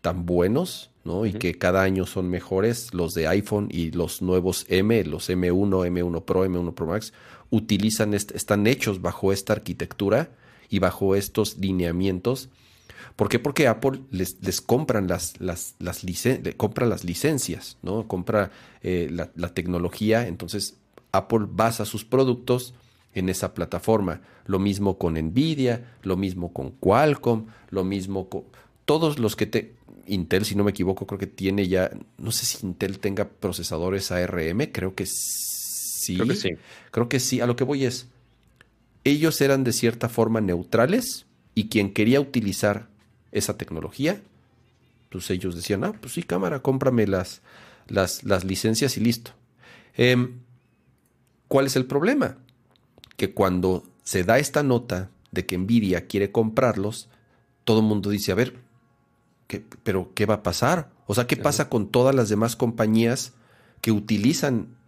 [0.00, 1.26] tan buenos, ¿no?
[1.26, 5.86] Y que cada año son mejores, los de iPhone y los nuevos M, los M1,
[5.90, 7.12] M1 Pro, M1 Pro Max,
[7.50, 10.30] utilizan, están hechos bajo esta arquitectura
[10.68, 12.50] y bajo estos lineamientos.
[13.16, 13.38] ¿Por qué?
[13.38, 16.04] Porque Apple les, les compran las, las, las,
[16.56, 18.06] compra las licencias, ¿no?
[18.06, 20.76] Compra eh, la, la, tecnología, entonces
[21.10, 22.74] Apple basa sus productos
[23.18, 24.20] en esa plataforma.
[24.46, 28.44] Lo mismo con Nvidia, lo mismo con Qualcomm, lo mismo con
[28.84, 29.74] todos los que te...
[30.06, 34.10] Intel, si no me equivoco, creo que tiene ya, no sé si Intel tenga procesadores
[34.10, 36.16] ARM, creo que sí.
[36.16, 36.48] Creo que sí.
[36.90, 37.40] Creo que sí.
[37.42, 38.08] A lo que voy es,
[39.04, 42.88] ellos eran de cierta forma neutrales y quien quería utilizar
[43.32, 44.22] esa tecnología,
[45.10, 47.42] pues ellos decían, ah, pues sí, cámara, cómprame las,
[47.86, 49.32] las, las licencias y listo.
[49.94, 50.40] Em,
[51.48, 52.38] ¿Cuál es el problema?
[53.18, 57.10] Que cuando se da esta nota de que Nvidia quiere comprarlos,
[57.64, 58.54] todo el mundo dice, a ver,
[59.46, 60.90] ¿qué, pero ¿qué va a pasar?
[61.06, 63.34] O sea, ¿qué pasa con todas las demás compañías
[63.82, 64.78] que utilizan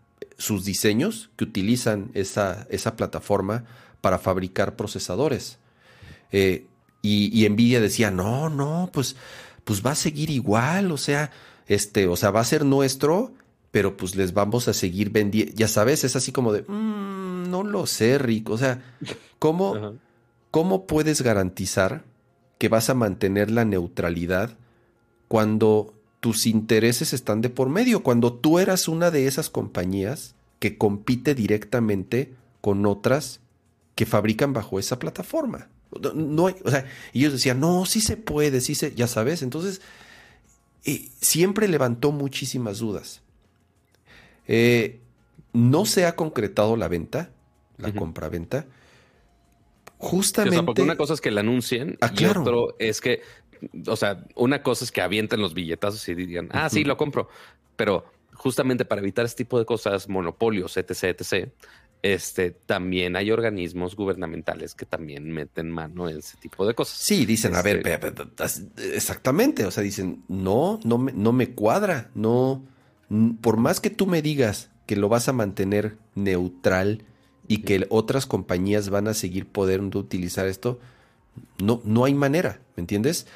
[0.41, 3.65] sus diseños, que utilizan esa, esa plataforma
[4.01, 5.59] para fabricar procesadores.
[6.33, 6.67] Eh,
[7.03, 9.17] y, Nvidia decía, no, no, pues,
[9.65, 11.31] pues va a seguir igual, o sea,
[11.67, 13.33] este, o sea, va a ser nuestro,
[13.71, 15.53] pero pues les vamos a seguir vendiendo.
[15.55, 17.20] Ya sabes, es así como de, mm,
[17.51, 18.51] no lo sé, Rick.
[18.51, 18.83] O sea,
[19.39, 19.99] ¿cómo,
[20.51, 22.05] ¿cómo puedes garantizar
[22.59, 24.57] que vas a mantener la neutralidad
[25.29, 28.03] cuando tus intereses están de por medio.
[28.03, 33.41] Cuando tú eras una de esas compañías que compite directamente con otras
[33.95, 35.69] que fabrican bajo esa plataforma.
[36.15, 36.85] No hay, o sea,
[37.15, 39.43] ellos decían, no, sí se puede, sí se, ya sabes.
[39.43, 39.81] Entonces,
[40.85, 43.23] eh, siempre levantó muchísimas dudas.
[44.47, 45.01] Eh,
[45.53, 47.31] no se ha concretado la venta,
[47.81, 48.67] la compra-venta.
[49.99, 50.63] Justamente.
[50.63, 53.21] porque una cosa es que la anuncien ah, y otro es que
[53.87, 57.29] o sea, una cosa es que avienten los billetazos y digan, ah, sí, lo compro.
[57.77, 61.49] Pero justamente para evitar este tipo de cosas, monopolios, etc., etc.,
[62.03, 66.97] este, también hay organismos gubernamentales que también meten mano en ese tipo de cosas.
[66.97, 72.11] Sí, dicen, a ver, este exactamente, o sea, dicen, no, no me, no me cuadra,
[72.15, 72.65] no,
[73.43, 77.05] por más que tú me digas que lo vas a mantener neutral
[77.51, 80.79] y que otras compañías van a seguir pudiendo utilizar esto,
[81.59, 83.27] no, no hay manera, ¿me entiendes?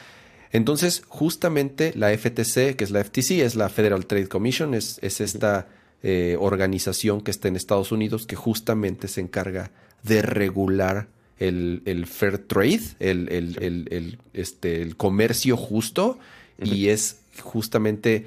[0.53, 5.67] Entonces, justamente la FTC, que es la FTC, es la Federal Trade Commission, es, esta
[6.05, 9.73] eh, organización que está en Estados Unidos que justamente se encarga
[10.05, 11.09] de regular
[11.41, 16.21] el, fair trade, el, este, el comercio justo,
[16.63, 18.27] y es justamente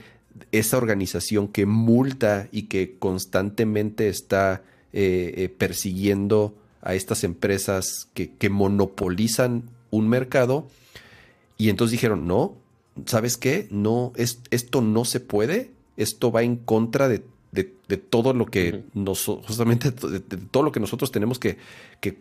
[0.51, 4.63] esa organización que multa y que constantemente está
[4.93, 10.67] eh, eh, persiguiendo a estas empresas que, que monopolizan un mercado.
[11.57, 12.57] Y entonces dijeron, no,
[13.05, 13.67] ¿sabes qué?
[13.71, 17.23] No, es, esto no se puede, esto va en contra de,
[18.09, 21.57] todo lo que nos, justamente de, todo lo que nosotros tenemos que,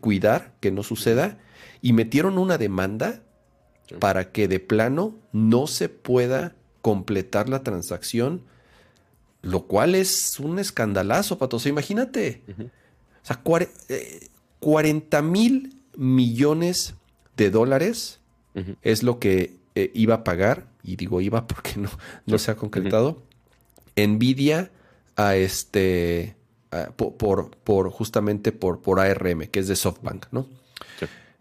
[0.00, 1.38] cuidar, que no suceda,
[1.82, 3.22] y metieron una demanda
[3.98, 8.42] para que de plano no se pueda completar la transacción,
[9.46, 11.56] lo cual es un escandalazo, Pato.
[11.56, 16.94] O imagínate, o sea, 40 eh, mil millones
[17.36, 18.20] de dólares
[18.82, 21.90] es lo que eh, iba a pagar, y digo iba porque no,
[22.26, 23.22] no se ha concretado,
[23.96, 24.70] Nvidia
[25.14, 26.36] a este,
[26.96, 30.48] por, por, justamente por, por ARM, que es de SoftBank, ¿no?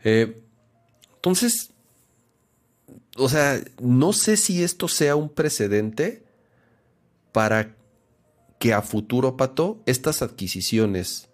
[0.04, 0.42] Eh,
[1.16, 1.72] entonces,
[3.18, 6.24] o sea, no sé si esto sea un precedente
[7.32, 7.75] para
[8.66, 11.30] que a futuro, Pato, estas adquisiciones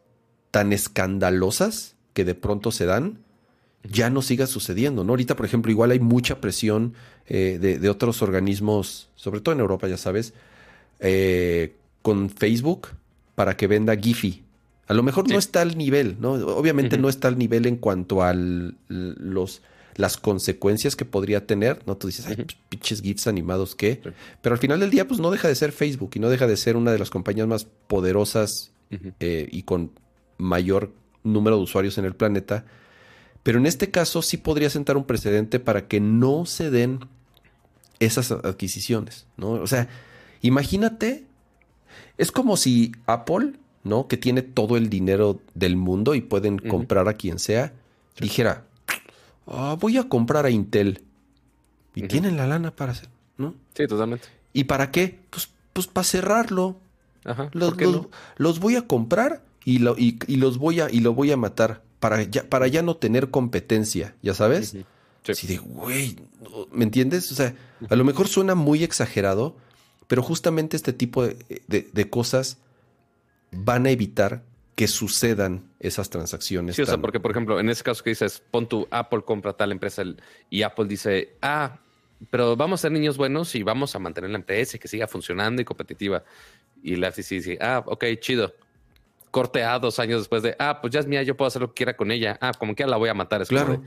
[0.51, 3.19] tan escandalosas que de pronto se dan,
[3.89, 5.13] ya no siga sucediendo, ¿no?
[5.13, 6.93] Ahorita, por ejemplo, igual hay mucha presión
[7.27, 10.33] eh, de, otros organismos, sobre todo en Europa, ya sabes,
[10.99, 12.89] eh, con Facebook
[13.33, 14.43] para que venda Giphy
[14.87, 16.33] A lo mejor no está al nivel, ¿no?
[16.33, 19.61] Obviamente no está al nivel en cuanto a los
[19.95, 21.97] las consecuencias que podría tener, ¿no?
[21.97, 24.01] Tú dices, ay, pues, pinches GIFs animados, ¿qué?
[24.41, 26.57] Pero al final del día, pues no deja de ser Facebook y no deja de
[26.57, 28.71] ser una de las compañías más poderosas
[29.19, 29.91] eh, y con
[30.37, 32.65] mayor número de usuarios en el planeta.
[33.43, 36.99] Pero en este caso sí podría sentar un precedente para que no se den
[37.99, 39.51] esas adquisiciones, ¿no?
[39.51, 39.87] O sea,
[40.41, 41.25] imagínate,
[42.17, 44.07] es como si Apple, ¿no?
[44.07, 47.73] Que tiene todo el dinero del mundo y pueden comprar a quien sea,
[48.19, 48.65] dijera,
[49.47, 51.03] Ah, voy a comprar a Intel.
[51.95, 53.53] Y tienen la lana para hacer, ¿no?
[53.73, 54.27] Sí, totalmente.
[54.53, 55.19] ¿Y para qué?
[55.29, 56.79] Pues, pues para cerrarlo.
[57.25, 57.49] Ajá.
[57.53, 61.83] Los, voy a comprar y, lo, y, los voy a, y lo voy a matar
[61.99, 64.69] para ya, para ya no tener competencia, ¿ya sabes?
[64.69, 64.85] Sí.
[65.29, 66.15] Así de, güey,
[66.71, 67.31] ¿me entiendes?
[67.31, 67.53] O sea,
[67.89, 69.55] a lo mejor suena muy exagerado,
[70.07, 72.57] pero justamente este tipo de cosas
[73.51, 74.43] van a evitar
[74.81, 76.75] que sucedan esas transacciones.
[76.75, 79.53] Sí, o sea, porque por ejemplo, en ese caso que dices, pon tu Apple compra
[79.53, 80.01] tal empresa
[80.49, 81.79] y Apple dice, ah,
[82.31, 85.05] pero vamos a ser niños buenos y vamos a mantener la empresa y que siga
[85.05, 86.23] funcionando y competitiva.
[86.81, 88.55] Y la FTC dice, ah, ok, chido.
[89.29, 91.67] Corte A dos años después de, ah, pues ya es mía, yo puedo hacer lo
[91.67, 92.39] que quiera con ella.
[92.41, 93.43] Ah, como que la voy a matar.
[93.43, 93.83] Es claro.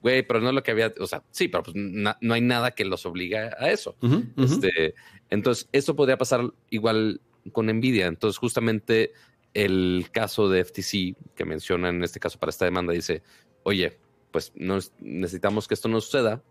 [0.00, 2.70] Güey, pero no es lo que había, o sea, sí, pero pues no hay nada
[2.70, 3.96] que los obliga a eso.
[4.36, 4.94] Este,
[5.28, 7.20] entonces, esto podría pasar igual
[7.50, 8.06] con Nvidia.
[8.06, 9.12] Entonces, justamente
[9.56, 13.22] el caso de FTC que menciona en este caso para esta demanda dice,
[13.62, 13.98] oye,
[14.30, 14.52] pues
[15.00, 16.42] necesitamos que esto no suceda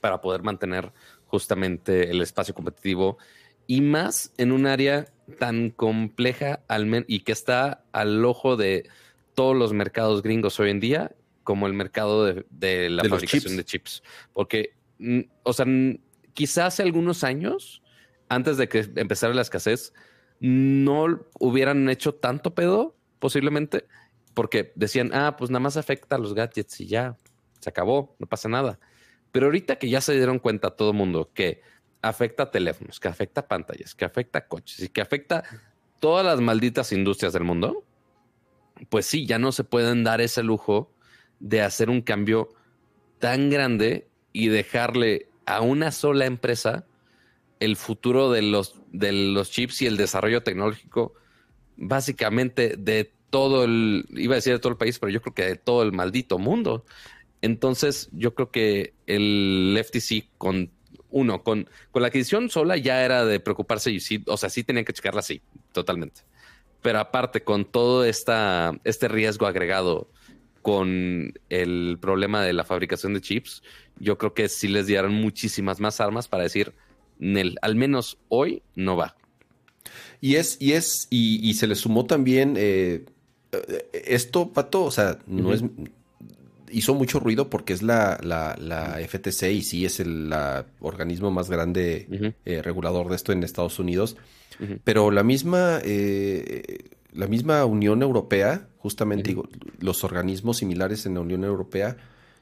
[0.00, 0.92] para poder mantener
[1.26, 3.18] justamente el espacio competitivo
[3.66, 5.06] y más en un área
[5.38, 8.88] tan compleja al y que está al ojo de
[9.34, 14.02] todos los mercados gringos hoy en día como el mercado de, la fabricación de chips.
[14.32, 15.66] Porque, mm, o sea,
[16.32, 17.82] quizás hace algunos años,
[18.30, 19.92] antes de que empezara la escasez,
[20.40, 23.86] no hubieran hecho tanto pedo, posiblemente,
[24.34, 27.16] porque decían, ah, pues nada más afecta a los gadgets y ya,
[27.60, 28.78] se acabó, no pasa nada.
[29.32, 31.62] Pero ahorita que ya se dieron cuenta todo el mundo que
[32.02, 35.44] afecta a teléfonos, que afecta a pantallas, que afecta a coches y que afecta
[36.00, 37.84] todas las malditas industrias del mundo,
[38.88, 40.92] pues sí, ya no se pueden dar ese lujo
[41.40, 42.50] de hacer un cambio
[43.18, 46.86] tan grande y dejarle a una sola empresa
[47.60, 51.14] el futuro de los, de los chips y el desarrollo tecnológico,
[51.76, 55.44] básicamente de todo el, iba a decir de todo el país, pero yo creo que
[55.44, 56.84] de todo el maldito mundo.
[57.42, 60.70] Entonces, yo creo que el FTC con
[61.10, 64.64] uno, con, con la adquisición sola ya era de preocuparse y sí, o sea, sí
[64.64, 65.42] tenían que checarla así,
[65.72, 66.22] totalmente.
[66.82, 70.10] Pero aparte, con todo esta, este riesgo agregado
[70.60, 73.62] con el problema de la fabricación de chips,
[73.98, 76.74] yo creo que sí les dieron muchísimas más armas para decir,
[77.18, 79.16] Nel, al menos hoy no va.
[80.20, 83.04] Y es, y es, y, se le sumó también eh,
[83.92, 85.62] esto, Pato, o sea, no es
[86.74, 90.34] hizo mucho ruido porque es la, la, FTC y sí es el
[90.80, 94.16] organismo más grande eh, regulador de esto en Estados Unidos.
[94.84, 99.36] Pero la misma, eh, la misma Unión Europea, justamente
[99.80, 101.96] los organismos similares en la Unión Europea,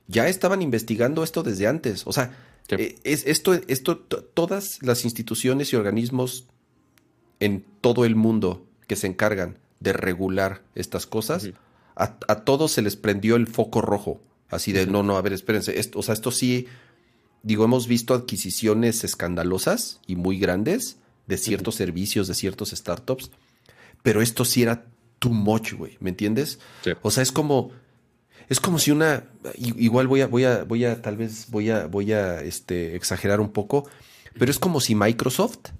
[0.08, 2.06] ya estaban investigando esto desde antes.
[2.06, 2.36] O sea,
[2.68, 6.46] eh, es, esto, esto, todas las instituciones y organismos
[7.40, 11.50] en todo el mundo que se encargan de regular estas cosas,
[11.96, 14.20] a, todos se les prendió el foco rojo.
[14.48, 15.78] Así de, no, no, a ver, espérense.
[15.78, 16.66] Esto, o sea, esto sí,
[17.42, 23.30] digo, hemos visto adquisiciones escandalosas y muy grandes de ciertos servicios, de ciertos startups,
[24.02, 24.86] pero esto sí era
[25.18, 26.58] too much, güey, ¿me entiendes?
[27.02, 27.70] O sea, es como,
[28.52, 29.24] es como si una,
[29.56, 33.40] igual voy a, voy a, voy a, tal vez voy a, voy a, este, exagerar
[33.40, 33.88] un poco,
[34.38, 35.70] pero es como si Microsoft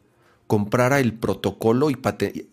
[0.46, 1.98] comprara el protocolo y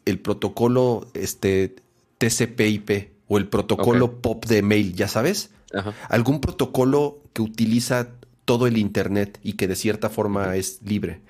[0.06, 1.78] el protocolo, este,
[2.18, 5.52] TCP/IP o el protocolo POP de mail, ya sabes,
[6.10, 8.10] algún protocolo que utiliza
[8.44, 11.22] todo el internet y que de cierta forma es libre.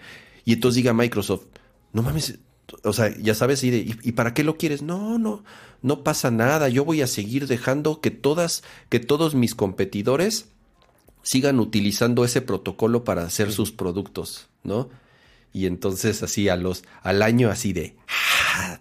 [0.45, 1.45] Y entonces diga Microsoft,
[1.93, 2.39] no mames,
[2.83, 4.81] o sea, ya sabes, ¿y, ¿y, para qué lo quieres?
[4.81, 5.43] No, no,
[5.81, 6.69] no pasa nada.
[6.69, 10.49] Yo voy a seguir dejando que todas, que todos mis competidores
[11.21, 14.89] sigan utilizando ese protocolo para hacer sus productos, ¿no?
[15.53, 17.95] Y entonces así a los, al año así de
[18.55, 18.79] ah,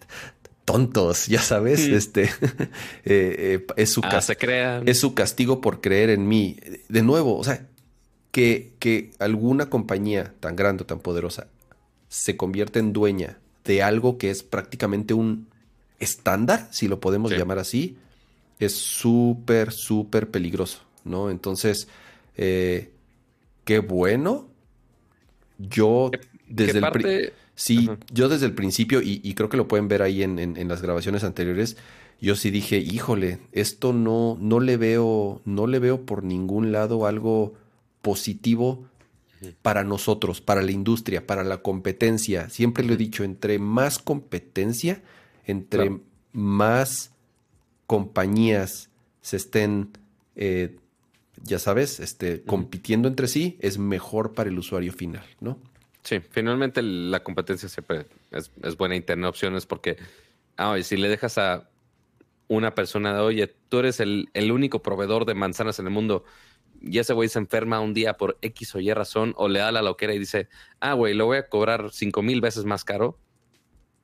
[0.65, 2.25] tontos, ya sabes, este
[3.05, 4.21] eh, eh, es su ah,
[4.85, 6.57] es su castigo por creer en mí.
[6.89, 7.67] De nuevo, o sea,
[8.31, 11.49] que, que alguna compañía tan grande o tan poderosa
[12.09, 15.49] se convierte en dueña de algo que es prácticamente un
[15.99, 17.97] estándar, si lo podemos llamar así,
[18.59, 21.31] es súper, súper peligroso, ¿no?
[21.31, 21.89] Entonces,
[22.37, 22.93] eh,
[23.65, 24.49] qué bueno.
[25.59, 26.11] Yo
[26.49, 30.69] desde el sí, yo desde el principio, y, creo que lo pueden ver ahí en,
[30.69, 31.77] las grabaciones anteriores,
[32.21, 37.07] yo sí dije, híjole, esto no, no le veo, no le veo por ningún lado
[37.07, 37.55] algo
[38.03, 38.87] positivo
[39.63, 42.49] para nosotros, para la industria, para la competencia.
[42.51, 45.03] Siempre lo he dicho, entre más competencia,
[45.49, 46.01] entre
[46.33, 47.13] más
[47.87, 48.91] compañías
[49.23, 49.91] se estén,
[50.37, 50.77] eh,
[51.43, 55.59] ya sabes, este, compitiendo entre sí, es mejor para el usuario final, ¿no?
[56.03, 59.97] Sí, finalmente la competencia siempre es, buena y tener opciones porque,
[60.57, 61.69] ah, si le dejas a
[62.47, 66.25] una persona de, oye, tú eres el, único proveedor de manzanas en el mundo,
[66.81, 69.73] y ese güey se enferma un día por X o Y razón, o le da
[69.73, 70.49] la loquera y dice,
[70.81, 73.19] ah, güey, lo voy a cobrar cinco mil veces más caro,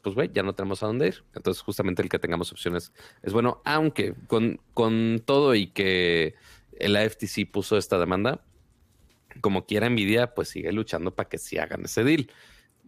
[0.04, 1.24] pues güey, ya no tenemos a dónde ir.
[1.34, 2.92] Entonces, justamente el que tengamos opciones
[3.22, 6.36] es bueno, aunque con, con todo y que
[6.78, 8.44] el FTC puso esta demanda,
[9.40, 12.30] como quiera Nvidia, pues sigue luchando para que sí hagan ese deal.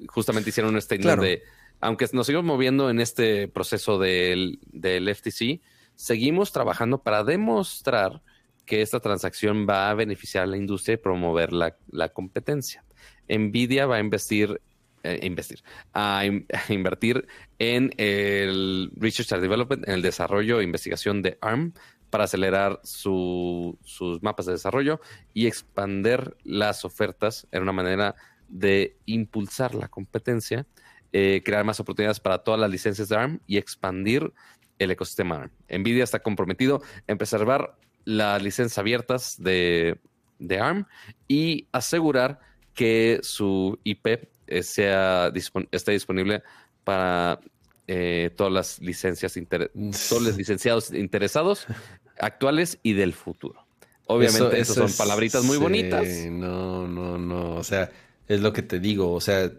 [0.07, 1.43] Justamente hicieron un statement de
[1.81, 5.61] aunque nos sigamos moviendo en este proceso del, FTC,
[5.95, 8.23] seguimos trabajando para demostrar
[8.65, 11.77] que esta transacción va a beneficiar a la industria y promover la,
[12.13, 12.85] competencia.
[13.29, 14.61] Nvidia va a investir,
[15.07, 15.63] eh, investir
[15.95, 16.25] a,
[16.69, 17.27] invertir
[17.59, 21.73] en el Research and Development, en el desarrollo e investigación de ARM
[22.11, 23.77] para acelerar sus
[24.23, 25.01] mapas de desarrollo
[25.35, 28.15] y expander las ofertas en una manera
[28.49, 30.67] de impulsar la competencia
[31.19, 34.33] eh, crear más oportunidades para todas las licencias de ARM y expandir
[34.79, 35.51] el ecosistema ARM.
[35.69, 39.99] NVIDIA está comprometido en preservar las licencias abiertas de,
[40.61, 40.87] ARM
[41.27, 42.41] y asegurar
[42.75, 44.29] que su IP
[44.63, 45.33] sea,
[45.71, 46.43] esté disponible
[46.85, 47.41] para
[47.89, 49.39] eh, todas las licencias
[50.09, 51.67] todos los licenciados interesados
[52.19, 53.67] actuales y del futuro.
[54.07, 56.07] Obviamente, esas son palabritas muy bonitas.
[56.31, 57.55] No, no, no.
[57.57, 57.91] O sea,
[58.29, 59.13] es lo que te digo.
[59.13, 59.51] O sea,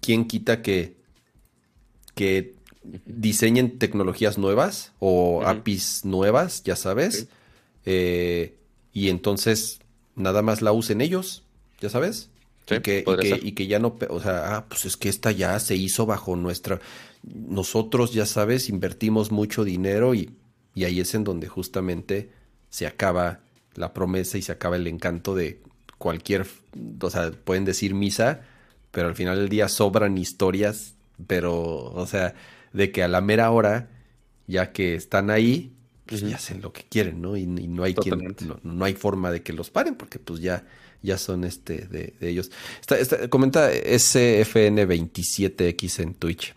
[0.00, 0.96] ¿quién quita que,
[2.14, 2.54] que
[3.06, 7.28] diseñen tecnologías nuevas o APIs nuevas, ya sabes?
[7.86, 8.56] Eh,
[8.92, 9.80] y entonces
[10.16, 11.44] nada más la usen ellos,
[11.80, 12.30] ya sabes.
[12.70, 13.04] Y, que,
[13.42, 16.36] y, que, ya no, o sea, ah, pues es que esta ya se hizo bajo
[16.36, 16.80] nuestra...
[17.22, 20.30] Nosotros, ya sabes, invertimos mucho dinero y,
[20.74, 22.30] y ahí es en donde justamente
[22.70, 23.40] se acaba
[23.74, 25.60] la promesa y se acaba el encanto de
[25.98, 26.46] cualquier,
[27.00, 28.40] o sea, pueden decir misa,
[28.90, 30.94] pero al final del día sobran historias,
[31.26, 32.34] pero, o sea,
[32.72, 33.90] de que a la mera hora,
[34.46, 35.72] ya que están ahí,
[36.06, 37.36] pues ya hacen lo que quieren, ¿no?
[37.36, 40.64] Y, no hay quien, no, hay forma de que los paren, porque pues ya,
[41.02, 42.50] ya son este de, ellos.
[42.80, 46.54] Está, comenta SFN27X en Twitch.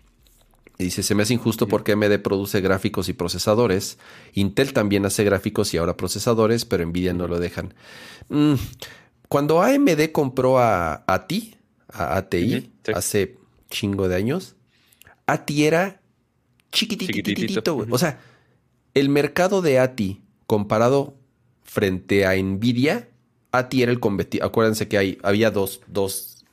[0.78, 4.00] Y dice, se me hace injusto porque AMD produce gráficos y procesadores.
[4.34, 7.74] Intel también hace gráficos y ahora procesadores, pero Nvidia no lo dejan.
[8.30, 8.56] Mm,
[9.30, 11.56] cuando AMD compró a, a ti,
[11.90, 13.38] a ATI hace
[13.70, 14.56] chingo de años,
[15.28, 16.02] ATI era
[16.72, 17.86] chiquititito.
[17.90, 18.20] O sea,
[18.94, 21.18] el mercado de ATI comparado
[21.64, 23.10] frente a Nvidia,
[23.54, 24.48] ATI era el competidor.
[24.48, 26.44] Acuérdense que hay, había dos, dos.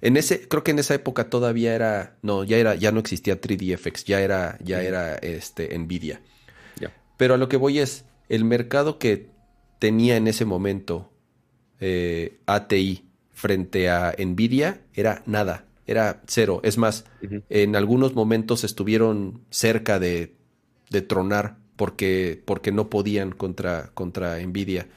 [0.00, 3.40] En ese, creo que en esa época todavía era, no, ya era, ya no existía
[3.40, 6.20] 3DFX, ya era, ya era este Nvidia.
[7.16, 9.28] Pero a lo que voy es, el mercado que
[9.78, 11.12] tenía en ese momento
[11.78, 16.60] eh, ATI frente a Nvidia era nada, era cero.
[16.64, 17.04] Es más,
[17.48, 20.34] en algunos momentos estuvieron cerca de,
[20.90, 24.88] de tronar porque, porque, no podían contra, contra Nvidia.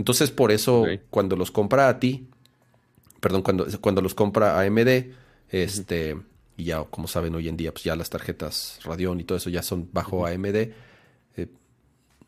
[0.00, 2.26] Entonces, por eso, cuando los compra a ti,
[3.20, 5.12] perdón, cuando, cuando los compra AMD,
[5.50, 6.16] este,
[6.56, 9.50] y ya, como saben hoy en día, pues ya las tarjetas Radeon y todo eso
[9.50, 10.72] ya son bajo AMD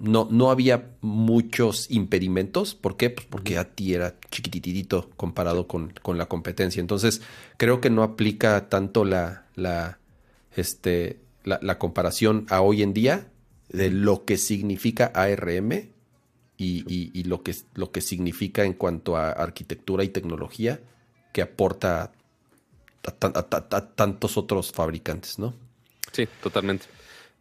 [0.03, 2.75] no, no había muchos impedimentos.
[2.75, 3.09] ¿Por qué?
[3.09, 6.81] Pues porque ATI era chiquititito comparado con, la competencia.
[6.81, 7.23] Entonces,
[7.57, 9.99] creo que no aplica tanto la, la,
[10.57, 13.29] este, la, comparación a hoy en día
[13.69, 15.91] de lo que significa ARM
[16.63, 20.81] y, lo, que, lo que significa en cuanto a arquitectura y tecnología
[21.33, 22.13] que aporta
[23.05, 25.55] a tantos otros fabricantes, ¿no?
[26.13, 26.87] Sí, totalmente.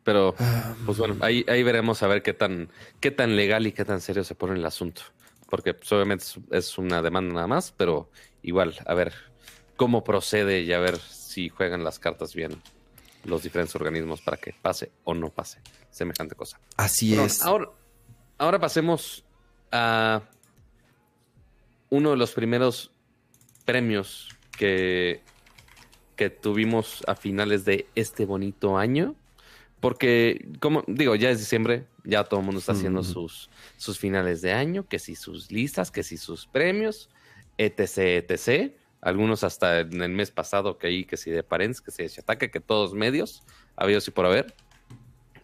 [0.04, 2.70] Pero, ah, pues bueno, ahí, ahí veremos a ver qué tan,
[3.00, 5.04] qué tan legal y qué tan serio se pone el asunto.
[5.50, 8.10] Porque pues, obviamente es una demanda nada más, pero
[8.42, 9.14] igual, a ver
[9.76, 12.62] cómo procede y a ver si juegan las cartas bien
[13.24, 15.60] los diferentes organismos para que pase o no pase
[15.92, 16.60] semejante cosa.
[16.78, 17.44] Así es.
[17.44, 17.70] Ahora,
[18.42, 19.24] ahora pasemos
[19.72, 20.24] a
[21.92, 22.92] uno de los primeros
[23.66, 25.22] premios que,
[26.16, 29.16] que tuvimos a finales de este bonito año
[29.80, 34.42] porque, como digo, ya es diciembre, ya todo el mundo está haciendo sus, sus finales
[34.42, 37.10] de año, que si sus listas, que si sus premios,
[37.58, 38.74] etc, etc.
[39.02, 42.10] Algunos hasta en el mes pasado que ahí, que si de Parents, que si de
[42.10, 43.42] Shataka, que todos medios,
[43.76, 44.54] habido y por haber.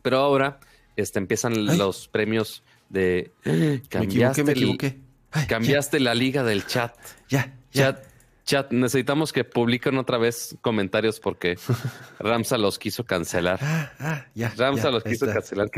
[0.03, 0.59] Pero ahora
[0.97, 3.31] este, empiezan los premios de...
[3.89, 4.99] Cambiaste, me equivoqué,
[5.47, 6.95] cambiaste la liga del chat.
[7.29, 7.93] Ya, ya.
[7.93, 8.05] Chat,
[8.45, 11.57] chat, necesitamos que publiquen otra vez comentarios porque
[12.19, 13.59] Ramsa los quiso cancelar.
[13.61, 14.51] Ah, ah, ya.
[14.57, 15.69] Ramsa los quiso cancelar.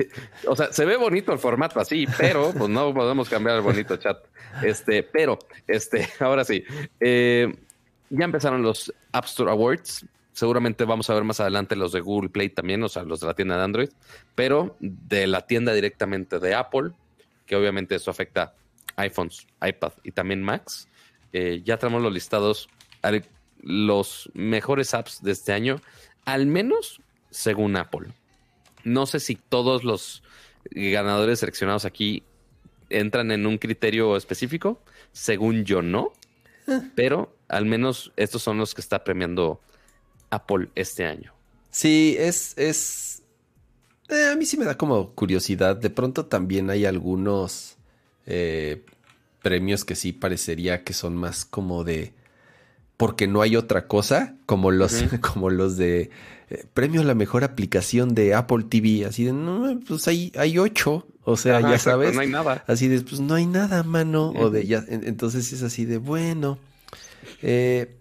[0.48, 3.98] o sea, se ve bonito el formato así, pero pues no podemos cambiar el bonito
[3.98, 4.18] chat.
[4.64, 6.64] Este, pero, este, ahora sí.
[7.00, 7.54] Eh,
[8.10, 10.06] ya empezaron los App Store Awards.
[10.40, 13.28] Seguramente vamos a ver más adelante los de Google Play también, o sea, los de
[13.28, 13.90] la tienda de Android,
[14.36, 16.92] pero de la tienda directamente de Apple,
[17.46, 18.56] que obviamente eso afecta
[18.96, 20.88] iPhones, iPad y también Macs.
[21.34, 22.70] Eh, ya tenemos los listados,
[23.62, 25.82] los mejores apps de este año,
[26.24, 28.08] al menos según Apple.
[28.86, 30.24] No sé si todos los
[30.72, 32.24] ganadores seleccionados aquí
[32.90, 34.82] entran en un criterio específico.
[35.12, 36.14] Según yo, no.
[36.66, 36.84] Ah.
[36.96, 39.60] Pero al menos estos son los que está premiando
[40.30, 41.34] Apple este año.
[41.72, 42.58] Sí, es.
[42.58, 43.22] es
[44.10, 45.76] eh, a mí sí me da como curiosidad.
[45.76, 47.78] De pronto también hay algunos
[48.26, 48.84] eh,
[49.42, 52.14] premios que sí parecería que son más como de.
[52.98, 55.04] Porque no hay otra cosa, como los,
[55.34, 56.10] como los de
[56.50, 59.06] eh, premio a la mejor aplicación de Apple TV.
[59.06, 61.08] Así de, no, pues hay, hay ocho.
[61.24, 62.16] O sea, ya sabes.
[62.16, 62.64] No hay nada.
[62.68, 64.32] Así de, pues no hay nada, mano.
[64.32, 64.84] O de ya.
[64.88, 66.58] Entonces es así de, bueno.
[67.42, 67.99] Eh,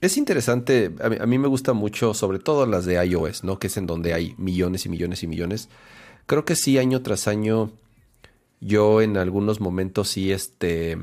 [0.00, 3.58] es interesante, a mí, me gusta mucho, sobre todo las de iOS, ¿no?
[3.58, 5.68] Que es en donde hay millones y millones y millones.
[6.26, 7.70] Creo que sí, año tras año,
[8.60, 10.98] yo en algunos momentos sí, este,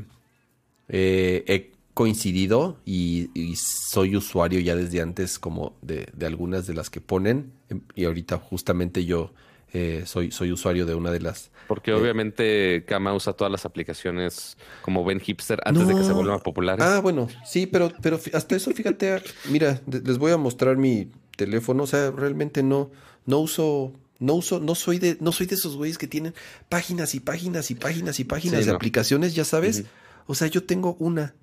[0.90, 6.90] eh, he coincidido y, soy usuario ya desde antes como de, de, algunas de las
[6.90, 7.52] que ponen.
[7.96, 9.32] Y ahorita justamente yo
[9.74, 11.52] eh, soy, soy usuario de una de las.
[11.68, 16.14] Porque eh, obviamente Kama usa todas las aplicaciones como Ben Hipster antes de que se
[16.14, 16.84] vuelvan populares.
[16.84, 21.84] Ah, bueno, sí, pero, pero hasta eso, fíjate, mira, les voy a mostrar mi teléfono.
[21.84, 22.92] O sea, realmente no,
[23.26, 23.94] no uso.
[24.20, 26.34] No uso, no soy de, no soy de esos güeyes que tienen
[26.70, 29.84] páginas y páginas y páginas y páginas de aplicaciones, ya sabes.
[30.26, 31.36] O sea, yo tengo una.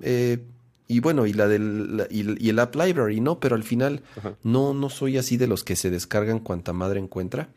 [0.00, 0.38] Eh,
[0.86, 3.40] y bueno, y la del y, el App Library, ¿no?
[3.40, 4.02] Pero al final
[4.44, 7.48] no, no soy así de los que se descargan cuanta madre encuentra.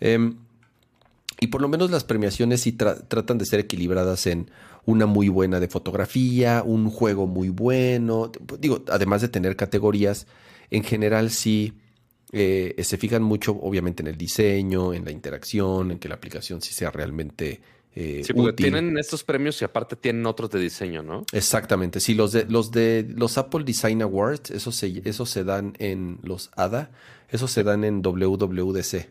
[0.00, 0.36] Em,
[1.40, 4.50] y por lo menos las premiaciones sí tratan de ser equilibradas en
[4.86, 8.32] una muy buena de fotografía, un juego muy bueno.
[8.58, 10.26] Digo, además de tener categorías,
[10.70, 11.74] en general sí
[12.32, 16.60] eh, se fijan mucho, obviamente, en el diseño, en la interacción, en que la aplicación
[16.60, 17.60] sí sea realmente.
[17.94, 21.24] Eh, sí, porque tienen estos premios y aparte tienen otros de diseño, ¿no?
[21.32, 22.00] Exactamente.
[22.00, 26.18] Sí, los de los de los Apple Design Awards, esos se, esos se dan en
[26.22, 26.90] los ADA,
[27.30, 29.08] esos se dan en WWDC.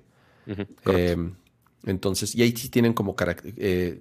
[0.86, 1.34] Em,
[1.86, 3.16] entonces, y ahí sí tienen como,
[3.58, 4.00] eh,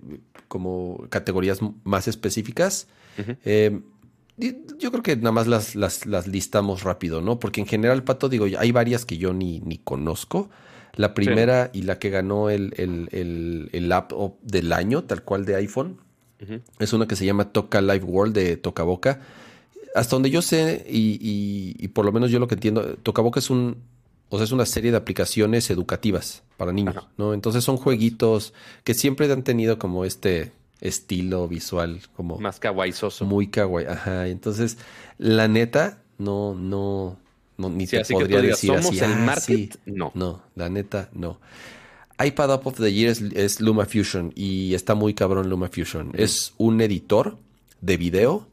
[0.49, 2.89] como categorías más específicas.
[3.45, 3.83] Em,
[4.79, 7.39] yo creo que nada más las, las, listamos rápido, ¿no?
[7.39, 10.51] Porque en general, Pato, digo, hay varias que yo ni, ni conozco.
[10.95, 14.13] La primera y la que ganó el, el, app
[14.43, 15.99] del año, tal cual de iPhone,
[16.79, 19.21] es una que se llama Toca Live World de Toca Boca.
[19.95, 23.41] Hasta donde yo sé, y, y por lo menos yo lo que entiendo, Toca Boca
[23.41, 23.77] es un,
[24.29, 27.35] o sea, es una serie de aplicaciones educativas para niños, ¿no?
[27.35, 33.25] Entonces son jueguitos que siempre han tenido como este estilo visual como más kawaiisoso.
[33.25, 34.29] Muy kawaii, ajá.
[34.29, 34.79] Entonces,
[35.19, 37.19] la neta no no
[37.57, 39.79] no ni te podría decir ¿somos el ah, market?
[39.87, 40.11] No.
[40.15, 41.41] No, la neta no.
[42.23, 46.13] iPad Up of the Year es, LumaFusion y está muy cabrón LumaFusion.
[46.15, 47.39] Es un editor
[47.81, 48.47] de video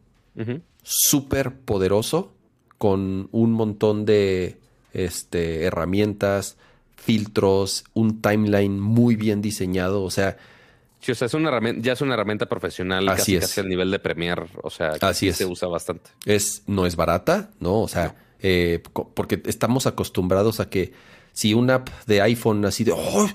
[0.83, 2.31] súper poderoso
[2.77, 4.57] con un montón de
[4.93, 6.57] este, herramientas,
[6.95, 10.37] filtros, un timeline muy bien diseñado, o sea...
[11.01, 14.45] Sí, es una herramienta, ya es una herramienta profesional así casi, al nivel de Premiere,
[14.61, 16.11] o sea, así se usa bastante.
[16.23, 17.81] Es, no es barata, ¿no?
[17.81, 18.81] O sea, eh,
[19.13, 20.93] porque estamos acostumbrados a que
[21.33, 23.27] si una app de iPhone así de, oh,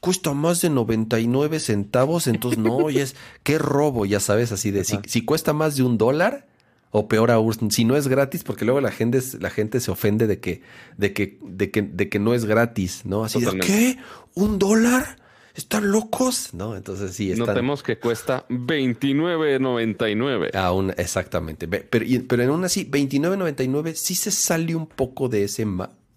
[0.00, 4.84] cuesta más de 99 centavos, entonces no, y es, qué robo, ya sabes, así de,
[4.84, 6.46] si, si, cuesta más de un dólar,
[6.90, 10.26] o peor aún, si no es gratis, porque luego la gente, la gente se ofende
[10.26, 10.62] de que,
[10.96, 13.24] de que, de que, de que no es gratis, ¿no?
[13.24, 13.98] Así de, ¿qué?
[14.34, 15.18] ¿Un dólar?
[15.54, 16.54] ¿Están locos?
[16.54, 16.76] ¿No?
[16.76, 17.48] Entonces sí, están...
[17.48, 20.54] Notemos que cuesta 29.99.
[20.54, 21.68] Aún, exactamente.
[21.68, 25.66] Pero, pero en aún así, 29.99 sí se sale un poco de ese...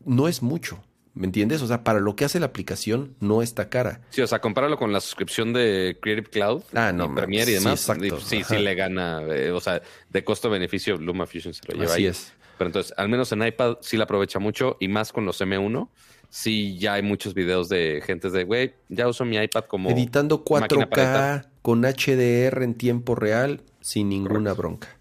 [0.06, 0.84] No es mucho.
[1.15, 1.61] ¿Me entiendes?
[1.61, 4.02] O sea, para lo que hace la aplicación no está cara.
[4.10, 7.88] Sí, o sea, compáralo con la suscripción de Creative Cloud, ah, no, Premiere y demás.
[8.26, 9.22] Sí, sí, le gana.
[9.30, 12.34] Eh, o sea, de costo-beneficio, LumaFusion se lo lleva Así es.
[12.57, 15.90] Pero entonces, al menos en iPad sí la aprovecha mucho y más con los M1.
[16.30, 19.91] Sí, ya hay muchos videos de gente de, güey, ya uso mi iPad como.
[19.91, 24.98] Editando 4K con HDR en tiempo real sin ninguna bronca.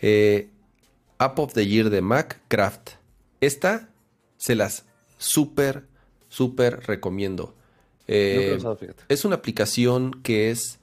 [0.00, 0.50] Eh,
[1.16, 2.90] App of the Year de Mac, Craft.
[3.40, 3.88] Esta
[4.36, 4.84] se las
[5.18, 5.84] súper,
[6.28, 7.54] súper recomiendo.
[8.06, 8.58] Eh,
[9.08, 10.78] es una aplicación que es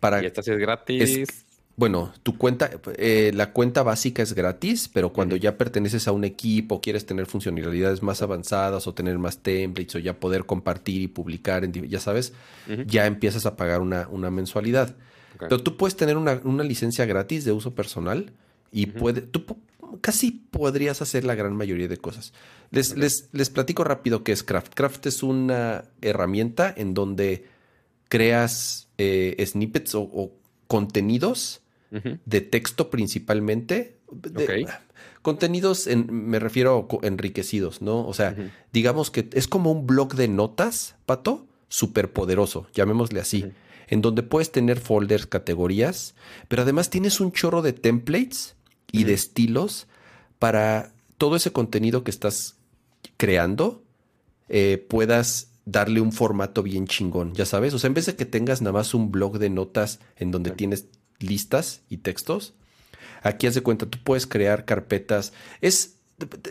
[0.00, 0.22] para...
[0.22, 1.44] Y esta sí es gratis.
[1.76, 6.24] bueno, tu cuenta, eh, la cuenta básica es gratis, pero cuando ya perteneces a un
[6.24, 11.08] equipo, quieres tener funcionalidades más avanzadas o tener más templates o ya poder compartir y
[11.08, 12.34] publicar, ya sabes,
[12.86, 14.94] ya empiezas a pagar una, una mensualidad.
[15.38, 18.32] Pero tú puedes tener una, una, licencia gratis de uso personal
[18.70, 19.44] y puede, tú
[20.00, 22.32] casi podrías hacer la gran mayoría de cosas.
[22.70, 24.74] Les, les, les platico rápido qué es Craft.
[24.74, 27.46] Craft es una herramienta en donde
[28.08, 30.32] creas eh, snippets o,
[30.66, 31.62] contenidos
[32.24, 33.98] de texto principalmente.
[35.20, 38.06] Contenidos, en, me refiero a enriquecidos, ¿no?
[38.06, 38.34] O sea,
[38.72, 43.52] digamos que es como un blog de notas, Pato, súper poderoso, llamémosle así,
[43.88, 46.14] en donde puedes tener folders, categorías,
[46.48, 48.56] pero además tienes un chorro de templates
[48.92, 49.88] y de estilos
[50.38, 52.56] para todo ese contenido que estás
[53.16, 53.82] creando
[54.48, 57.72] eh, puedas darle un formato bien chingón, ya sabes.
[57.74, 60.50] O sea, en vez de que tengas nada más un blog de notas en donde
[60.50, 60.86] tienes
[61.20, 62.54] listas y textos,
[63.22, 65.32] aquí haz de cuenta, tú puedes crear carpetas.
[65.60, 65.96] Es,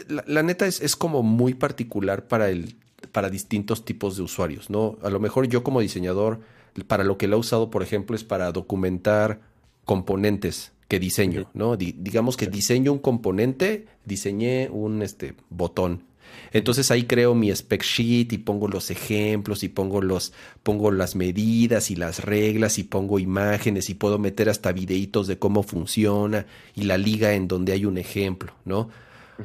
[0.08, 2.78] la, neta es, es, como muy particular para el,
[3.12, 4.98] para distintos tipos de usuarios, ¿no?
[5.04, 6.40] A lo mejor yo como diseñador,
[6.88, 9.42] para lo que lo he usado, por ejemplo, es para documentar
[9.84, 11.78] componentes que diseño, ¿no?
[11.78, 16.04] digamos que diseño un componente, diseñé un este, botón.
[16.52, 21.16] Entonces ahí creo mi spec sheet y pongo los ejemplos y pongo los pongo las
[21.16, 26.46] medidas y las reglas y pongo imágenes y puedo meter hasta videitos de cómo funciona
[26.76, 28.90] y la liga en donde hay un ejemplo, ¿no?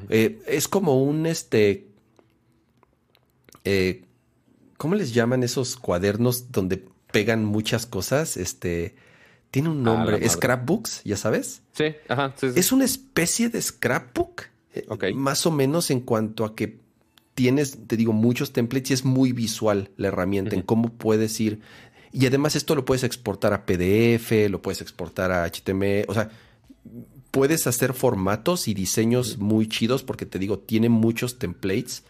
[0.08, 1.86] Eh, es como un este
[3.62, 4.02] eh,
[4.78, 8.36] ¿cómo les llaman esos cuadernos donde pegan muchas cosas?
[8.36, 8.96] Este
[9.50, 10.26] tiene un nombre.
[10.28, 11.62] Scrapbooks, ya sabes.
[11.72, 12.34] Sí, ajá.
[12.42, 14.42] Es una especie de scrapbook.
[14.74, 16.80] Eh, más o menos en cuanto a que
[17.34, 21.60] tienes, te digo, muchos templates y es muy visual la herramienta en cómo puedes ir.
[22.12, 26.06] Y además esto lo puedes exportar a PDF, lo puedes exportar a HTML.
[26.08, 26.30] O sea,
[27.30, 32.04] puedes hacer formatos y diseños muy chidos porque te digo, tiene muchos templates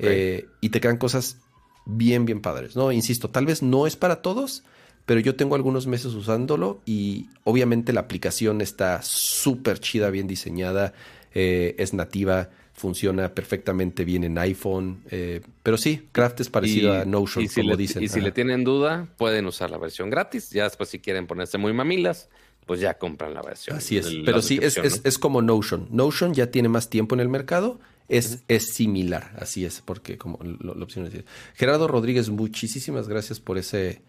[0.00, 1.38] eh, y te quedan cosas
[1.86, 2.74] bien, bien padres.
[2.74, 4.64] No, insisto, tal vez no es para todos,
[5.06, 10.94] pero yo tengo algunos meses usándolo y obviamente la aplicación está súper chida, bien diseñada,
[11.34, 17.04] eh, es nativa, funciona perfectamente bien en iPhone, eh, pero sí, Craft es parecido a
[17.04, 18.02] Notion, como dicen.
[18.02, 21.58] Y si le tienen duda, pueden usar la versión gratis, ya después si quieren ponerse
[21.58, 22.28] muy mamilas,
[22.66, 23.76] pues ya compran la versión.
[23.76, 25.86] Así es, pero sí, es, es, como Notion.
[25.90, 27.78] Notion ya tiene más tiempo en el mercado,
[28.08, 31.24] es, es similar, así es, porque como la opción es...
[31.54, 34.02] Gerardo Rodríguez, muchísimas gracias por ese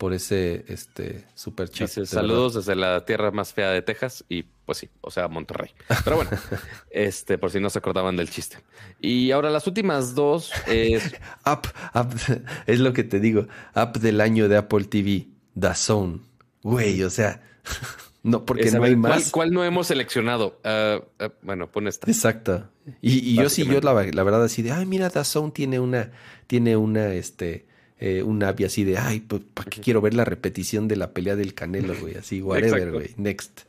[0.00, 1.90] por ese este super chat.
[2.06, 5.72] saludos desde la tierra más fea de Texas y pues sí, o sea, Monterrey.
[6.04, 6.30] Pero bueno,
[6.90, 8.56] este, por si no se acordaban del chiste.
[8.98, 11.14] Y ahora las últimas dos es
[11.44, 11.66] app,
[12.66, 15.26] es lo que te digo, app del año de Apple TV,
[15.58, 16.20] The Zone.
[16.62, 17.42] Güey, o sea,
[18.22, 19.30] no porque no hay más.
[19.30, 20.62] ¿cuál, no hemos seleccionado?
[20.64, 22.10] Ah, ah, bueno, pon esta.
[22.10, 22.70] Exacto.
[23.02, 26.10] Y, yo sí, yo la, la, verdad así de, ay, mira, The Zone tiene una,
[26.46, 27.66] tiene una, este,
[28.00, 31.12] eh, un app así de, ay, pues, ¿para qué quiero ver la repetición de la
[31.12, 32.16] pelea del Canelo, güey?
[32.16, 33.10] Así, whatever, güey.
[33.18, 33.60] Next.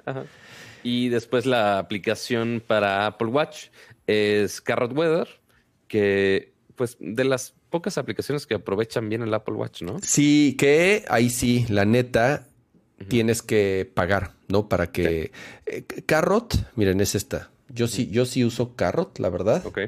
[0.83, 3.65] Y después la aplicación para Apple Watch
[4.07, 5.27] es Carrot Weather,
[5.89, 9.99] que pues de las pocas aplicaciones que aprovechan bien el Apple Watch, ¿no?
[10.01, 12.47] Sí, que ahí sí, la neta,
[13.09, 14.69] tienes que pagar, ¿no?
[14.69, 15.31] Para que...
[15.65, 17.51] Eh, Carrot, miren, es esta.
[17.67, 19.65] Yo sí, yo sí uso Carrot, la verdad.
[19.65, 19.79] Ok.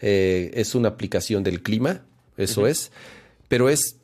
[0.00, 2.02] Eh, es una aplicación del clima,
[2.36, 2.90] eso es
[3.52, 3.98] pero es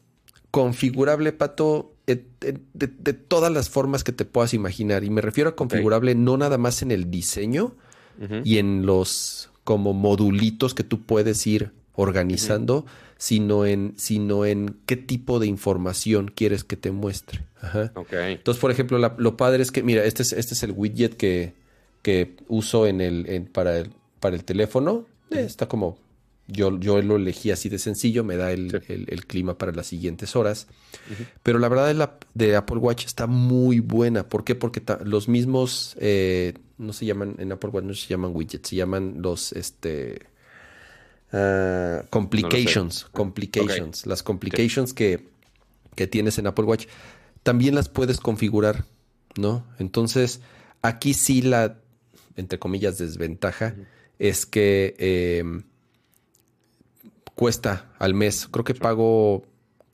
[0.50, 5.04] configurable, Pato, de, todas las formas que te puedas imaginar.
[5.04, 7.74] Y me refiero a configurable no nada más en el diseño
[8.44, 12.84] y en los como modulitos que tú puedes ir organizando,
[13.16, 17.46] sino, en, sino en qué tipo de información quieres que te muestre.
[18.12, 21.54] Entonces, por ejemplo, lo padre es que, mira, este es, este es el widget que,
[22.02, 25.06] que uso en el, para, el, para el teléfono.
[25.30, 25.96] Eh, está como
[26.48, 28.80] yo, yo lo elegí así de sencillo, me da el,
[29.26, 30.66] clima para las siguientes horas.
[31.42, 34.28] Pero la verdad la de Apple Watch está muy buena.
[34.28, 34.54] ¿Por qué?
[34.54, 38.76] Porque los mismos, eh, no se llaman, en Apple Watch no se llaman widgets, se
[38.76, 40.26] llaman los, este,
[41.32, 44.06] ah, complications, complications.
[44.06, 45.28] Las complications que,
[45.96, 46.86] que tienes en Apple Watch,
[47.42, 48.86] también las puedes configurar,
[49.36, 49.66] ¿no?
[49.78, 50.40] Entonces,
[50.80, 51.76] aquí sí la,
[52.36, 53.74] entre comillas, desventaja
[54.18, 54.94] es que...
[54.98, 55.64] Em,
[57.38, 58.48] cuesta al mes.
[58.50, 59.44] Creo que pago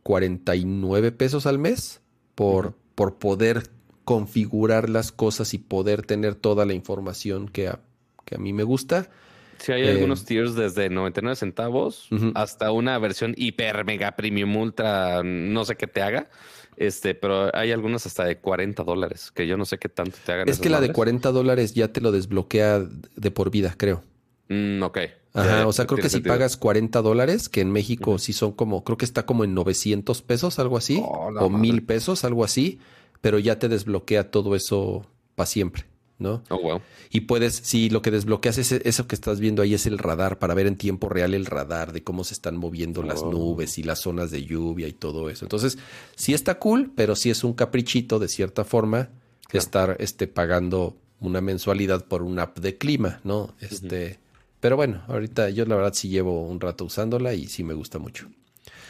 [0.03, 2.01] 49 pesos al mes
[2.35, 3.65] por, por poder
[4.05, 7.81] configurar las cosas y poder tener toda la información que a,
[8.25, 9.11] que a mí me gusta.
[9.59, 15.23] Sí, hay Eh, algunos tiers desde 99 centavos hasta una versión hiper mega premium ultra,
[15.23, 16.31] no sé qué te haga.
[16.79, 20.33] Este, pero hay algunos hasta de 40 dólares, que yo no sé qué tanto te
[20.33, 20.49] hagan.
[20.49, 20.97] Es que la de madres.
[20.97, 24.03] 40 dólares ya te lo desbloquea de por vida, creo.
[24.49, 24.99] Mm, ok.
[25.37, 28.53] Ajá, Ya, o sea, creo que si pagas 40 dólares, que en México sí son
[28.53, 32.45] como, creo que está como en 900 pesos, algo así, Oh, o mil pesos, algo
[32.45, 32.79] así,
[33.21, 35.87] pero ya te desbloquea todo eso para siempre,
[36.21, 36.45] ¿no?
[36.51, 36.81] Oh, wow.
[37.11, 40.39] Y puedes, si lo que desbloqueas es eso que estás viendo ahí es el radar,
[40.39, 43.31] para ver en tiempo real el radar de cómo se están moviendo las Oh.
[43.33, 45.45] nubes y las zonas de lluvia y todo eso.
[45.47, 45.79] Entonces,
[46.15, 49.09] sí está cool, pero sí es un caprichito de cierta forma
[49.49, 49.65] Claro.
[49.65, 53.55] estar este, pagando una mensualidad por una app de clima, ¿no?
[53.61, 54.19] Este,
[54.65, 57.99] Pero bueno, ahorita yo la verdad sí llevo un rato usándola y sí me gusta
[57.99, 58.28] mucho.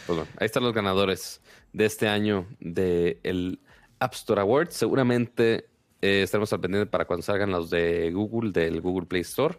[0.06, 1.40] Pues bueno, ahí están los ganadores
[1.72, 3.58] de este año del
[3.98, 4.72] App Store Awards.
[4.76, 5.66] Seguramente
[6.00, 9.58] eh, estaremos al pendiente para cuando salgan los de Google, del Google Play Store.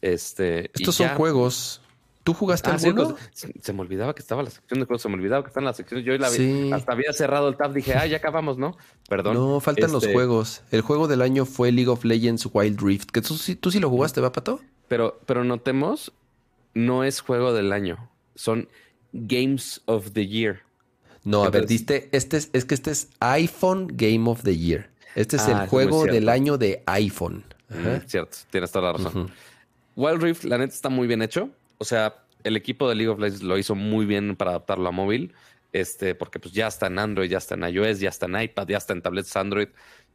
[0.00, 1.82] Este, Estos son ya- juegos.
[2.24, 3.14] ¿Tú jugaste Ah, alguno?
[3.32, 5.60] se, se me olvidaba que estaba la sección de juegos, se me olvidaba que está
[5.60, 6.00] en la sección.
[6.00, 8.78] Yo la vi- hasta había cerrado el tab, dije, ah, ya acabamos, ¿no?
[9.10, 9.34] Perdón.
[9.34, 10.62] No, faltan los Este, juegos.
[10.70, 13.10] El juego del año fue League of Legends Wild Rift.
[13.10, 14.60] Que tú, tú sí lo jugaste, ¿va, Pato?
[14.90, 16.12] Pero, pero notemos,
[16.74, 18.68] no es juego del año, son
[19.12, 20.62] Games of the Year.
[21.22, 24.90] No, a ver, diste, este es, es que este es iPhone Game of the Year.
[25.14, 27.44] Este es Ah, el es juego del año de iPhone.
[27.68, 27.98] Ajá.
[27.98, 29.22] Mm, cierto, tienes toda la razón.
[29.22, 29.30] Ujú.
[29.94, 31.50] Wild Rift, la neta, está muy bien hecho.
[31.78, 34.92] O sea, el equipo de League of Legends lo hizo muy bien para adaptarlo a
[34.92, 35.34] móvil.
[35.72, 38.66] Este, porque pues ya está en Android, ya está en iOS, ya está en iPad,
[38.66, 39.68] ya está en tablets Android.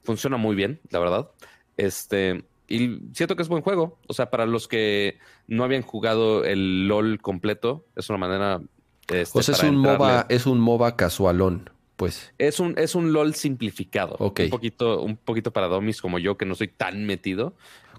[0.03, 1.31] Funciona muy bien, la verdad.
[1.77, 3.99] Este, y siento que es buen juego.
[4.07, 5.17] O sea, para los que
[5.47, 8.61] no habían jugado el LOL completo, es una manera.
[9.07, 9.97] este, O sea, es un entrarle.
[9.97, 12.33] MOBA, es un MOBA casualón, pues.
[12.37, 14.15] Es un, es un LOL simplificado.
[14.19, 14.41] Ok.
[14.45, 17.53] Un poquito, un poquito para domis como yo, que no soy tan metido.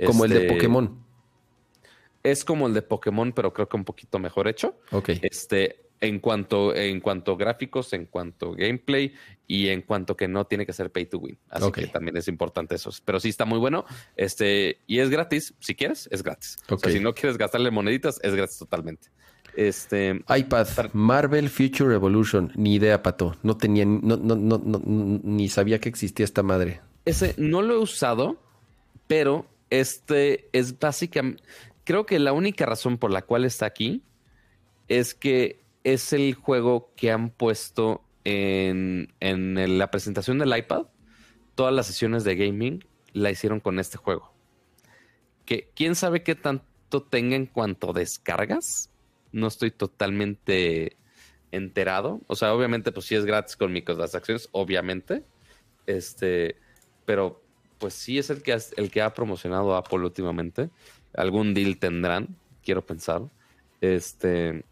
[0.05, 0.98] Como el de Este, Pokémon.
[2.22, 4.74] Es como el de Pokémon, pero creo que un poquito mejor hecho.
[4.90, 5.10] Ok.
[5.22, 9.14] Este, en cuanto, en cuanto a gráficos, en cuanto a gameplay
[9.47, 11.39] y en cuanto que no tiene que ser pay to win.
[11.48, 12.90] Así que también es importante eso.
[13.05, 13.85] Pero sí está muy bueno.
[14.16, 15.55] Este, y es gratis.
[15.60, 16.59] Si quieres, es gratis.
[16.68, 19.09] O sea, si no quieres gastarle moneditas, es gratis totalmente.
[19.56, 22.52] Este, iPad, Marvel Future Evolution.
[22.56, 23.36] Ni idea, Pato.
[23.43, 26.81] No tenía, ni- no, no, no, no, ni sabía que existía esta madre.
[27.06, 28.36] Ese no lo he usado,
[29.06, 31.43] pero este es básicamente.
[31.85, 34.02] Creo que la única razón por la cual está aquí
[34.89, 40.86] es que es el juego que han puesto en, en la presentación del iPad.
[41.54, 44.34] Todas las sesiones de gaming la hicieron con este juego.
[45.44, 48.90] Que quién sabe qué tanto tenga en cuanto descargas.
[49.30, 50.96] No estoy totalmente
[51.52, 52.20] enterado.
[52.26, 55.22] O sea, obviamente, pues sí es gratis con microtransacciones, obviamente.
[55.86, 56.56] Este,
[57.04, 57.44] pero
[57.78, 60.68] pues sí es el que, el que ha promocionado Apple últimamente.
[61.14, 63.22] Algún deal tendrán, quiero pensar.
[63.80, 64.64] Este,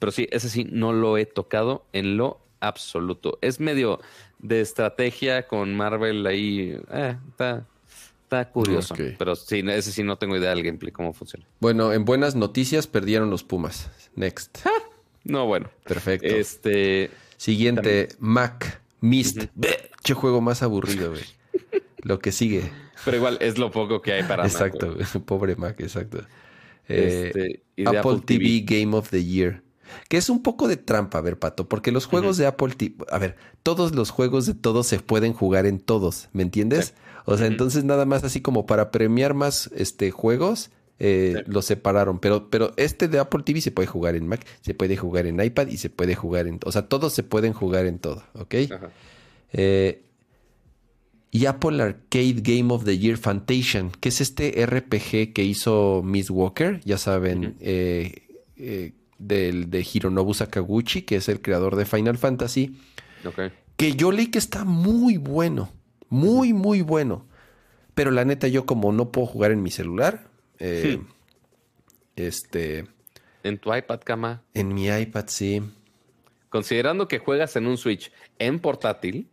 [0.00, 3.38] pero sí, ese sí no lo he tocado en lo absoluto.
[3.42, 4.00] Es medio
[4.40, 6.76] de estrategia con Marvel ahí.
[6.90, 7.64] eh, está,
[8.24, 8.94] está curioso.
[9.18, 11.46] Pero sí, ese sí no tengo idea del gameplay, cómo funciona.
[11.60, 13.88] Bueno, en buenas noticias perdieron los Pumas.
[14.16, 14.58] Next.
[15.22, 15.70] No, bueno.
[15.84, 16.26] Perfecto.
[16.26, 19.44] Este, Siguiente, Mac Mist.
[20.02, 21.24] Che juego más aburrido, güey.
[22.02, 22.70] Lo que sigue.
[23.04, 24.96] pero igual es lo poco que hay para exacto,
[25.26, 26.18] pobre Mac, exacto.
[26.88, 29.62] Eh, Este, y de Apple, TV, Game of the Year.
[30.08, 32.94] Que es un poco de trampa, a ver, Pato, porque los juegos de Apple TV,
[33.10, 36.86] a ver, todos los juegos de todos se pueden jugar en todos, ¿me entiendes?
[36.86, 36.92] Sí.
[37.26, 41.50] O sea, entonces nada más así como para premiar más este juegos, eh, Sí.
[41.50, 42.18] los separaron.
[42.18, 45.42] Pero, pero este de Apple TV se puede jugar en Mac, se puede jugar en
[45.42, 48.54] iPad y se puede jugar en, o sea, todos se pueden jugar en todo, ¿ok?
[48.72, 48.90] Ajá.
[49.52, 50.02] Eh,
[51.32, 56.28] y Apple Arcade Game of the Year Fantation, que es este RPG que hizo Miss
[56.28, 58.26] Walker, ya saben, eh,
[58.56, 62.76] eh, del, de Hironobu Sakaguchi, que es el creador de Final Fantasy,
[63.24, 63.52] Ok.
[63.76, 65.70] que yo leí que está muy bueno,
[66.08, 67.26] muy, muy bueno.
[67.94, 70.28] Pero la neta, yo como no puedo jugar en mi celular,
[70.58, 71.06] eh, Hmm.
[72.16, 72.86] este,
[73.42, 74.42] En tu iPad, cama.
[74.54, 75.62] en mi iPad sí.
[76.48, 79.28] Considerando que juegas en un Switch en portátil,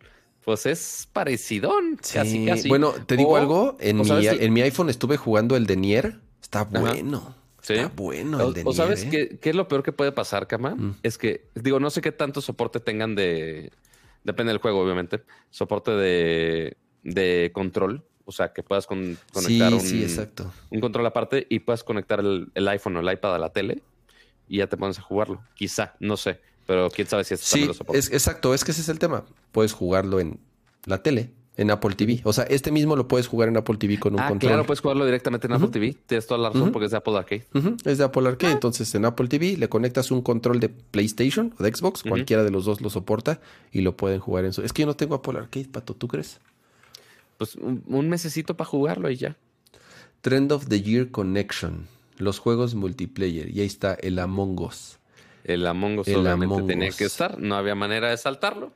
[0.46, 1.98] pues es parecidón.
[2.02, 2.46] Sí.
[2.46, 2.70] casi.
[2.70, 5.76] Bueno, te digo O- algo, en mi, sabes- en mi iPhone estuve jugando el de
[5.78, 7.36] Nier, está bueno.
[7.68, 7.74] Sí.
[7.74, 9.10] Está bueno el O, de o sabes ¿eh?
[9.10, 10.76] qué, qué es lo peor que puede pasar, Kama?
[10.76, 10.96] Mm.
[11.04, 13.72] Es que, digo, no sé qué tanto soporte tengan de.
[14.24, 15.24] Depende del juego, obviamente.
[15.50, 18.06] Soporte de, de control.
[18.26, 20.52] O sea, que puedas con- conectar Sí, un, sí, exacto.
[20.70, 23.82] un control aparte y puedas conectar el, el iPhone o el iPad a la tele
[24.50, 25.42] y ya te pones a jugarlo.
[25.56, 26.42] Quizá, no sé.
[26.66, 27.98] Pero quién sabe si esto Sí, también lo soporta.
[28.00, 29.24] es, exacto, es que ese es el tema.
[29.54, 30.40] Puedes jugarlo en
[30.86, 32.22] la tele en Apple TV.
[32.24, 34.52] O sea, este mismo lo puedes jugar en Apple TV con un Ah, control.
[34.52, 35.96] claro, puedes jugarlo directamente en Apple TV.
[36.06, 37.46] Tienes toda la razón porque es de Apple Arcade.
[37.84, 38.54] Es de Apple Arcade.
[38.54, 42.52] Entonces, en Apple TV le conectas un control de PlayStation o de Xbox, cualquiera de
[42.52, 44.62] los dos lo soporta y lo pueden jugar en su.
[44.62, 46.40] Es que yo no tengo Apple Arcade, pato, ¿tú crees?
[47.38, 49.36] Pues un, un mesecito para jugarlo y ya.
[50.22, 51.88] Trend of the Year Connection.
[52.18, 53.50] Los juegos multiplayer.
[53.56, 54.98] Y ahí está el Among Us.
[55.44, 56.96] El Among Us El obviamente Among tenía Us.
[56.98, 57.40] que estar.
[57.40, 58.74] No había manera de saltarlo.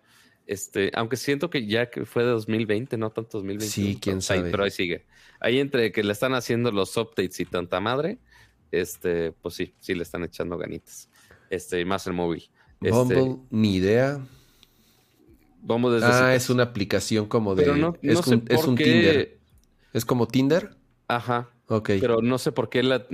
[0.51, 3.71] Este, aunque siento que ya que fue de 2020, no tanto 2021.
[3.71, 4.51] Sí, quién ahí- sabe.
[4.51, 5.05] pero ahí sigue.
[5.39, 8.17] Ahí entre que le están haciendo los updates y tanta madre,
[8.69, 11.09] este, pues sí, sí le están echando ganitas.
[11.49, 12.49] Este, más el móvil.
[12.81, 14.19] Este, Bumble, ni idea.
[15.61, 17.63] Vamos desde Ah, es una aplicación como de.
[17.63, 19.39] Pero no, es, no sé un, es un qué- Tinder.
[19.93, 20.75] ¿Es como Tinder?
[21.07, 21.50] Ajá.
[21.73, 21.89] Ok.
[22.01, 23.05] Pero no sé por qué la-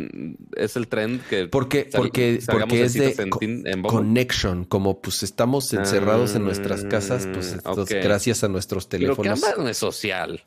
[0.56, 5.00] es el trend que Porque, sal- porque, porque es de en co- en connection, como
[5.00, 7.90] pues estamos encerrados en nuestras casas, pues ok.
[8.02, 9.42] gracias a nuestros Pero teléfonos.
[9.42, 10.44] Canva no es social.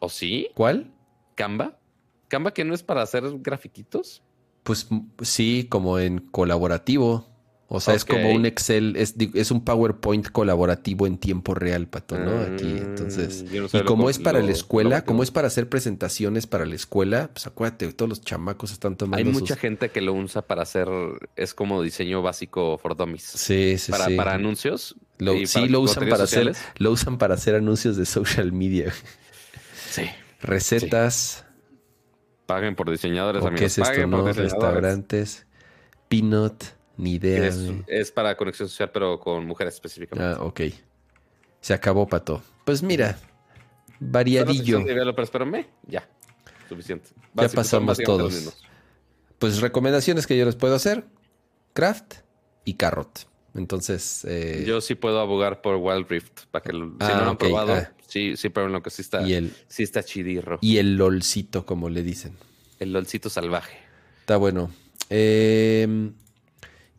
[0.00, 0.48] ¿O sí?
[0.54, 0.92] ¿Cuál?
[1.36, 1.78] ¿Canva?
[2.26, 4.22] ¿Canva que no es para hacer grafiquitos?
[4.64, 4.88] Pues
[5.20, 7.26] sí, como en colaborativo.
[7.74, 12.18] O sea, es como un Excel, es, es un PowerPoint colaborativo en tiempo real, Pato,
[12.18, 12.42] ¿no?
[12.42, 13.44] Aquí, entonces.
[13.50, 16.46] Mm, no Y como es para lo- la escuela, lo- como es para hacer presentaciones
[16.46, 20.02] para la escuela, pues acuérdate, todos los chamacos están tomando Hay sus- mucha gente que
[20.02, 20.86] lo usa para hacer,
[21.34, 23.22] es como diseño básico for dummies.
[23.22, 24.16] Sí, sí, para, sí.
[24.16, 24.94] para anuncios.
[25.16, 28.92] Lo- sí, para lo usan para hacer, lo usan para hacer anuncios de social media.
[29.90, 30.02] Sí.
[30.42, 31.44] Recetas,
[32.44, 33.58] Paguen por diseñadores, amigos.
[33.60, 34.30] qué es esto, Paguen ¿no?
[34.30, 35.46] Restaurantes,
[36.08, 36.62] peanut,
[36.96, 37.46] ni idea.
[37.46, 40.38] Es, es para conexión social, pero con mujeres específicamente.
[40.40, 40.60] Ah, ok.
[41.60, 42.42] Se acabó, Pato.
[42.64, 43.18] Pues mira,
[44.00, 44.54] variadillo.
[44.54, 46.08] sección de developers, pero me, ya.
[46.68, 47.10] Suficiente.
[47.14, 48.62] Ya Básico, pasamos todos.
[49.38, 51.04] Pues recomendaciones que yo les puedo hacer:
[51.72, 52.14] Craft
[52.64, 53.26] y Carrot.
[53.54, 57.24] Entonces, eh, Yo sí puedo abogar por Wild Rift, para que lo- si Ah, no
[57.24, 57.92] lo han probado, ah.
[58.06, 60.58] sí, sí, pero en lo que sí está, y el sí está chidirro.
[60.62, 62.36] y el lolcito, como le dicen.
[62.78, 63.76] El lolcito salvaje.
[64.20, 64.70] Está bueno.
[65.10, 66.10] Eh,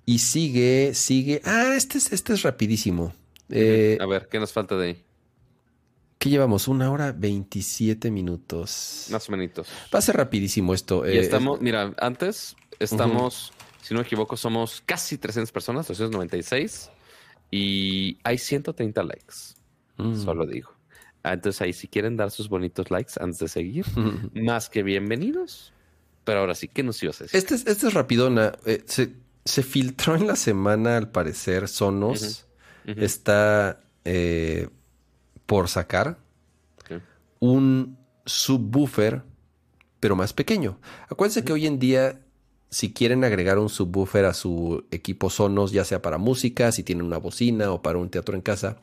[0.05, 1.41] y sigue, sigue.
[1.45, 3.13] Ah, este es, este es rapidísimo.
[3.49, 5.03] Eh, A ver, ¿qué nos falta de ahí?
[6.17, 6.67] ¿Qué llevamos?
[6.67, 9.07] Una hora 27 minutos.
[9.11, 9.67] Más o menos.
[9.93, 11.05] Va a ser rapidísimo esto.
[11.05, 13.51] Y eh, estamos, mira, antes estamos,
[13.81, 16.89] si no me equivoco, somos casi 300 personas, 296,
[17.51, 19.35] y hay 130 likes,
[19.97, 20.15] mm.
[20.23, 20.73] solo digo.
[21.23, 23.85] Ah, Entonces ahí si quieren dar sus bonitos likes antes de seguir,
[24.33, 25.73] más que bienvenidos.
[26.23, 27.37] Pero ahora sí, ¿qué nos ibas a decir?
[27.37, 28.53] Este es, este es rapidona.
[28.65, 29.11] Eh, se,
[29.45, 32.45] se filtró en la semana, al parecer, Sonos
[32.85, 34.69] está eh,
[35.45, 36.17] por sacar
[37.39, 39.21] un subwoofer,
[39.99, 40.79] pero más pequeño.
[41.09, 42.21] Acuérdense que hoy en día,
[42.69, 47.05] si quieren agregar un subwoofer a su equipo Sonos, ya sea para música, si tienen
[47.05, 48.77] una bocina o para un teatro en casa,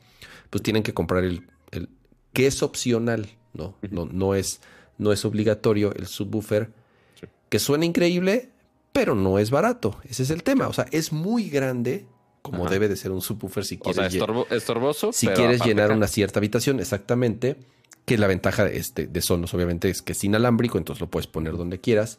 [0.49, 1.89] pues tienen que comprar el, el
[2.33, 3.75] que es opcional, ¿no?
[3.89, 4.61] No, no es,
[4.97, 6.71] no es obligatorio el subwoofer,
[7.19, 7.27] Sí.
[7.49, 8.49] que suena increíble,
[8.91, 9.97] pero no es barato.
[10.09, 10.67] Ese es el tema.
[10.67, 12.05] O sea, es muy grande,
[12.41, 12.73] como Ajá.
[12.73, 15.11] debe de ser un subwoofer si O quieres sea, lle- estorbo- estorboso.
[15.13, 15.95] si quieres llenar acá.
[15.95, 17.57] una cierta habitación, exactamente,
[18.05, 21.55] que la ventaja este, de Sonos obviamente es que es inalámbrico, entonces lo puedes poner
[21.55, 22.17] donde quieras,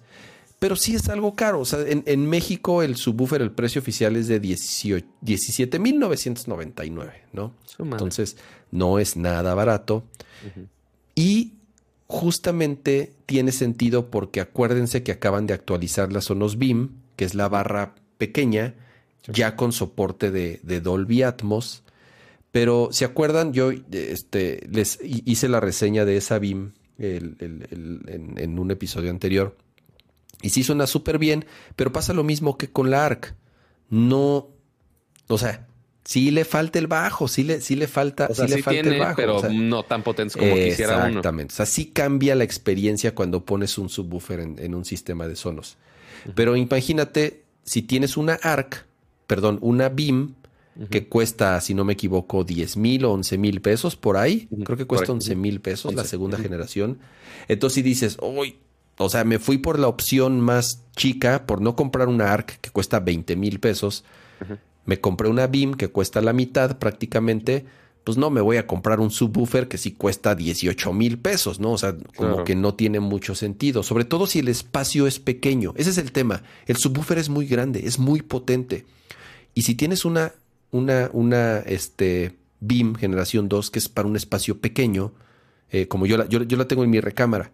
[0.60, 4.14] pero sí es algo caro, o sea, en, en México el subwoofer, el precio oficial
[4.14, 7.52] es de 18 17.999, ¿no?
[7.78, 8.36] Entonces
[8.70, 10.04] no es nada barato
[11.16, 11.54] y
[12.12, 17.48] justamente tiene sentido porque acuérdense que acaban de actualizar la Sonos Beam, que es la
[17.48, 18.74] barra pequeña,
[19.32, 21.82] ya con soporte de, de Dolby Atmos.
[22.50, 23.54] Pero, ¿se acuerdan?
[23.54, 28.58] Yo este, les hi- hice la reseña de esa Beam el- el- el- en, en
[28.58, 29.56] un episodio anterior.
[30.42, 33.34] Y sí suena súper bien, pero pasa lo mismo que con la ARC.
[33.88, 34.48] No,
[35.28, 35.66] o sea,
[36.04, 38.62] sí le falta el bajo, sí le, sí le falta, O sea, sí le sí
[38.62, 39.16] falta tiene, el bajo.
[39.16, 41.06] pero o sea, no tan potentes como quisiera uno.
[41.08, 41.52] Exactamente.
[41.52, 45.36] O sea, sí cambia la experiencia cuando pones un subwoofer en, en un sistema de
[45.36, 45.76] sonos.
[46.34, 48.86] Pero imagínate, si tienes una ARC,
[49.26, 50.34] perdón, una BIM,
[50.88, 54.48] que cuesta, si no me equivoco, 10 mil o 11 mil pesos por ahí.
[54.64, 55.16] Creo que cuesta ahí.
[55.16, 56.10] 11 mil pesos la 11.
[56.10, 56.98] segunda generación.
[57.48, 58.56] Entonces, si dices, uy,
[58.96, 62.70] o sea, me fui por la opción más chica, por no comprar una ARC que
[62.70, 64.04] cuesta 20 mil pesos.
[64.84, 67.64] Me compré una BIM que cuesta la mitad prácticamente.
[68.04, 71.70] Pues no me voy a comprar un subwoofer que sí cuesta 18 mil pesos, ¿no?
[71.72, 72.44] O sea, como Claro.
[72.44, 73.84] que no tiene mucho sentido.
[73.84, 75.72] Sobre todo si el espacio es pequeño.
[75.76, 76.42] Ese es el tema.
[76.66, 78.84] El subwoofer es muy grande, es muy potente.
[79.54, 80.32] Y si tienes una,
[80.72, 85.12] una, una este, BIM generación 2 que es para un espacio pequeño,
[85.70, 87.52] eh, como yo la, yo, yo la tengo en mi recámara.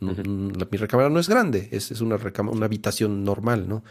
[0.00, 3.82] Mm, la- mi recámara no es grande, es, es una, recámara, una habitación normal, ¿no?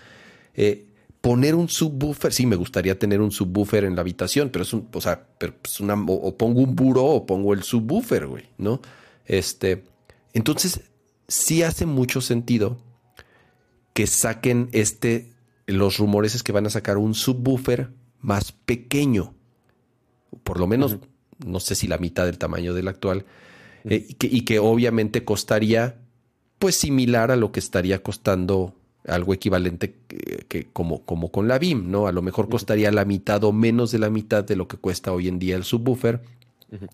[0.54, 0.86] Eh,
[1.26, 4.88] poner un subwoofer, sí, me gustaría tener un subwoofer en la habitación, pero es un,
[4.94, 8.80] o sea, pero es una, o, pongo un buró o pongo el subwoofer, güey, ¿no?
[9.26, 9.86] Este,
[10.34, 10.82] entonces,
[11.28, 12.78] sí hace mucho sentido
[13.94, 15.34] que saquen este,
[15.66, 17.90] los rumores es que van a sacar un subwoofer
[18.20, 19.34] más pequeño,
[20.44, 20.98] por lo menos,
[21.44, 23.26] no sé si la mitad del tamaño del actual,
[23.86, 25.98] eh, y, que, y que obviamente costaría,
[26.60, 28.76] pues similar a lo que estaría costando
[29.08, 29.96] algo equivalente
[30.48, 32.08] que, como, como con la BIM, ¿no?
[32.08, 35.12] A lo mejor costaría la mitad o menos de la mitad de lo que cuesta
[35.12, 36.22] hoy en día el subwoofer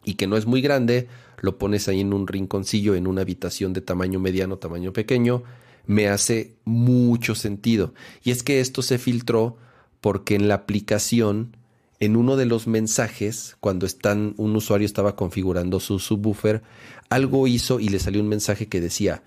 [0.04, 1.08] y que no es muy grande,
[1.40, 5.44] lo pones ahí en un rinconcillo, en una habitación de tamaño mediano, tamaño pequeño,
[5.88, 7.94] me hace mucho sentido.
[8.24, 9.58] Y es que esto se filtró
[10.02, 11.56] porque en la aplicación,
[12.00, 16.62] en uno de los mensajes, cuando están, un usuario estaba configurando su subwoofer,
[17.10, 19.24] algo hizo y le salió un mensaje que decía,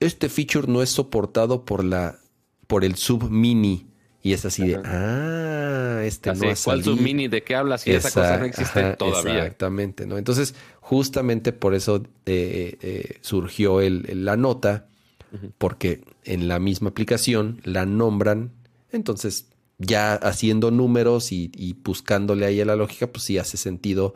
[0.00, 2.18] este feature no es soportado por la
[2.66, 3.86] por el sub mini.
[4.20, 7.92] Y es así de ah este no ha ¿Cuál sub mini de qué hablas si
[7.92, 9.38] esa cosa no existe todavía.
[9.38, 14.88] exactamente no entonces justamente por eso eh, eh, surgió el, la nota
[15.58, 18.52] porque en la misma aplicación la nombran.
[18.90, 19.48] Entonces
[19.78, 24.14] ya haciendo números y, buscándole ahí a la lógica pues sí hace sentido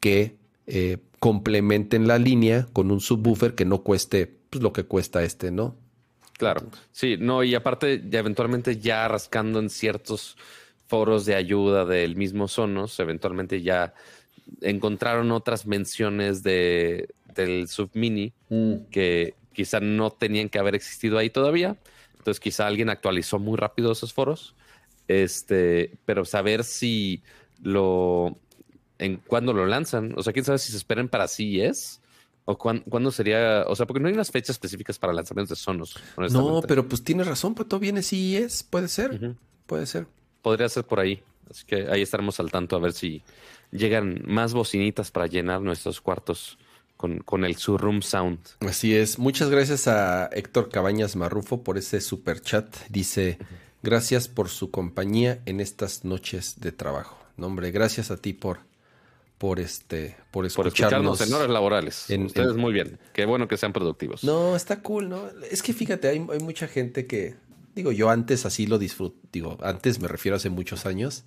[0.00, 0.36] que
[0.66, 5.50] eh, complementen la línea con un subwoofer que no cueste pues, lo que cuesta este,
[5.50, 5.76] ¿no?
[6.38, 6.62] Claro,
[6.92, 10.36] sí, no, y aparte, ya eventualmente ya rascando en ciertos
[10.86, 13.92] foros de ayuda del mismo Sonos, eventualmente ya
[14.60, 18.74] encontraron otras menciones de, del Submini mm.
[18.90, 21.76] que quizá no tenían que haber existido ahí todavía.
[22.16, 24.54] Entonces, quizá alguien actualizó muy rápido esos foros.
[25.08, 27.22] Este, pero saber si
[27.62, 28.38] lo
[28.98, 32.00] en cuándo lo lanzan, o sea, quién sabe si se esperan para CES
[32.50, 33.64] ¿O cuándo, sería?
[33.66, 35.96] O sea, porque no hay unas fechas específicas para lanzamientos de Sonos.
[36.30, 40.06] No, pero pues tienes razón, pues todo viene sí es, puede ser, puede ser.
[40.40, 41.22] Podría ser por ahí.
[41.50, 43.22] Así que ahí estaremos al tanto a ver si
[43.70, 46.56] llegan más bocinitas para llenar nuestros cuartos
[46.96, 48.38] con, con el Surroom Sound.
[48.60, 49.18] Así es.
[49.18, 52.74] Muchas gracias a Héctor Cabañas Marrufo por ese super chat.
[52.88, 53.36] Dice,
[53.82, 57.18] gracias por su compañía en estas noches de trabajo.
[57.36, 58.60] No, hombre, gracias a ti por
[59.38, 62.06] por este por escucharnos, en horas laborales.
[62.10, 62.98] Ustedes muy bien.
[63.12, 64.24] Qué bueno que sean productivos.
[64.24, 65.28] No, está cool, ¿no?
[65.50, 67.36] Es que fíjate, hay, mucha gente que
[67.74, 71.24] digo, yo antes así lo disfruto, digo, antes me refiero a hace muchos años.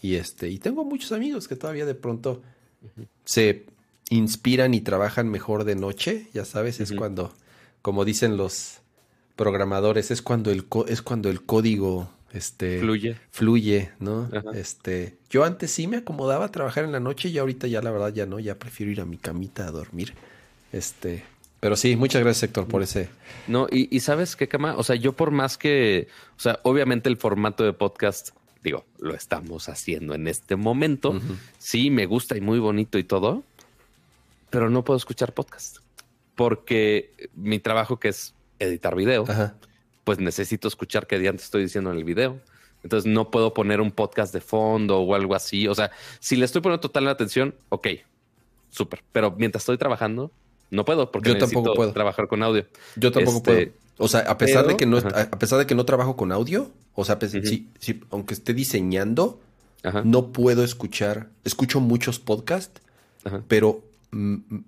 [0.00, 2.42] Y este y tengo muchos amigos que todavía de pronto
[3.24, 3.66] se
[4.10, 7.32] inspiran y trabajan mejor de noche, ya sabes, es cuando
[7.82, 8.80] como dicen los
[9.36, 13.16] programadores, es cuando el es cuando el código este, fluye.
[13.30, 14.28] Fluye, ¿no?
[14.54, 17.92] Este, yo antes sí me acomodaba a trabajar en la noche y ahorita ya la
[17.92, 20.14] verdad ya no, ya prefiero ir a mi camita a dormir.
[20.72, 21.22] Este,
[21.60, 23.08] pero sí, muchas gracias Héctor por ese.
[23.46, 27.16] No, y, sabes qué, Cama, o sea, yo por más que, o sea, obviamente el
[27.16, 28.30] formato de podcast,
[28.64, 31.20] digo, lo estamos haciendo en este momento,
[31.58, 33.44] sí, me gusta y muy bonito y todo,
[34.50, 35.78] pero no puedo escuchar podcast
[36.34, 39.24] porque mi trabajo que es editar video.
[39.28, 39.54] Ajá
[40.04, 42.38] pues necesito escuchar qué te estoy diciendo en el video.
[42.82, 45.66] Entonces no puedo poner un podcast de fondo o algo así.
[45.66, 45.90] O sea,
[46.20, 47.88] si le estoy poniendo total atención, ok,
[48.70, 49.02] súper.
[49.10, 50.30] Pero mientras estoy trabajando,
[50.70, 52.66] no puedo porque yo necesito tampoco puedo trabajar con audio.
[52.96, 53.84] Yo tampoco este, puedo.
[53.96, 56.70] O sea, a pesar de que no, a pesar de que no trabajo con audio,
[56.94, 57.18] o sea,
[58.10, 59.40] aunque esté diseñando,
[60.04, 61.28] no puedo escuchar.
[61.44, 62.82] Escucho muchos podcasts,
[63.48, 63.82] pero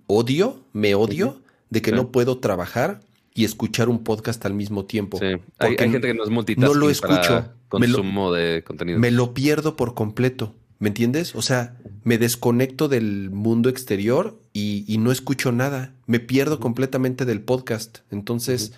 [0.06, 1.40] odio, me odio
[1.70, 3.00] de que no puedo trabajar
[3.36, 5.18] y escuchar un podcast al mismo tiempo.
[5.18, 5.26] Sí.
[5.58, 7.52] Hay, gente que no es multitasking no lo escucho.
[7.68, 8.98] consumo de contenido.
[8.98, 10.54] Me lo pierdo por completo.
[10.78, 11.34] ¿Me entiendes?
[11.34, 15.94] O sea, me desconecto del mundo exterior y, no escucho nada.
[16.06, 17.98] Me pierdo completamente del podcast.
[18.10, 18.72] Entonces,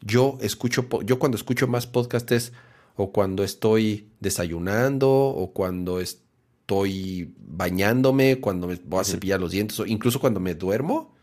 [0.00, 2.52] yo escucho, yo cuando escucho más podcast es
[2.96, 9.78] o cuando estoy desayunando o cuando estoy bañándome, cuando me voy a cepillar los dientes
[9.80, 11.13] o incluso cuando me duermo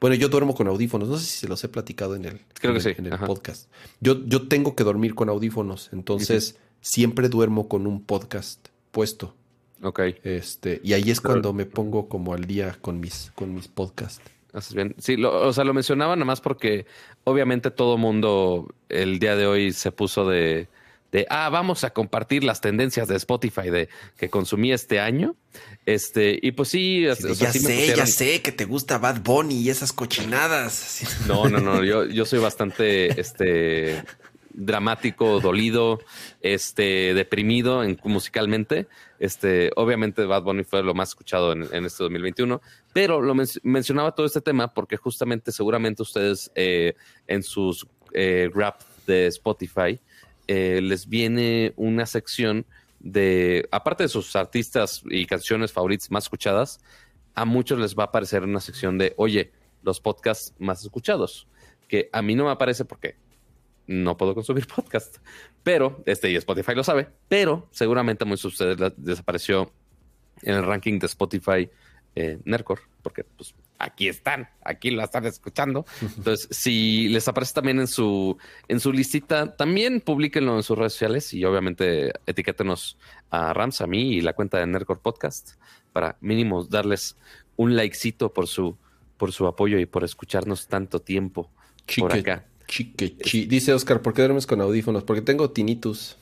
[0.00, 1.08] bueno, yo duermo con audífonos.
[1.08, 2.40] No sé si se los he platicado en el,
[3.26, 3.70] podcast.
[4.00, 5.90] Yo, yo tengo que dormir con audífonos.
[5.92, 9.34] Entonces, siempre duermo con un podcast puesto.
[9.82, 10.00] Ok.
[10.24, 14.20] Este, y ahí es cuando me pongo como al día con mis, con mis podcasts.
[14.52, 14.94] Haces bien.
[14.98, 16.86] Sí, o sea, lo mencionaba nada más porque
[17.24, 20.68] obviamente todo mundo el día de hoy se puso de
[21.12, 25.36] de, ah, vamos a compartir las tendencias de Spotify de que consumí este año.
[25.86, 29.92] Este, y pues sí, ya sé, ya sé que te gusta Bad Bunny y esas
[29.92, 31.02] cochinadas.
[31.26, 34.04] No, no, no, yo, yo soy bastante, este,
[34.52, 36.00] dramático, dolido,
[36.40, 38.86] este, deprimido en, musicalmente.
[39.18, 42.60] Este, obviamente Bad Bunny fue lo más escuchado en, este 2021,
[42.92, 46.94] pero lo mencionaba todo este tema porque justamente seguramente ustedes eh,
[47.26, 50.00] en sus eh, rap de Spotify
[50.52, 52.66] eh, les viene una sección
[52.98, 56.80] de, aparte de sus artistas y canciones favoritas más escuchadas,
[57.36, 59.52] a muchos les va a aparecer una sección de, oye,
[59.84, 61.46] los podcasts más escuchados,
[61.86, 63.14] que a mí no me aparece porque
[63.86, 65.18] no puedo consumir podcast,
[65.62, 69.72] pero, este, y Spotify lo sabe, pero seguramente a muchos de ustedes desapareció
[70.42, 71.70] en el ranking de Spotify
[72.16, 72.40] eh,
[73.04, 75.84] porque pues aquí están, aquí lo están escuchando.
[76.16, 78.36] Entonces, si les aparece también en su,
[78.68, 82.98] en su listita, también publíquenlo en sus redes sociales y obviamente etiquétenos
[83.30, 85.52] a Rams, a mí y la cuenta de Nercor Podcast
[85.92, 87.16] para mínimo darles
[87.56, 88.76] un likecito por su,
[89.16, 91.50] por su apoyo y por escucharnos tanto tiempo
[91.98, 92.44] por acá.
[92.68, 93.16] Chique,
[93.48, 95.02] Dice Oscar, ¿por qué duermes con audífonos?
[95.02, 96.16] Porque tengo tinnitus.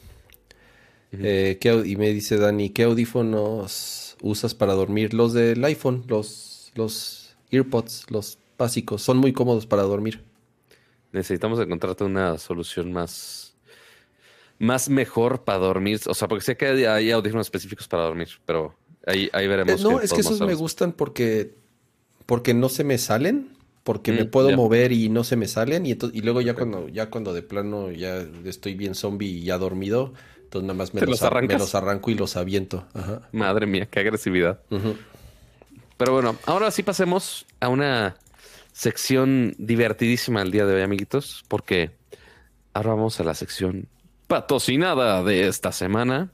[1.13, 5.13] Eh, y me dice Dani, ¿qué audífonos usas para dormir?
[5.13, 7.18] Los del iPhone, los, los
[7.51, 10.23] earpods, los básicos, son muy cómodos para dormir.
[11.13, 13.57] Necesitamos encontrarte una solución más,
[14.59, 16.01] más mejor para dormir.
[16.07, 18.75] O sea, porque sé que hay audífonos específicos para dormir, pero
[19.07, 19.81] ahí, ahí veremos.
[19.81, 21.55] Eh, no, es que esos me gustan porque,
[22.27, 25.87] porque no se me salen, porque me mm, puedo mover y no se me salen.
[25.87, 29.57] Y, y luego ya cuando, ya cuando de plano ya estoy bien zombie y ya
[29.57, 30.13] dormido,
[30.43, 31.23] entonces nada más me, los,
[31.75, 32.87] arranco y los aviento.
[33.33, 34.61] Madre mía, qué agresividad.
[35.99, 38.17] Pero bueno, ahora sí pasemos a una
[38.73, 41.91] sección divertidísima el día de hoy, amiguitos, porque
[42.73, 43.89] ahora vamos a la sección
[44.29, 46.31] patrocinada de esta semana.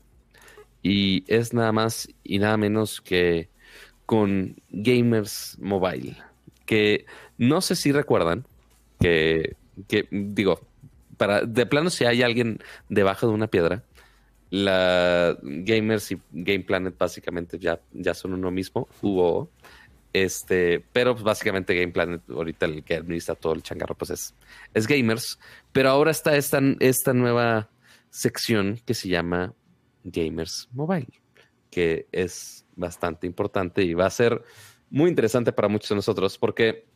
[0.82, 3.49] Y es nada más y nada menos que
[4.05, 6.19] con Gamers Mobile.
[6.66, 7.07] Que
[7.39, 8.47] no sé si recuerdan
[9.01, 9.57] que,
[9.89, 10.61] que digo,
[11.16, 12.59] para de plano si hay alguien
[12.91, 13.82] debajo de una piedra,
[14.51, 19.49] la Gamers y Game Planet básicamente ya, ya son uno mismo, hubo
[20.15, 24.35] este, pero pues básicamente Game Planet, ahorita el que administra todo el changarro, pues es,
[24.73, 25.41] es Gamers.
[25.73, 27.69] Pero ahora está esta, esta nueva
[28.11, 29.55] sección que se llama
[30.05, 31.20] Gamers Mobile,
[31.69, 34.41] que es bastante importante y va a ser
[34.89, 36.86] muy interesante para muchos de nosotros, porque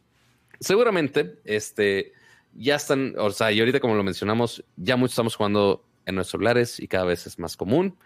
[0.60, 2.12] seguramente este,
[2.54, 6.38] ya están, o sea, y ahorita como lo mencionamos, ya muchos estamos jugando en nuestros
[6.38, 7.98] celulares y cada vez es más común.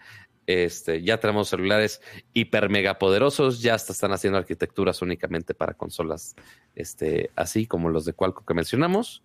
[0.45, 2.01] Este, ya tenemos celulares
[2.33, 6.35] hiper mega poderosos, ya hasta están haciendo arquitecturas únicamente para consolas,
[6.75, 9.23] este, así como los de Qualcomm que mencionamos.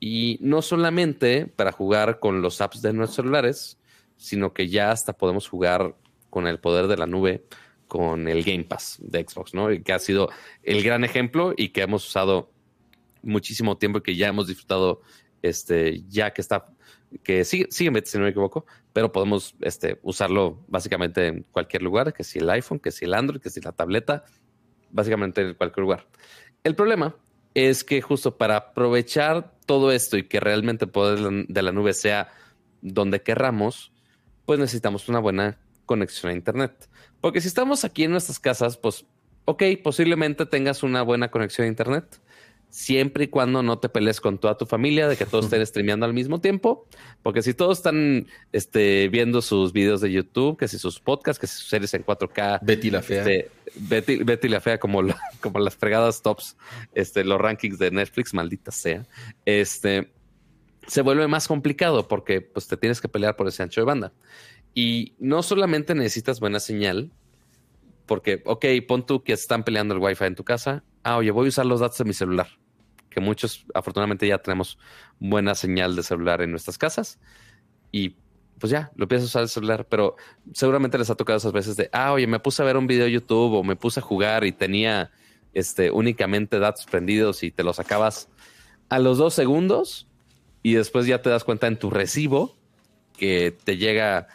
[0.00, 3.78] Y no solamente para jugar con los apps de nuestros celulares,
[4.16, 5.94] sino que ya hasta podemos jugar
[6.30, 7.44] con el poder de la nube,
[7.86, 9.68] con el Game Pass de Xbox, ¿no?
[9.84, 10.30] Que ha sido
[10.62, 12.50] el gran ejemplo y que hemos usado
[13.22, 15.00] muchísimo tiempo y que ya hemos disfrutado,
[15.42, 16.73] este, ya que está
[17.22, 22.12] que sigue, sigue si no me equivoco, pero podemos este, usarlo básicamente en cualquier lugar,
[22.12, 24.24] que si el iPhone, que si el Android, que si la tableta,
[24.90, 26.06] básicamente en cualquier lugar.
[26.62, 27.16] El problema
[27.54, 31.92] es que justo para aprovechar todo esto y que realmente el poder de la nube
[31.92, 32.32] sea
[32.80, 33.92] donde querramos,
[34.44, 36.88] pues necesitamos una buena conexión a Internet.
[37.20, 39.06] Porque si estamos aquí en nuestras casas, pues,
[39.44, 42.20] ok, posiblemente tengas una buena conexión a Internet,
[42.74, 46.06] siempre y cuando no te pelees con toda tu familia, de que todos estén streameando
[46.06, 46.88] al mismo tiempo,
[47.22, 51.46] porque si todos están este, viendo sus videos de YouTube, que si sus podcasts, que
[51.46, 53.50] si sus series en 4K, Betty la fea, este,
[54.24, 55.02] Betty, la fea como,
[55.40, 56.56] como las fregadas tops,
[56.94, 59.06] este, los rankings de Netflix, maldita sea,
[59.44, 60.12] este,
[60.88, 64.12] se vuelve más complicado porque pues te tienes que pelear por ese ancho de banda.
[64.74, 67.12] Y no solamente necesitas buena señal,
[68.04, 70.82] porque, ok, pon tú que están peleando el Wi-Fi en tu casa.
[71.04, 72.48] Ah, oye, voy a usar los datos de mi celular
[73.14, 74.78] que muchos afortunadamente ya tenemos
[75.20, 77.20] buena señal de celular en nuestras casas
[77.92, 78.16] y
[78.58, 80.16] pues ya, lo empiezas a usar el celular, pero
[80.52, 83.04] seguramente les ha tocado esas veces de, ah, oye, me puse a ver un video
[83.04, 85.10] de YouTube o me puse a jugar y tenía
[85.52, 88.28] este, únicamente datos prendidos y te los acabas
[88.88, 90.08] a los dos segundos
[90.62, 92.56] y después ya te das cuenta en tu recibo
[93.16, 94.28] que te llega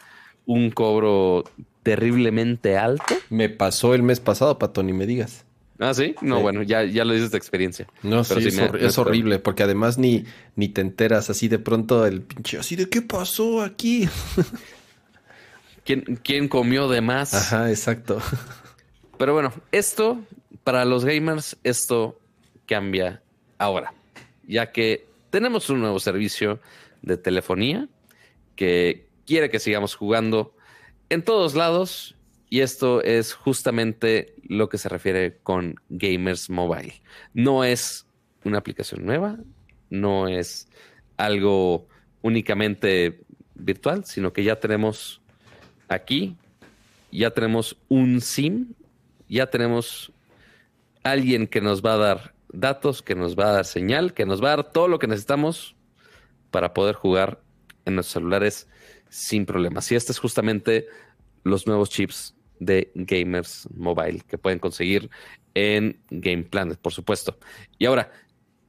[0.46, 1.44] un cobro
[1.82, 3.14] terriblemente alto.
[3.30, 5.44] Me pasó el mes pasado, Pato, ni me digas.
[5.80, 6.14] Ah, sí.
[6.20, 7.86] No, bueno, ya, ya lo dices de experiencia.
[8.02, 8.34] No, sí,
[8.78, 10.24] es, horrible, porque además ni,
[10.54, 14.06] ni te enteras así de pronto el pinche, así de qué pasó aquí.
[15.84, 17.32] ¿Quién, ¿Quién comió de más?
[17.32, 18.20] Ajá, exacto.
[19.18, 20.20] Pero bueno, esto,
[20.64, 22.20] para los gamers, esto
[22.66, 23.22] cambia
[23.56, 23.94] ahora,
[24.46, 26.60] ya que tenemos un nuevo servicio
[27.00, 27.88] de telefonía
[28.54, 30.54] que quiere que sigamos jugando
[31.08, 32.16] en todos lados
[32.50, 37.00] y esto es justamente lo que se refiere con Gamers Mobile.
[37.32, 38.06] No es
[38.44, 39.38] una aplicación nueva,
[39.88, 40.68] no es
[41.16, 41.86] algo
[42.22, 43.20] únicamente
[43.54, 45.22] virtual, sino que ya tenemos
[45.88, 46.36] aquí,
[47.12, 48.74] ya tenemos un SIM,
[49.28, 50.12] ya tenemos
[51.04, 54.42] alguien que nos va a dar datos, que nos va a dar señal, que nos
[54.42, 55.76] va a dar todo lo que necesitamos
[56.50, 57.40] para poder jugar
[57.84, 58.68] en nuestros celulares
[59.08, 59.92] sin problemas.
[59.92, 60.88] Y este es justamente
[61.44, 65.10] los nuevos chips de Gamers Mobile que pueden conseguir
[65.54, 67.36] en Game Planet, por supuesto.
[67.78, 68.12] Y ahora,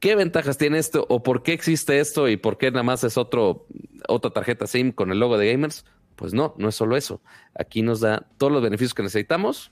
[0.00, 3.16] ¿qué ventajas tiene esto o por qué existe esto y por qué nada más es
[3.16, 3.66] otro,
[4.08, 5.84] otra tarjeta SIM con el logo de Gamers?
[6.16, 7.22] Pues no, no es solo eso.
[7.54, 9.70] Aquí nos da todos los beneficios que necesitamos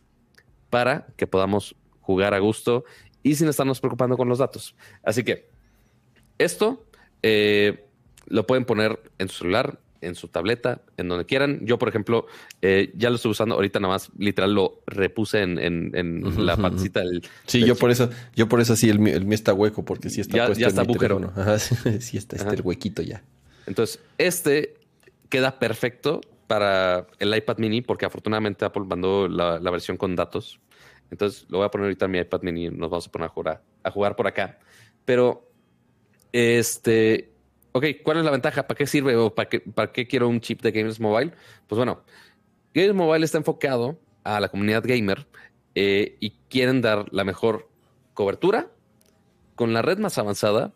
[0.68, 2.84] para que podamos jugar a gusto
[3.22, 4.74] y sin estarnos preocupando con los datos.
[5.02, 5.50] Así que
[6.38, 6.86] esto
[7.22, 7.84] eh,
[8.26, 11.64] lo pueden poner en su celular, en su tableta, en donde quieran.
[11.64, 12.26] Yo, por ejemplo,
[12.62, 17.22] eh, ya lo estoy usando ahorita nada más, literal lo repuse en, la partecita del.
[17.46, 20.36] Sí, yo por eso, yo por eso sí, el mío, está hueco, porque sí está
[20.36, 21.32] ya, puesto ya está agujero.
[22.00, 23.22] sí, está, está el huequito ya.
[23.66, 24.74] Entonces, este
[25.28, 30.60] queda perfecto para el iPad mini, porque afortunadamente Apple mandó la, versión con datos.
[31.10, 33.26] Entonces, lo voy a poner ahorita en mi iPad mini y nos vamos a poner
[33.26, 34.58] a jugar, a jugar por acá.
[35.04, 35.48] Pero,
[36.32, 37.30] este,
[37.72, 38.66] ok, ¿cuál es la ventaja?
[38.66, 41.32] ¿Para qué sirve o para qué, para qué quiero un chip de Gamers Mobile?
[41.66, 42.02] Pues bueno,
[42.74, 45.26] Gamers Mobile está enfocado a la comunidad gamer
[45.74, 47.68] eh, y quieren dar la mejor
[48.14, 48.70] cobertura
[49.54, 50.74] con la red más avanzada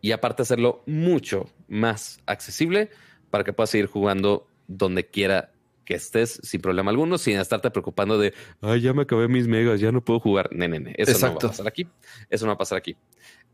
[0.00, 2.90] y aparte hacerlo mucho más accesible
[3.30, 5.52] para que puedas seguir jugando donde quiera
[5.84, 9.80] que estés sin problema alguno, sin estarte preocupando de, ay, ya me acabé mis megas,
[9.80, 10.48] ya no puedo jugar.
[10.52, 11.88] Ne, ne, Eso no va a pasar aquí.
[12.30, 12.96] Eso no va a pasar aquí.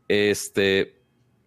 [0.07, 0.98] Este,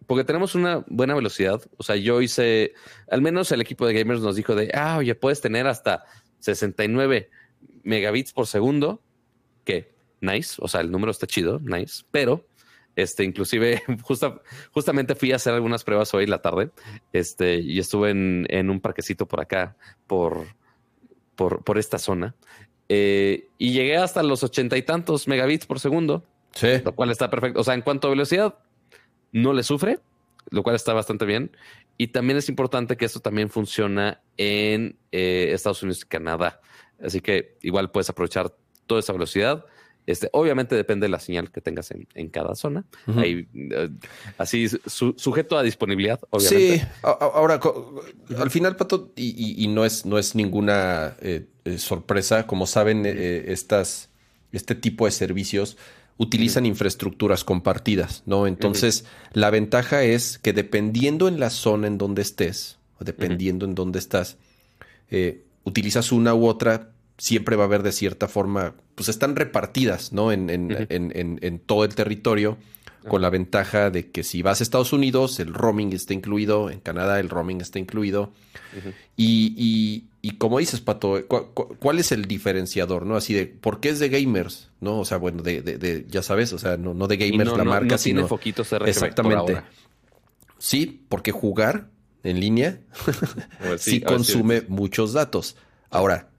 [0.07, 1.61] porque tenemos una buena velocidad.
[1.77, 2.73] O sea, yo hice,
[3.09, 6.03] al menos el equipo de gamers nos dijo de, ah, oye, puedes tener hasta
[6.39, 7.29] 69
[7.83, 9.01] megabits por segundo,
[9.63, 12.45] que nice, o sea, el número está chido, nice, pero
[12.95, 13.81] este, inclusive,
[14.71, 16.71] justamente fui a hacer algunas pruebas hoy en la tarde,
[17.11, 19.75] este, y estuve en, un parquecito por acá,
[20.07, 20.45] por,
[21.35, 22.35] por, esta zona,
[22.89, 26.23] eh, y llegué hasta los ochenta y tantos megabits por segundo,
[26.53, 26.67] sí.
[26.83, 27.61] lo cual está perfecto.
[27.61, 28.55] O sea, en cuanto a velocidad,
[29.33, 29.99] no le sufre,
[30.49, 31.51] lo cual está bastante bien.
[31.97, 36.61] Y también es importante que esto también funciona en eh, Estados Unidos y Canadá.
[37.03, 38.55] Así que igual puedes aprovechar
[38.87, 39.65] toda esa velocidad.
[40.05, 42.85] Este, obviamente depende de la señal que tengas en, cada zona.
[43.15, 43.89] Ahí, eh,
[44.37, 46.79] así sujeto a disponibilidad, obviamente.
[46.79, 47.59] Sí, ahora
[48.37, 51.45] al final, Pato, y, no, es, no es ninguna eh,
[51.77, 54.09] sorpresa, como saben, estas,
[54.51, 55.77] este tipo de servicios
[56.17, 58.47] utilizan infraestructuras compartidas, ¿no?
[58.47, 63.75] Entonces, la ventaja es que dependiendo en la zona en donde estés, o dependiendo en
[63.75, 64.37] dónde estás,
[65.09, 66.92] eh, utilizas una u otra,
[67.23, 70.33] siempre va a haber de cierta forma, pues están repartidas, ¿no?
[70.33, 72.57] En, en, en, en todo el territorio
[73.07, 76.81] con la ventaja de que si vas a Estados Unidos, el roaming está incluido, en
[76.81, 78.33] Canadá el roaming está incluido.
[79.15, 83.05] y, y, como dices, Pato, ¿cuál, es el diferenciador?
[83.05, 83.15] ¿No?
[83.15, 84.69] Así de, ¿por qué es de gamers?
[84.81, 84.99] ¿No?
[84.99, 87.97] O sea, bueno, de, de, ya sabes, o sea, no, no de gamers la marca,
[87.97, 88.27] sino.
[88.27, 89.61] foquitos Exactamente.
[90.57, 91.87] Sí, porque jugar
[92.23, 92.81] en línea
[93.77, 95.55] sí, consume muchos datos.
[95.89, 96.32] Ahora,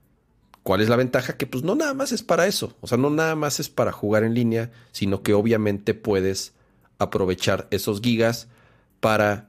[0.65, 1.37] ¿Cuál es la ventaja?
[1.37, 2.75] Que pues no nada más es para eso.
[2.81, 6.53] O sea, no nada más es para jugar en línea, sino que obviamente puedes
[6.97, 8.47] aprovechar esos gigas
[8.99, 9.47] para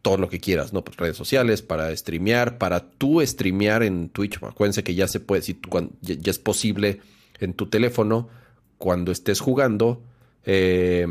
[0.00, 0.82] todo lo que quieras, ¿no?
[0.82, 4.42] Pues redes sociales, para streamear, para tú streamear en Twitch.
[4.42, 5.60] Acuérdense que ya se puede, si
[6.00, 7.02] ya, es posible
[7.40, 8.30] en tu teléfono,
[8.78, 10.02] cuando estés jugando,
[10.46, 11.06] eh,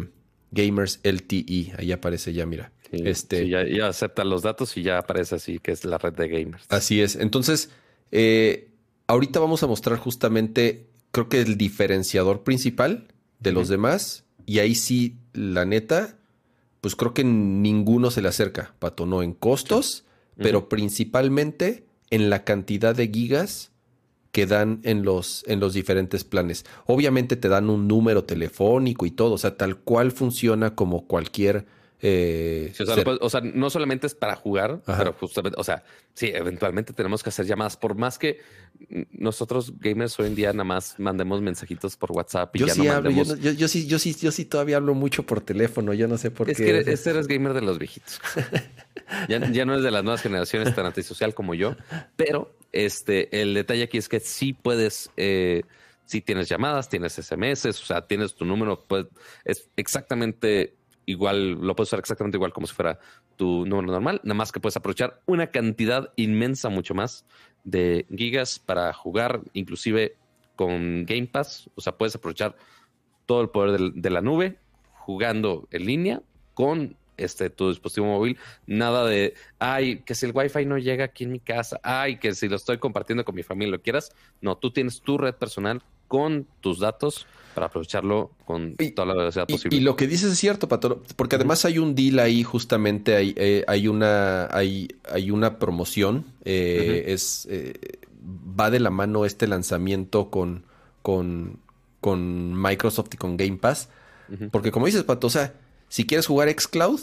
[0.50, 2.72] Gamers LTE, ahí aparece ya, mira.
[2.92, 6.28] este, ya, ya, acepta los datos y ya aparece así que es la red de
[6.28, 6.66] gamers.
[6.70, 7.16] Así es.
[7.16, 7.70] Entonces,
[8.12, 8.67] eh,
[9.08, 13.08] ahorita vamos a mostrar justamente, creo que el diferenciador principal
[13.40, 14.26] de los demás.
[14.46, 16.18] Y ahí sí, la neta,
[16.82, 20.06] pues creo que ninguno se le acerca, Pato, no en costos,
[20.36, 23.72] pero principalmente en la cantidad de gigas
[24.32, 26.66] que dan en los, en los diferentes planes.
[26.86, 31.66] Obviamente te dan un número telefónico y todo, o sea, tal cual funciona como cualquier
[32.00, 32.74] eh,
[33.22, 35.84] o, sea, no solamente es para jugar, pero justamente, o sea,
[36.14, 38.40] sí, eventualmente tenemos que hacer llamadas, por más que
[39.12, 42.88] nosotros gamers hoy en día nada más mandemos mensajitos por WhatsApp y yo ya sí
[42.88, 43.26] hablo, yo,
[43.68, 46.52] sí, yo sí, yo sí todavía hablo mucho por teléfono, yo no sé por qué.
[46.52, 48.22] Es que este eres gamer de los viejitos.
[49.28, 51.76] ya, no es de las nuevas generaciones tan antisocial como yo,
[52.16, 55.64] pero este, el detalle aquí es que sí puedes, eh,
[56.06, 59.08] si tienes llamadas, tienes SMS, o sea, tienes tu número, pues
[59.46, 60.77] es exactamente
[61.08, 63.00] igual, lo puedes usar exactamente igual como si fuera
[63.38, 67.26] tu número normal, nada más que puedes aprovechar una cantidad inmensa, mucho más
[67.64, 70.16] de gigas para jugar, inclusive
[70.56, 72.56] con Game Pass, o sea, puedes aprovechar
[73.26, 74.60] todo el poder de, la nube
[74.94, 76.22] jugando en línea
[76.54, 81.24] con este tu dispositivo móvil, nada de, ay, que si el Wi-Fi no llega aquí
[81.26, 84.12] en mi casa, ay, que si lo estoy compartiendo con mi familia, lo quieras,
[84.42, 89.48] no, tú tienes tu red personal con tus datos para aprovecharlo con toda la velocidad
[89.48, 89.76] posible.
[89.76, 93.34] Y, lo que dices es cierto, Pato, porque además hay un deal ahí, justamente hay,
[93.36, 96.26] eh, hay una, hay, hay una promoción.
[96.46, 97.74] Eh, es eh,
[98.60, 100.66] va de la mano este lanzamiento con,
[101.02, 101.60] con,
[102.00, 103.90] con Microsoft y con Game Pass.
[104.52, 105.54] Porque como dices, Pato, o sea,
[105.90, 107.02] si quieres jugar Xcloud,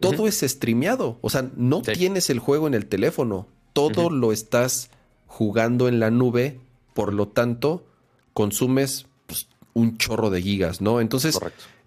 [0.00, 1.18] todo es streameado.
[1.22, 3.48] O sea, no tienes el juego en el teléfono.
[3.72, 4.90] Todo lo estás
[5.26, 6.60] jugando en la nube.
[6.94, 7.86] Por lo tanto,
[8.32, 11.00] consumes pues, un chorro de gigas, ¿no?
[11.00, 11.38] Entonces,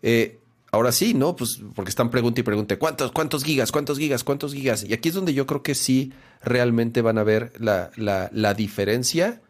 [0.04, 0.40] eh,
[0.72, 1.36] ahora sí, ¿no?
[1.36, 3.72] Pues porque están preguntando y pregunte, ¿cuántos, ¿cuántos gigas?
[3.72, 4.24] ¿Cuántos gigas?
[4.24, 4.84] ¿Cuántos gigas?
[4.84, 9.42] Y aquí es donde yo creo que sí realmente van a ver la, la, diferencia.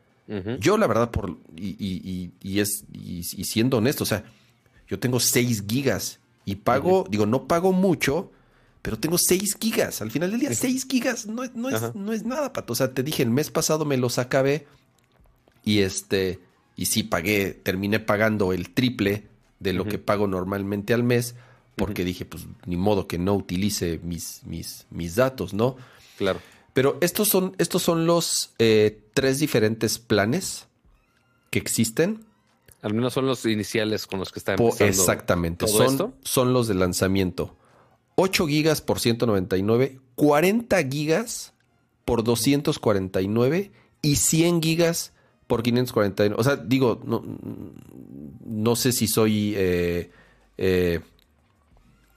[0.59, 4.23] Yo, la verdad, por y, y, y es y, siendo honesto, o sea,
[4.87, 6.18] yo tengo 6 gigas
[6.49, 8.31] y pago, digo, no pago mucho,
[8.81, 10.01] pero tengo 6 gigas.
[10.01, 12.73] Al final del día, 6 gigas no, no, es, no es nada, pato.
[12.73, 14.65] O sea, te dije, el mes pasado me los acabé
[15.63, 16.39] y este,
[16.75, 19.27] y sí pagué, terminé pagando el triple
[19.59, 21.35] de lo que pago normalmente al mes,
[21.75, 25.75] porque dije, pues ni modo que no utilice mis, mis, mis datos, ¿no?
[26.17, 26.39] Claro.
[26.73, 30.65] Pero estos son, estos son los eh, tres diferentes planes
[31.51, 32.25] que existen.
[32.81, 34.85] Al menos son los iniciales con los que está empezando.
[34.85, 35.67] Exactamente.
[35.67, 37.55] son, son los de lanzamiento.
[38.15, 41.53] 8 gigas por 199, 40 gigas
[42.05, 45.13] por 249 y 100 gigas
[45.47, 46.35] por 549.
[46.37, 47.23] O sea, digo, no,
[48.45, 50.11] no sé si soy eh,
[50.57, 50.99] eh,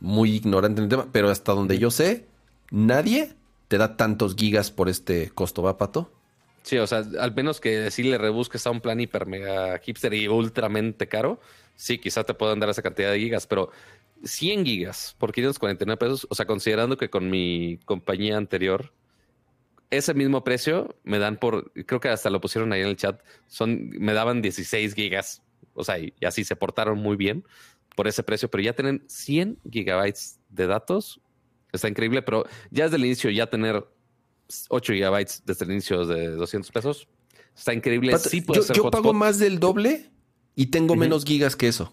[0.01, 2.27] muy ignorante en el tema, pero hasta donde yo sé,
[2.71, 3.35] nadie
[3.69, 6.11] te da tantos gigas por este costo, ¿va, Pato?
[6.63, 10.15] Sí, o sea, al menos que si le rebusques a un plan hiper mega hipster
[10.15, 11.41] y ultramente caro,
[11.75, 13.71] sí, quizás te puedan dar esa cantidad de gigas, pero
[14.25, 18.93] 100 gigas por 549 pesos, o sea, considerando que con mi compañía anterior,
[19.91, 23.21] ese mismo precio me dan por, creo que hasta lo pusieron ahí en el chat,
[23.49, 25.43] son, me daban 16 gigas,
[25.75, 27.45] o sea, y, así se portaron muy bien
[27.97, 31.21] por ese precio, pero ya tienen 100 gigabytes de datos
[31.73, 33.85] Está increíble, pero ya desde el inicio ya tener
[34.69, 37.09] 8 gigabytes desde el inicio de 200 pesos.
[37.57, 38.17] Está increíble.
[38.19, 40.11] sí puede yo, yo pago más del doble
[40.55, 41.93] y tengo menos gigas que eso.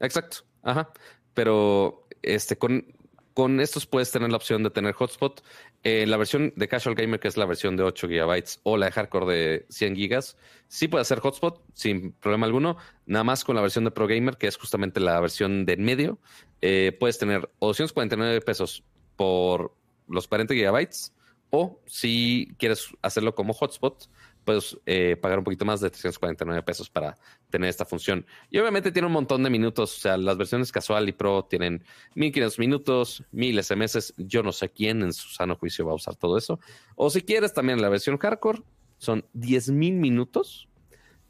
[0.00, 0.38] Exacto.
[0.62, 0.90] Ajá.
[1.34, 2.86] Pero este con,
[3.34, 5.42] con estos puedes tener la opción de tener hotspot.
[5.82, 8.86] Eh, la versión de Casual Gamer, que es la versión de 8 gigabytes, o la
[8.86, 10.36] de Hardcore de 100 gigas,
[10.68, 12.76] sí puede hacer hotspot sin problema alguno.
[13.04, 15.84] Nada más con la versión de Pro Gamer, que es justamente la versión de en
[15.84, 16.18] medio,
[16.60, 18.82] eh, puedes tener 249 pesos
[19.16, 19.76] por
[20.08, 21.12] los 40 gigabytes
[21.50, 24.08] o si quieres hacerlo como hotspot,
[24.46, 27.16] puedes eh, pagar un poquito más de 349 pesos para
[27.50, 28.24] tener esta función.
[28.48, 31.84] Y obviamente tiene un montón de minutos, o sea, las versiones casual y pro tienen
[32.14, 36.14] 1500 minutos, 1000 SMS, yo no sé quién en su sano juicio va a usar
[36.14, 36.60] todo eso.
[36.94, 38.62] O si quieres también la versión hardcore,
[38.98, 40.68] son 10.000 minutos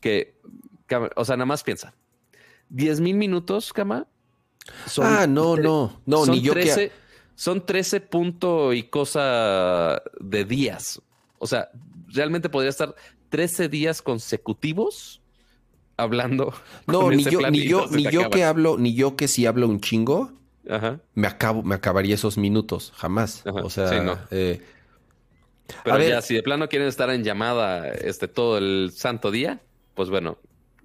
[0.01, 0.39] que,
[1.17, 1.95] o sea, nada más piensa.
[2.71, 4.07] 10.000 minutos, cama.
[4.99, 6.93] ah, no, no, no, ni yo que
[7.37, 11.01] son 13 puntos y cosa de días.
[11.39, 11.69] O sea,
[12.09, 12.95] realmente podría estar
[13.29, 15.21] 13 días consecutivos
[15.97, 16.53] hablando.
[16.87, 19.81] No, ni yo, ni yo, ni yo que hablo, ni yo que si hablo un
[19.81, 20.33] chingo,
[21.15, 23.45] me acabo, me acabaría esos minutos, jamás.
[23.47, 24.63] O sea, eh,
[25.85, 29.61] pero ya, si de plano quieren estar en llamada este todo el santo día,
[29.95, 30.39] pues bueno,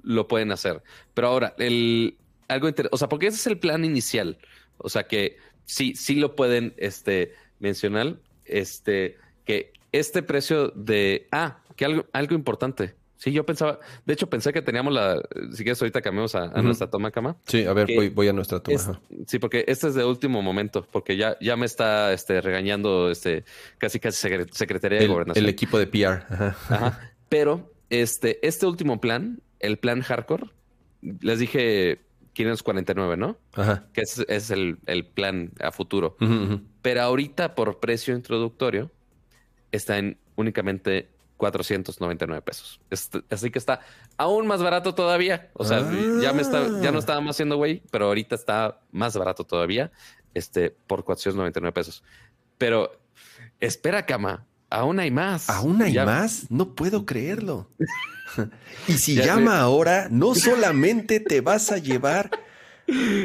[0.03, 0.83] lo pueden hacer.
[1.13, 2.17] Pero ahora, el
[2.47, 4.37] algo interesante, o sea, porque ese es el plan inicial.
[4.77, 5.37] O sea que
[5.71, 8.17] sí, sí lo pueden este, mencionar.
[8.45, 11.27] Este, que este precio de.
[11.31, 12.95] Ah, que algo, algo importante.
[13.15, 15.21] Sí, yo pensaba, de hecho pensé que teníamos la,
[15.51, 17.37] si quieres ahorita cambiamos a, nuestra toma cama.
[17.45, 18.99] Sí, a ver, voy, a nuestra toma.
[19.27, 23.45] sí, porque este es de último momento, porque ya, ya me está este, regañando este,
[23.77, 25.45] casi casi Secretaría de Gobernación.
[25.45, 26.25] El equipo de PR.
[26.33, 27.13] Ajá.
[27.29, 30.47] Pero este, este último plan, el plan hardcore,
[31.01, 31.99] les dije
[32.33, 33.37] 549, ¿no?
[33.53, 33.87] Ajá.
[33.93, 34.77] Que es, es el,
[35.13, 36.15] plan a futuro.
[36.81, 38.91] Pero ahorita, por precio introductorio,
[39.71, 42.79] está en únicamente 499 pesos.
[43.31, 43.79] así que está
[44.17, 45.49] aún más barato todavía.
[45.53, 45.79] O sea,
[46.21, 46.99] ya me está, ya no ah.
[46.99, 49.91] estaba más haciendo güey, pero ahorita está más barato todavía.
[50.33, 52.03] Este, por 499 pesos.
[52.57, 52.91] Pero
[53.59, 54.45] espera, cama.
[54.71, 55.49] Aún hay más.
[55.49, 56.45] ¿Aún hay más?
[56.49, 57.67] No puedo creerlo.
[58.87, 62.31] y si llama ahora, no solamente te vas a llevar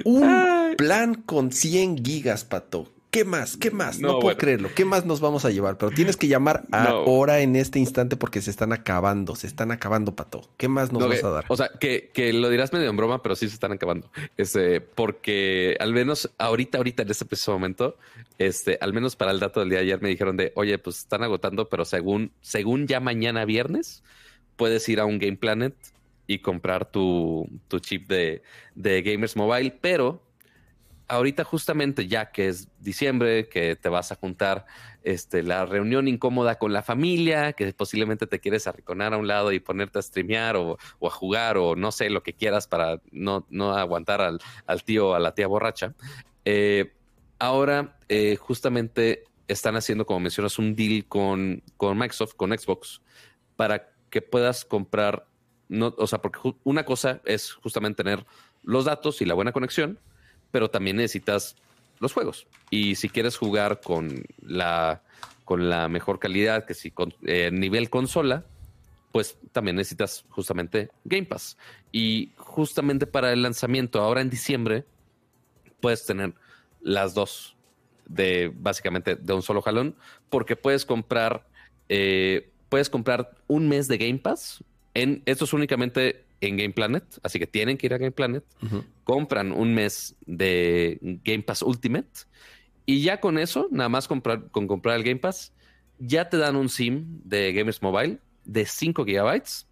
[0.05, 2.93] un plan con 100 gigas, Pato.
[3.17, 3.57] ¿Qué más?
[3.57, 3.99] ¿Qué más?
[3.99, 4.69] No, puedo creerlo.
[4.75, 5.79] ¿Qué más nos vamos a llevar?
[5.79, 9.35] Pero tienes que llamar ahora en este instante porque se están acabando.
[9.37, 10.51] Se están acabando, Pato.
[10.59, 11.47] ¿Qué más nos vas a dar?
[11.49, 14.11] O sea, que, lo dirás medio en broma, pero sí se están acabando.
[14.37, 17.97] Este, porque al menos ahorita, ahorita en este preciso momento,
[18.37, 20.99] este, al menos para el dato del día de ayer me dijeron de, oye, pues
[20.99, 24.03] están agotando, pero según, según ya mañana viernes,
[24.57, 25.75] puedes ir a un Game Planet
[26.27, 28.43] y comprar tu, tu chip de,
[28.75, 30.26] de Gamers Mobile, pero
[31.09, 34.67] ahorita justamente ya que es diciembre, que te vas a juntar
[35.03, 39.53] este, la reunión incómoda con la familia, que posiblemente te quieres arriconar a un lado
[39.53, 43.47] y ponerte a streamear o, a jugar o no sé, lo que quieras para no,
[43.75, 45.95] aguantar al, al tío o a la tía borracha.
[46.45, 46.93] Eh,
[47.39, 53.01] ahora eh, justamente están haciendo, como mencionas, un deal con, con Microsoft, con Xbox,
[53.55, 55.27] para que puedas comprar,
[55.69, 58.27] no, o sea, porque una cosa es justamente tener
[58.63, 60.01] los datos y la buena conexión,
[60.51, 61.57] pero también necesitas
[61.99, 62.47] los juegos.
[62.71, 65.03] Y si quieres jugar con la,
[65.45, 68.45] con la mejor calidad, que si con eh, nivel consola,
[69.13, 71.57] pues también necesitas justamente Game Pass.
[71.91, 74.85] Y justamente para el lanzamiento ahora en diciembre,
[75.81, 76.35] puedes tener
[76.83, 77.57] las dos
[78.05, 79.97] de básicamente de un solo jalón,
[80.29, 81.47] porque puedes comprar,
[81.89, 84.63] eh, puedes comprar un mes de Game Pass.
[84.93, 88.45] En, esto es únicamente en Game Planet, así que tienen que ir a Game Planet,
[89.05, 92.09] compran un mes de Game Pass Ultimate
[92.87, 95.53] y ya con eso, nada más comprar, con comprar el Game Pass,
[95.99, 99.67] ya te dan un SIM de Gamers Mobile de 5 gigabytes,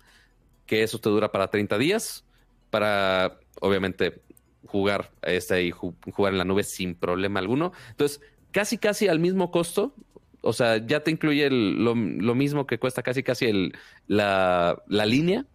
[0.66, 2.24] que eso te dura para 30 días,
[2.70, 4.20] para obviamente
[4.66, 7.72] jugar este y jugar en la nube sin problema alguno.
[7.90, 8.20] Entonces,
[8.50, 9.94] casi casi al mismo costo,
[10.40, 13.76] o sea, ya te incluye lo, mismo que cuesta casi casi el,
[14.08, 15.46] la, la línea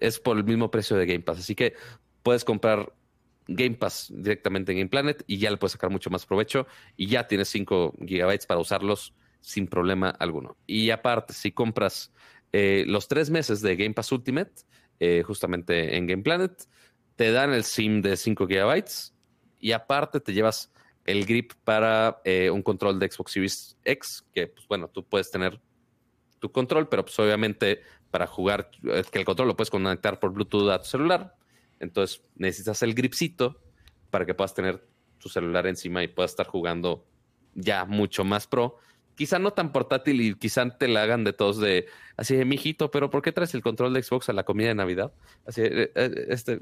[0.00, 1.38] es por el mismo precio de Game Pass.
[1.38, 1.74] Así que
[2.22, 2.92] puedes comprar
[3.46, 6.66] Game Pass directamente en Game Planet y ya le puedes sacar mucho más provecho
[6.96, 10.56] y ya tienes 5 gigabytes para usarlos sin problema alguno.
[10.66, 12.12] Y aparte, si compras
[12.52, 14.52] eh, los tres meses de Game Pass Ultimate,
[15.00, 16.52] eh, justamente en Game Planet,
[17.16, 19.14] te dan el SIM de 5 gigabytes
[19.58, 20.72] y aparte te llevas
[21.04, 25.30] el grip para eh, un control de Xbox Series X, que pues bueno, tú puedes
[25.30, 25.60] tener
[26.38, 30.68] tu control, pero pues obviamente para jugar, que el control lo puedes conectar por Bluetooth
[30.70, 31.36] a tu celular.
[31.78, 33.60] Entonces necesitas el gripcito
[34.10, 34.86] para que puedas tener
[35.18, 37.06] tu celular encima y puedas estar jugando
[37.54, 38.78] ya mucho más pro.
[39.14, 42.90] Quizá no tan portátil y quizá te la hagan de todos de así de mijito,
[42.90, 45.12] pero ¿por qué traes el control de Xbox a la comida de Navidad?
[45.46, 46.58] Así, eh, eh, este,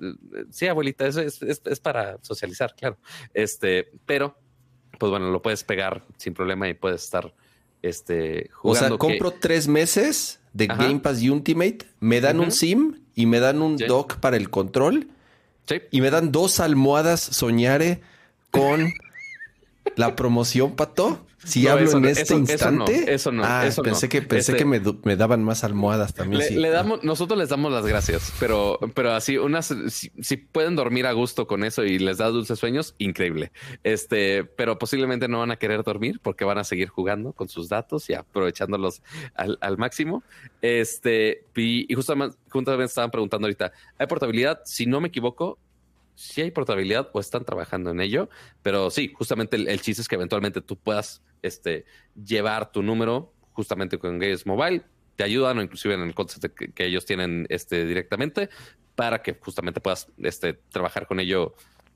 [0.50, 2.98] sí, abuelita, eso es, es, para socializar, claro.
[3.32, 4.36] Este, pero,
[4.98, 7.32] pues bueno, lo puedes pegar sin problema y puedes estar
[7.82, 8.86] este, jugando.
[8.86, 13.26] O sea, compro tres meses de Game Pass y Ultimate, me dan un SIM y
[13.26, 15.08] me dan un dock para el control.
[15.90, 18.00] Y me dan dos almohadas soñare
[18.50, 18.92] con
[19.96, 21.26] la promoción, Pato.
[21.44, 23.14] Si hablo en este instante.
[23.14, 24.80] Eso no, ah, pensé que pensé que me,
[25.16, 26.60] daban más almohadas también.
[26.60, 31.12] Le, damos, nosotros les damos las gracias, pero, pero así, unas, si, pueden dormir a
[31.12, 33.52] gusto con eso y les da dulces sueños, increíble.
[33.84, 37.68] Este, pero posiblemente no van a querer dormir porque van a seguir jugando con sus
[37.68, 39.02] datos y aprovechándolos
[39.34, 40.24] al, al máximo.
[40.60, 44.60] Este, y, y justamente, juntamente estaban preguntando ahorita, ¿hay portabilidad?
[44.64, 45.58] Si no me equivoco,
[46.18, 48.28] sí hay portabilidad o están trabajando en ello,
[48.60, 51.84] pero sí, justamente el, chiste es que eventualmente tú puedas este,
[52.16, 54.82] llevar tu número justamente con Games Mobile,
[55.14, 58.50] te ayudan o inclusive en el concepto que, ellos tienen este, directamente
[58.96, 61.54] para que justamente puedas este, trabajar con ello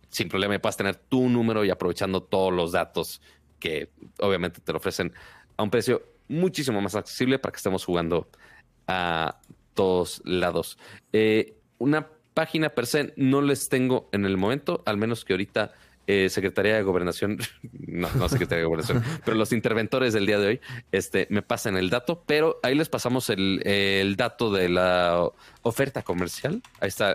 [0.09, 3.20] sin problema y puedas tener tu número y aprovechando todos los datos
[3.59, 3.90] que
[4.20, 5.12] obviamente te lo ofrecen
[5.57, 8.28] a un precio muchísimo más accesible para que estemos jugando
[8.86, 9.40] a
[9.74, 10.78] todos lados.
[11.12, 15.72] Eh, una página per se no les tengo en el momento, al menos que ahorita
[16.06, 17.38] eh, Secretaría de Gobernación,
[17.86, 20.60] no, no Secretaría de Gobernación, pero los interventores del día de hoy
[20.90, 25.30] este, me pasan el dato, pero ahí les pasamos el, dato de la
[25.62, 26.62] oferta comercial.
[26.80, 27.14] Ahí está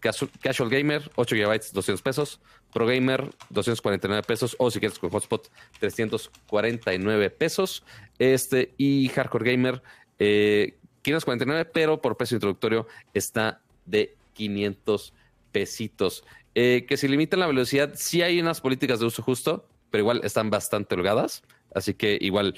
[0.00, 2.40] Casual Gamer, 8 GB, 200 pesos.
[2.72, 4.56] Pro Gamer, 249 pesos.
[4.58, 5.48] O si quieres con Hotspot,
[5.78, 7.84] 349 pesos.
[8.18, 9.82] Este, y Hardcore Gamer,
[10.18, 15.12] eh, 549, pero por precio introductorio está de 500
[15.52, 16.24] pesitos.
[16.54, 20.20] Eh, que si limitan la velocidad, sí hay unas políticas de uso justo, pero igual
[20.24, 21.42] están bastante holgadas.
[21.74, 22.54] Así que igual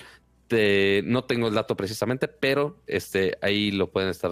[1.04, 4.30] no tengo el dato precisamente, pero este, ahí lo pueden estar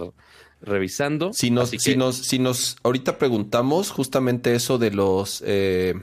[0.61, 1.33] revisando.
[1.33, 5.95] Si nos, si nos, si nos ahorita preguntamos justamente eso de los eh,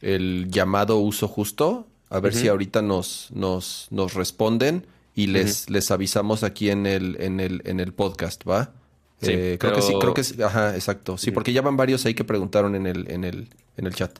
[0.00, 5.90] el llamado uso justo, a ver si ahorita nos, nos, nos responden y les, les
[5.90, 8.72] avisamos aquí en el, en el, en el podcast, ¿va?
[9.20, 10.42] Sí, eh, creo que sí, creo que sí.
[10.42, 11.18] Ajá, exacto.
[11.18, 14.18] Sí, porque ya van varios ahí que preguntaron en el, en el, en el chat.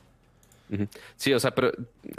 [1.17, 1.71] Sí, o sea, pero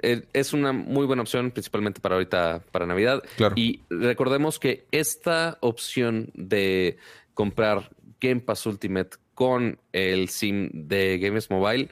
[0.03, 3.23] eh, es una muy buena opción, principalmente para ahorita, para Navidad.
[3.37, 3.55] Claro.
[3.57, 6.99] Y recordemos que esta opción de
[7.35, 7.91] comprar
[8.21, 11.89] Game Pass Ultimate con el SIM de Games Mobile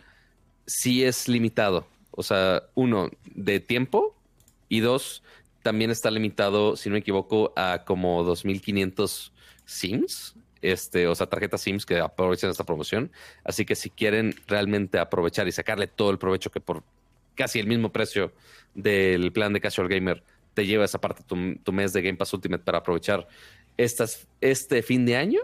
[0.67, 1.87] sí es limitado.
[2.11, 4.15] O sea, uno, de tiempo
[4.69, 5.23] y dos,
[5.63, 9.33] también está limitado, si no me equivoco, a como 2500
[9.65, 13.11] SIMs este, o sea, tarjetas SIMS que aprovechan esta promoción.
[13.45, 16.83] Así que si quieren realmente aprovechar y sacarle todo el provecho que por
[17.35, 18.33] casi el mismo precio
[18.75, 20.23] del plan de Casual Gamer
[20.55, 23.27] te lleva esa parte tu, tu mes de Game Pass Ultimate para aprovechar
[23.77, 25.41] estas, este fin de año,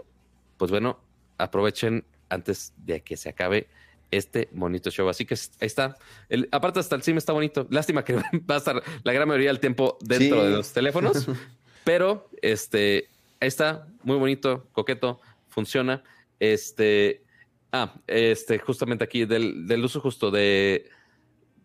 [0.57, 0.99] pues bueno,
[1.37, 3.67] aprovechen antes de que se acabe
[4.11, 5.09] este bonito show.
[5.09, 5.97] Así que ahí está.
[6.29, 7.67] El, aparte, hasta el sim está bonito.
[7.69, 8.13] Lástima que
[8.49, 11.27] va a estar la gran mayoría del tiempo dentro de los teléfonos,
[11.83, 16.03] pero este ahí está, muy bonito, coqueto, funciona.
[16.39, 17.23] Este,
[17.71, 20.89] ah, este, justamente aquí del, del uso justo de,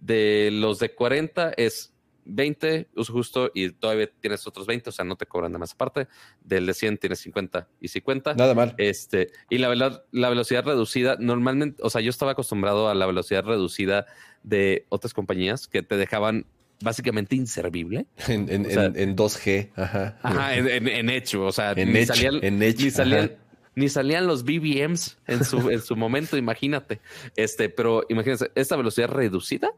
[0.01, 1.93] de los de 40 es
[2.25, 5.73] 20, uso justo, y todavía tienes otros 20, o sea, no te cobran nada más
[5.73, 6.09] aparte.
[6.41, 8.35] Del de 100 tienes 50 y 50.
[8.35, 8.75] Nada mal.
[8.79, 13.45] Este, y la, la velocidad reducida, normalmente, o sea, yo estaba acostumbrado a la velocidad
[13.45, 14.07] reducida
[14.43, 16.47] de otras compañías que te dejaban
[16.83, 18.07] básicamente inservible.
[18.29, 20.19] En, en, en, 2G, ajá.
[20.23, 23.37] Ajá, en, hecho, o sea, ni, salían, ni, salían,
[23.75, 27.01] ni salían los BBMs en su, en su momento, imagínate.
[27.37, 29.71] Este, pero imagínense, esta velocidad reducida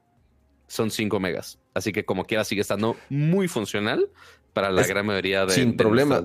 [0.66, 1.58] son 5 megas.
[1.74, 4.08] Así que como quiera sigue estando muy funcional
[4.52, 5.52] para la gran mayoría de...
[5.52, 6.22] Sin problema.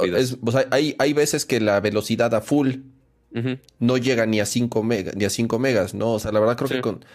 [0.71, 2.75] hay, hay veces que la velocidad a full
[3.79, 6.13] no llega ni a 5 megas, ni a 5 megas, ¿no?
[6.13, 7.05] O sea, la verdad creo que con...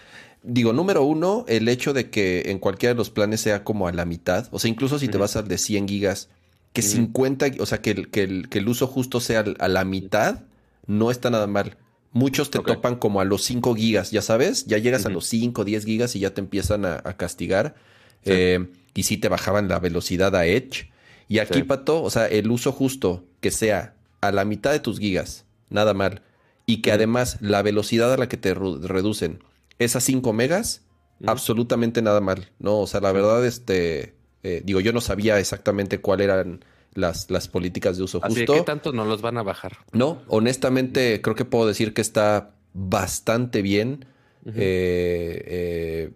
[0.47, 3.91] Digo, número uno, el hecho de que en cualquiera de los planes sea como a
[3.91, 4.47] la mitad.
[4.51, 6.29] O sea, incluso si te vas al de 100 gigas,
[6.73, 9.85] que 50, o sea, que el, que el, que el uso justo sea a la
[9.85, 10.43] mitad,
[10.87, 11.77] no está nada mal.
[12.11, 15.65] Muchos te topan como a los 5 gigas, ya sabes, ya llegas a los 5,
[15.65, 17.75] 10 gigas y ya te empiezan a, castigar.
[18.23, 20.91] Eh, y sí te bajaban la velocidad a Edge.
[21.27, 24.99] Y aquí, Pato, o sea, el uso justo que sea a la mitad de tus
[24.99, 26.21] gigas, nada mal.
[26.65, 29.39] Y que además la velocidad a la que te reducen
[29.79, 30.83] es a 5 megas,
[31.25, 32.79] absolutamente nada mal, ¿no?
[32.79, 36.63] O sea, la verdad, este, eh, digo, yo no sabía exactamente cuáles eran
[36.95, 38.33] las, las políticas de uso justo.
[38.33, 39.77] Así que tanto no los van a bajar.
[39.91, 44.05] No, honestamente creo que puedo decir que está bastante bien.
[44.45, 46.11] Eh, eh,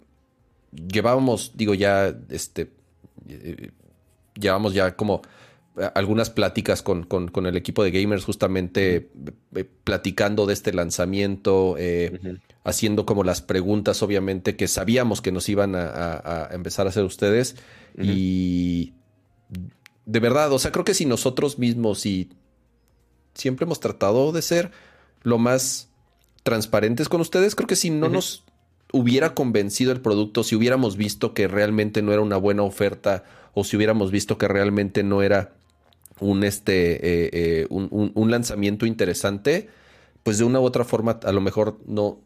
[0.71, 2.71] llevábamos, digo ya, este,
[3.27, 3.71] eh,
[4.39, 5.21] llevamos ya como
[5.95, 9.09] algunas pláticas con, con, el equipo de gamers justamente
[9.83, 11.75] platicando de este lanzamiento,
[12.63, 17.55] haciendo como las preguntas obviamente que sabíamos que nos iban a, empezar a hacer ustedes.
[17.97, 18.93] Y
[20.05, 22.29] de verdad, o sea, creo que si nosotros mismos y
[23.33, 24.71] siempre hemos tratado de ser
[25.23, 25.89] lo más
[26.43, 28.43] transparentes con ustedes, creo que si no nos
[28.91, 33.23] hubiera convencido el producto, si hubiéramos visto que realmente no era una buena oferta
[33.53, 35.53] o si hubiéramos visto que realmente no era
[36.19, 39.69] un, este, eh, eh, un, lanzamiento interesante,
[40.23, 42.19] pues de una u otra forma a lo mejor no,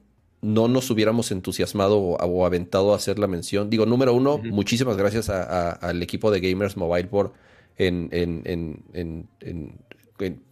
[0.43, 3.69] no nos hubiéramos entusiasmado o, aventado a hacer la mención.
[3.69, 7.33] Digo, número uno, muchísimas gracias al equipo de Gamers Mobile por
[7.77, 9.79] en, en, en,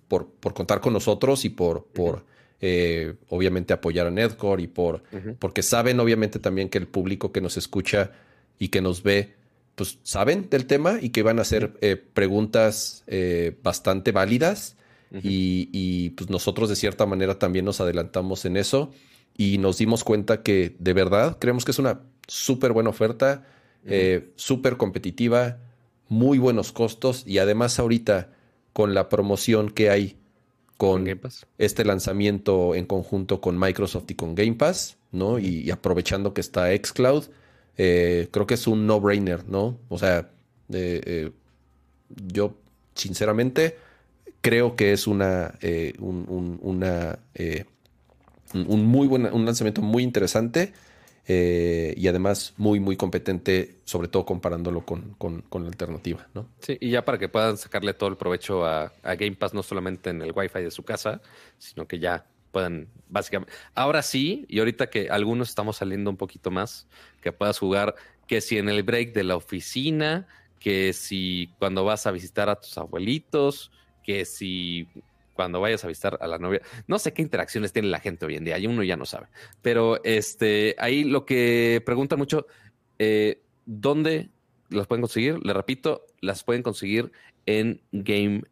[0.07, 2.25] por, por, contar con nosotros y por, por
[2.61, 5.03] eh, obviamente apoyar a Netcore y por,
[5.39, 8.11] porque saben obviamente también que el público que nos escucha
[8.57, 9.35] y que nos ve,
[9.75, 14.77] pues saben del tema y que van a hacer eh, preguntas eh, bastante válidas
[15.21, 18.93] y, y, pues nosotros de cierta manera también nos adelantamos en eso
[19.37, 23.45] y nos dimos cuenta que de verdad creemos que es una súper buena oferta,
[24.35, 25.57] súper competitiva,
[26.07, 28.29] muy buenos costos y además ahorita
[28.73, 30.17] con la promoción que hay
[30.81, 31.07] con
[31.59, 35.37] este lanzamiento en conjunto con Microsoft y con Game Pass, ¿no?
[35.37, 37.25] Y, aprovechando que está Xcloud,
[37.77, 39.77] eh, creo que es un no-brainer, ¿no?
[39.89, 40.31] O sea,
[40.73, 41.31] eh, eh,
[42.25, 42.55] yo
[42.95, 43.77] sinceramente
[44.41, 45.53] creo que es una,
[45.99, 47.19] un, una
[48.53, 50.73] un muy buen, un lanzamiento muy interesante
[51.27, 55.15] eh, y además muy, muy competente, sobre todo comparándolo con,
[55.51, 56.47] la alternativa, ¿no?
[56.59, 60.09] Sí, y ya para que puedan sacarle todo el provecho a, Game Pass, no solamente
[60.09, 61.21] en el Wi-Fi de su casa,
[61.59, 63.53] sino que ya puedan, básicamente.
[63.75, 66.87] Ahora sí, y ahorita que algunos estamos saliendo un poquito más,
[67.21, 67.95] que puedas jugar,
[68.27, 70.27] que si en el break de la oficina,
[70.59, 73.71] que si cuando vas a visitar a tus abuelitos,
[74.03, 74.87] que si
[75.41, 76.61] cuando vayas a visitar a la novia.
[76.85, 79.25] No sé qué interacciones tiene la gente hoy en día, y uno ya no sabe.
[79.63, 82.45] Pero este, ahí lo que pregunta mucho,
[82.99, 84.29] eh, ¿dónde
[84.69, 85.43] las pueden conseguir?
[85.43, 87.11] Le repito, las pueden conseguir
[87.47, 88.43] en Game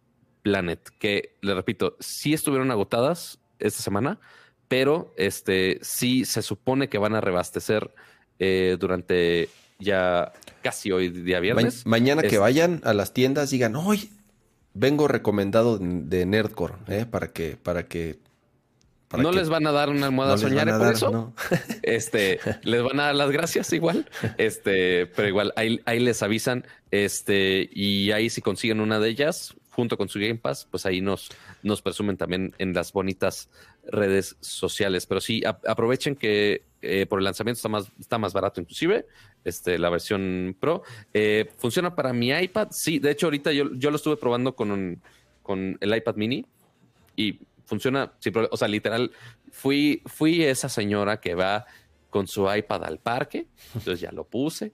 [0.42, 4.20] Planet, que le repito, sí estuvieron agotadas esta semana,
[4.68, 7.94] pero este sí se supone que van a rebastecer
[8.40, 10.34] eh, durante ya
[10.64, 11.86] casi hoy día viernes.
[11.86, 14.10] mañana que vayan a las tiendas digan, hoy
[14.74, 17.06] vengo recomendado de Nerdcore, ¿eh?
[17.06, 18.20] Para que, para que.
[19.18, 21.34] no les van a dar una almohada soñar por eso.
[21.82, 24.10] Este, les van a dar las gracias igual.
[24.38, 26.66] Este, pero igual, ahí, ahí les avisan.
[26.92, 31.02] Este, y ahí si consiguen una de ellas, junto con su Game Pass, pues ahí
[31.02, 31.30] nos,
[31.64, 33.50] nos presumen también en las bonitas
[33.86, 35.06] redes sociales.
[35.06, 39.06] Pero sí, aprovechen que eh, por el lanzamiento está más, está más barato inclusive,
[39.44, 40.84] este, la versión Pro.
[41.14, 42.70] Eh, ¿Funciona para mi iPad?
[42.72, 45.02] Sí, de hecho ahorita yo, yo lo estuve probando con,
[45.44, 46.46] con el iPad mini
[47.16, 48.12] y funciona,
[48.50, 49.12] o sea, literal,
[49.52, 51.66] fui, fui esa señora que va
[52.10, 53.46] con su iPad al parque,
[53.76, 54.72] entonces ya lo puse.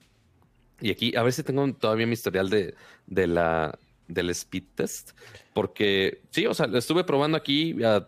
[0.79, 2.73] Y aquí, a ver si tengo todavía mi historial de,
[3.07, 3.77] de la,
[4.07, 5.11] del speed test,
[5.53, 8.07] porque sí, o sea, lo estuve probando aquí a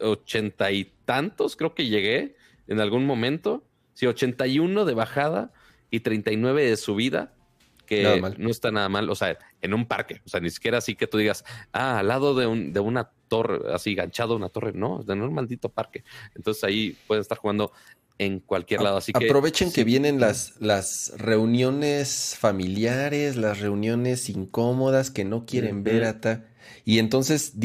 [0.00, 2.34] ochenta y tantos, creo que llegué
[2.68, 3.64] en algún momento.
[3.94, 5.52] Sí, 81 de bajada
[5.90, 7.32] y 39 de subida,
[7.86, 9.08] que no está nada mal.
[9.10, 12.08] O sea, en un parque, o sea, ni siquiera así que tú digas, ah, al
[12.08, 16.04] lado de, un, de una torre, así ganchado una torre, no, en un maldito parque.
[16.34, 17.72] Entonces ahí pueden estar jugando
[18.18, 18.96] en cualquier lado.
[18.96, 25.82] Así que aprovechen que vienen las, las reuniones familiares, las reuniones incómodas que no quieren
[25.82, 26.44] ver hasta.
[26.84, 27.60] Y entonces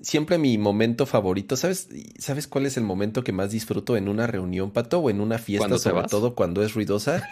[0.00, 1.88] siempre mi momento favorito, ¿sabes?
[2.18, 4.98] ¿Sabes cuál es el momento que más disfruto en una reunión, Pato?
[4.98, 7.22] O en una fiesta, sobre todo cuando es ruidosa.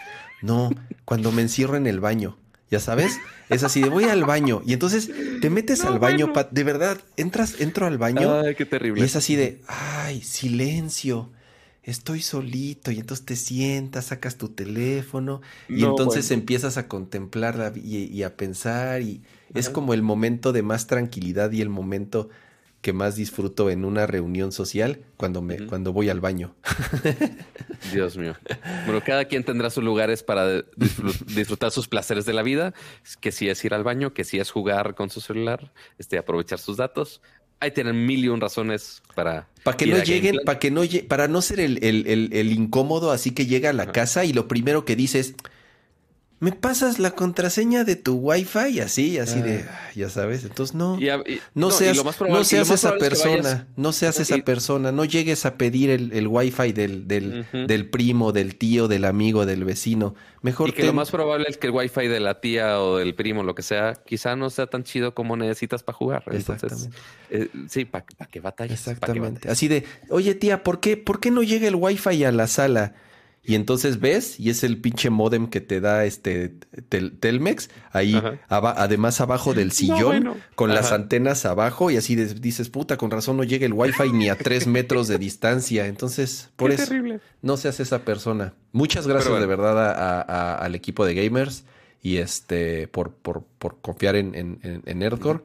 [0.41, 0.69] No,
[1.05, 2.37] cuando me encierro en el baño.
[2.71, 3.17] Ya sabes,
[3.49, 5.09] es así de voy al baño y entonces
[5.41, 8.41] te metes al baño, de verdad, entras, entro al baño.
[8.41, 9.01] Ay, qué terrible.
[9.01, 11.31] Y es así de, ay, silencio
[11.89, 18.23] estoy solito y entonces te sientas, sacas tu teléfono y entonces empiezas a contemplar y,
[18.23, 19.23] a pensar y
[19.53, 22.29] es como el momento de más tranquilidad y el momento
[22.81, 26.55] que más disfruto en una reunión social cuando me cuando voy al baño.
[27.93, 28.35] Dios mío.
[28.85, 30.63] Bueno, cada quien tendrá sus lugares para
[31.25, 32.73] disfrutar sus placeres de la vida,
[33.19, 36.59] que si es ir al baño, que si es jugar con su celular, este aprovechar
[36.59, 37.21] sus datos
[37.59, 39.47] ahí tienen mil y un razones para.
[39.63, 43.31] Para que no lleguen, para que no para no ser el, el, el, incómodo, así
[43.31, 45.35] que llega a la casa y lo primero que dices,
[46.39, 48.69] ¿me pasas la contraseña de tu wifi?
[48.71, 49.89] Y así, así de, ah.
[49.95, 50.43] ya sabes.
[50.43, 50.97] Entonces, no,
[51.53, 56.13] no, seas, no seas esa persona, no seas esa persona, no llegues a pedir el,
[56.13, 60.15] el wifi del, del, del, primo, del tío, del amigo, del vecino.
[60.41, 63.13] Mejor y que lo más probable es que el wifi de la tía o del
[63.13, 66.23] primo, lo que sea, quizá no sea tan chido como necesitas para jugar.
[66.31, 66.89] Entonces,
[67.29, 68.79] eh, sí, para que batalles.
[68.79, 69.49] Exactamente.
[69.49, 72.93] Así de, oye tía, ¿por qué, ¿por qué no llega el wifi a la sala?
[73.43, 76.49] Y entonces ves, y es el pinche modem que te da este
[77.19, 83.09] Telmex, ahí además abajo del sillón, con las antenas abajo, y así dices, puta, con
[83.09, 85.87] razón no llega el wifi ni a tres metros de distancia.
[85.87, 86.93] Entonces, por eso,
[87.41, 88.53] no seas esa persona.
[88.71, 91.63] Muchas gracias de verdad al equipo de gamers
[92.01, 95.41] y este por, por, por confiar en, en, en Nerdcore.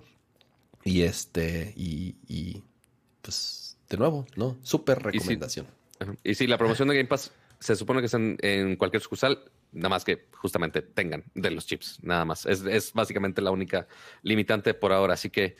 [0.85, 2.63] Y este, y,
[3.23, 4.59] pues, de nuevo, ¿no?
[4.63, 5.67] Súper recomendación.
[6.23, 7.33] Y si, la promoción de Game Pass
[7.65, 11.99] se supone que están en cualquier sucursal, nada más que justamente tengan de los chips,
[12.03, 12.45] nada más.
[12.45, 13.89] Es, básicamente la única
[14.23, 15.15] limitante por ahora.
[15.15, 15.57] Así que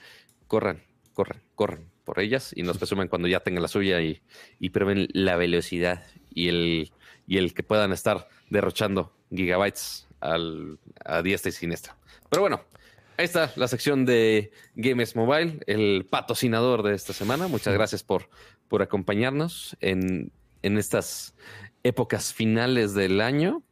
[0.47, 0.83] corran,
[1.15, 4.21] corran, corran por ellas y nos presumen cuando ya tengan la suya y,
[4.61, 6.05] y prueben la velocidad
[6.35, 6.93] y el,
[7.27, 11.97] y el que puedan estar derrochando gigabytes al, a diestra y siniestra.
[12.29, 12.61] Pero bueno,
[13.17, 17.49] ahí está la sección de Games Mobile, el patrocinador de esta semana.
[17.49, 18.29] Muchas gracias por,
[18.69, 21.35] por acompañarnos en, en estas
[21.85, 23.63] épocas finales del año.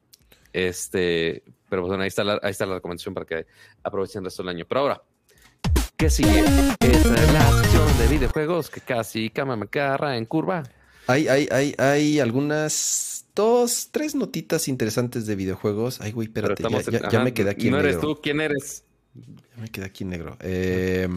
[0.52, 3.46] Este, pero bueno, ahí está la, ahí está la recomendación para que
[3.82, 4.66] aprovechen el resto del año.
[4.68, 5.02] Pero ahora,
[5.96, 6.40] ¿qué sigue?
[6.80, 10.62] Es la sección de videojuegos que casi cama me agarra en curva.
[11.08, 16.00] Hay, hay, hay, hay algunas dos, tres notitas interesantes de videojuegos.
[16.00, 16.62] Ay, güey, espérate,
[17.10, 17.82] ya, me quedé aquí en negro.
[17.82, 18.84] No eres tú, ¿quién eres?
[19.14, 20.36] Ya me quedé aquí en negro.
[20.40, 21.08] Eh,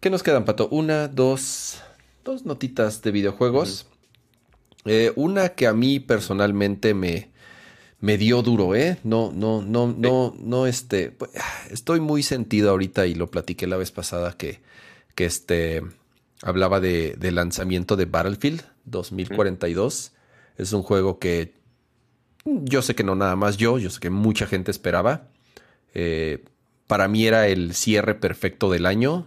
[0.00, 0.68] ¿Qué nos quedan, Pato?
[0.70, 1.82] Una, dos,
[2.24, 3.86] dos notitas de videojuegos.
[4.86, 7.30] Eh, una que a mí personalmente me,
[8.00, 8.98] me dio duro, ¿eh?
[9.04, 11.10] No, no, no, no, no, este.
[11.10, 11.30] Pues,
[11.70, 14.60] estoy muy sentido ahorita y lo platiqué la vez pasada que,
[15.14, 15.82] que este.
[16.42, 20.12] Hablaba de, lanzamiento de Battlefield 2042.
[20.58, 21.54] Es un juego que
[22.44, 25.28] yo sé que no nada más yo, yo sé que mucha gente esperaba.
[25.94, 26.44] Eh,
[26.86, 29.26] para mí era el cierre perfecto del año.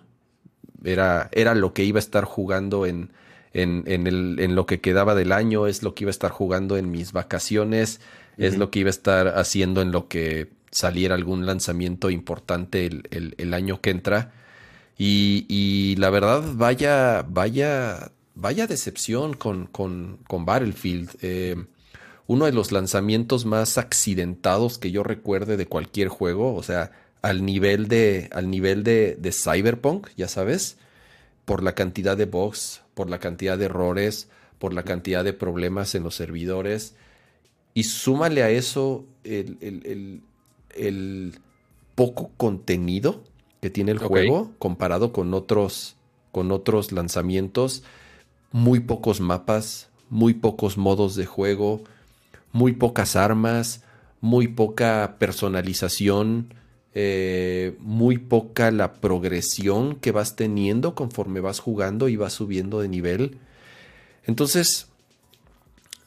[0.83, 3.11] Era, era lo que iba a estar jugando en,
[3.53, 6.77] en, el, en lo que quedaba del año, es lo que iba a estar jugando
[6.77, 7.99] en mis vacaciones,
[8.37, 13.35] es lo que iba a estar haciendo en lo que saliera algún lanzamiento importante el,
[13.37, 14.31] el, año que entra.
[14.97, 21.09] Y, y, la verdad, vaya, vaya, vaya decepción con, con, con Battlefield.
[21.21, 21.55] Eh,
[22.27, 27.43] uno de los lanzamientos más accidentados que yo recuerde de cualquier juego, o sea, al
[27.43, 30.77] nivel de, al nivel de, de Cyberpunk, ya sabes,
[31.45, 34.27] por la cantidad de bugs, por la cantidad de errores,
[34.57, 36.97] por la cantidad de problemas en los servidores.
[37.73, 40.21] Y súmale a eso el,
[41.95, 43.23] poco contenido
[43.61, 45.95] que tiene el juego comparado con otros,
[46.33, 47.83] con otros lanzamientos.
[48.51, 51.85] Muy pocos mapas, muy pocos modos de juego,
[52.51, 53.81] muy pocas armas,
[54.19, 56.53] muy poca personalización,
[56.95, 62.87] eh, muy poca la progresión que vas teniendo conforme vas jugando y vas subiendo de
[62.87, 63.37] nivel.
[64.25, 64.87] Entonces,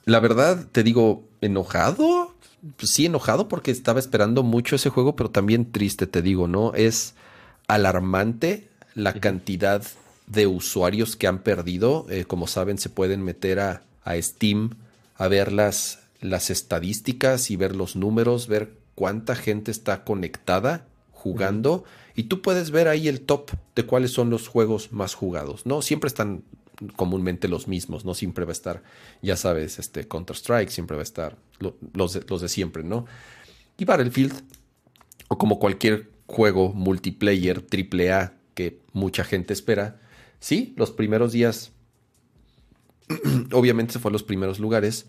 [0.05, 2.35] la verdad, te digo, enojado.
[2.79, 6.75] Sí, enojado porque estaba esperando mucho ese juego, pero también triste, te digo, ¿no?
[6.75, 7.15] Es
[7.69, 9.83] alarmante la cantidad
[10.27, 12.07] de usuarios que han perdido.
[12.11, 14.77] Eh, como saben, se pueden meter a, a Steam
[15.17, 21.83] a ver las, las estadísticas y ver los números, ver cuánta gente está conectada jugando
[22.15, 25.83] y tú puedes ver ahí el top de cuáles son los juegos más jugados, ¿no?
[25.83, 26.45] Siempre están
[26.95, 28.85] comúnmente los mismos, no siempre va a estar,
[29.21, 33.07] ya sabes, este Counter Strike, siempre va a estar los, de, los de siempre, ¿no?
[33.77, 34.41] Y Battlefield,
[35.27, 40.01] o como cualquier juego multiplayer AAA que mucha gente espera,
[40.39, 41.73] sí, los primeros días,
[43.53, 45.07] obviamente se fue a los primeros lugares,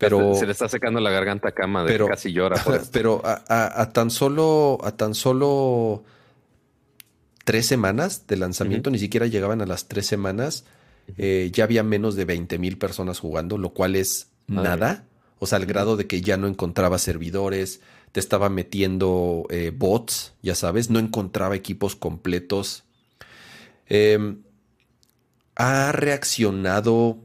[0.00, 2.56] pero, se le está secando la garganta a cama de casi llora.
[2.90, 6.04] Pero a, tan solo, a tan solo
[7.44, 10.64] tres semanas de lanzamiento, ni siquiera llegaban a las tres semanas,
[11.18, 15.04] eh, ya había menos de 20 mil personas jugando, lo cual es nada.
[15.38, 17.82] O sea, al grado de que ya no encontraba servidores,
[18.12, 22.84] te estaba metiendo eh, bots, ya sabes, no encontraba equipos completos.
[23.86, 24.38] Em,
[25.56, 27.18] ha reaccionado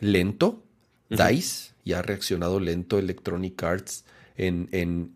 [0.00, 0.62] lento
[1.10, 4.04] DICE ya ha reaccionado lento Electronic Arts
[4.36, 5.12] en, en,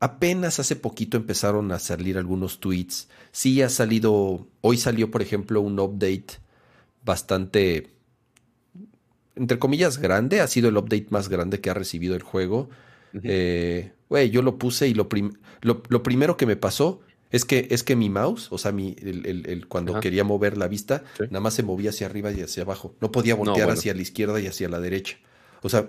[0.00, 3.08] apenas hace poquito empezaron a salir algunos tweets.
[3.32, 6.26] Sí ha salido, hoy salió por ejemplo un update
[7.04, 7.90] bastante,
[9.36, 10.40] entre comillas, grande.
[10.40, 12.68] Ha sido el update más grande que ha recibido el juego.
[13.22, 13.92] Eh,
[14.30, 15.08] yo lo puse y lo,
[15.62, 17.00] lo, primero que me pasó
[17.30, 21.04] es que, es que mi mouse, o sea, mi, el, cuando quería mover la vista,
[21.20, 22.96] nada más se movía hacia arriba y hacia abajo.
[23.00, 25.18] No podía voltear hacia la izquierda y hacia la derecha.
[25.64, 25.88] O sea,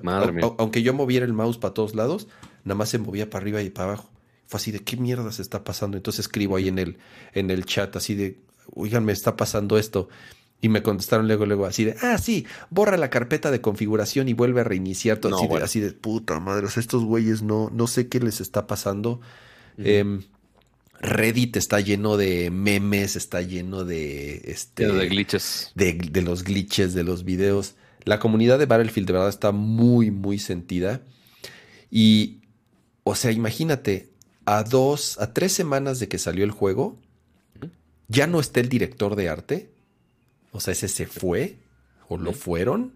[0.58, 2.30] aunque yo moviera el mouse para todos lados,
[2.64, 4.10] nada más se movía para arriba y para abajo.
[4.48, 5.98] Fue así de qué mierda se está pasando.
[5.98, 6.98] Entonces escribo ahí en el,
[7.34, 8.40] en el chat así de,
[8.74, 10.08] oigan, me está pasando esto.
[10.62, 14.34] Y me contestaron luego, luego así de, ah, sí, borra la carpeta de configuración y
[14.34, 15.36] vuelve a reiniciar todo.
[15.36, 18.40] así, de, así, de, puta madre, o sea, estos güeyes no, no sé qué les
[18.40, 19.20] está pasando.
[19.78, 20.22] Em,
[21.02, 24.88] Reddit está lleno de memes, está lleno de este.
[24.88, 25.74] de glitches.
[25.76, 27.76] De, de, los glitches, de los videos.
[28.06, 31.02] La comunidad de Battlefield de verdad está muy, muy sentida.
[31.92, 32.42] Y,
[33.04, 34.10] o sea, imagínate,
[34.46, 36.98] a dos, a tres semanas de que salió el juego,
[38.08, 39.70] ya no está el director de arte.
[40.52, 41.58] O sea, ese se fue,
[42.08, 42.94] o lo fueron.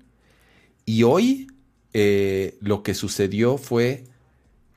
[0.85, 1.47] Y hoy
[1.93, 4.05] eh, lo que sucedió fue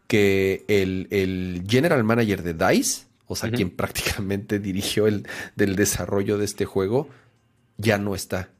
[0.06, 5.26] que el, general manager de DICE, o sea, quien prácticamente dirigió el
[5.56, 7.08] del desarrollo de este juego,
[7.76, 8.50] ya no está.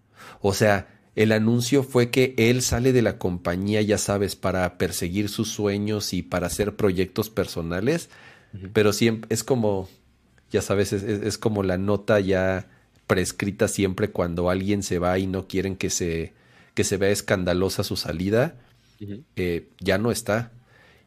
[0.41, 5.29] O sea, el anuncio fue que él sale de la compañía, ya sabes, para perseguir
[5.29, 8.09] sus sueños y para hacer proyectos personales,
[8.73, 9.89] pero siempre es como,
[10.51, 12.69] ya sabes, es, como la nota ya
[13.07, 16.33] prescrita siempre cuando alguien se va y no quieren que se,
[16.75, 18.55] que se vea escandalosa su salida,
[19.37, 20.53] eh, ya no está.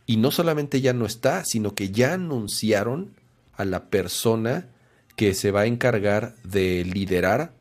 [0.06, 3.12] Y no solamente ya no está, sino que ya anunciaron
[3.58, 4.68] a la persona
[5.16, 7.54] que se va a encargar de liderar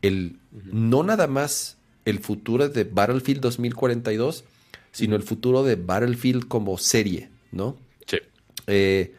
[0.00, 4.44] el, no nada más el futuro de Battlefield 2042,
[4.90, 7.76] sino el futuro de Battlefield como serie, ¿no?
[8.06, 8.18] Sí.
[8.66, 9.14] Eh,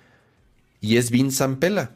[0.81, 1.91] y es Vin Zampella.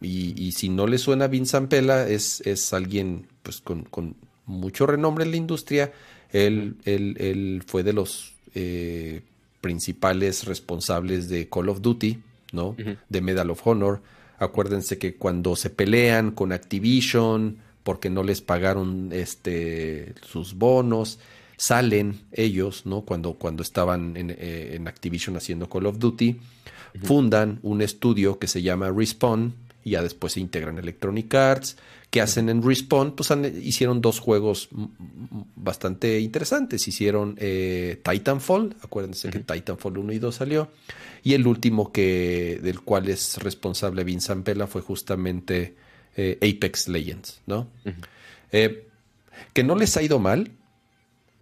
[0.00, 4.14] Y, y, si no le suena Vin Zampella, es, es alguien pues, con,
[4.46, 5.92] mucho renombre en la industria.
[6.30, 9.22] Él, él, fue de los eh,
[9.60, 12.18] principales responsables de Call of Duty,
[12.52, 12.76] ¿no?
[13.08, 14.02] De Medal of Honor.
[14.38, 17.58] Acuérdense que cuando se pelean con Activision,
[17.88, 21.18] porque no les pagaron este, sus bonos.
[21.56, 23.00] Salen ellos, ¿no?
[23.00, 26.38] Cuando, cuando estaban en, eh, Activision haciendo Call of Duty,
[27.02, 29.54] fundan un estudio que se llama Respawn
[29.84, 31.78] y ya después se integran Electronic Arts.
[32.10, 33.12] que hacen en Respawn?
[33.12, 33.32] Pues
[33.62, 34.68] hicieron dos juegos
[35.56, 36.86] bastante interesantes.
[36.88, 40.68] Hicieron eh, Titanfall, acuérdense que Titanfall 1 y 2 salió.
[41.24, 45.87] Y el último que, del cual es responsable Vincent Pella fue justamente
[46.18, 47.68] eh, Apex Legends, ¿no?
[48.50, 48.88] Eh,
[49.52, 50.50] que no les ha ido mal,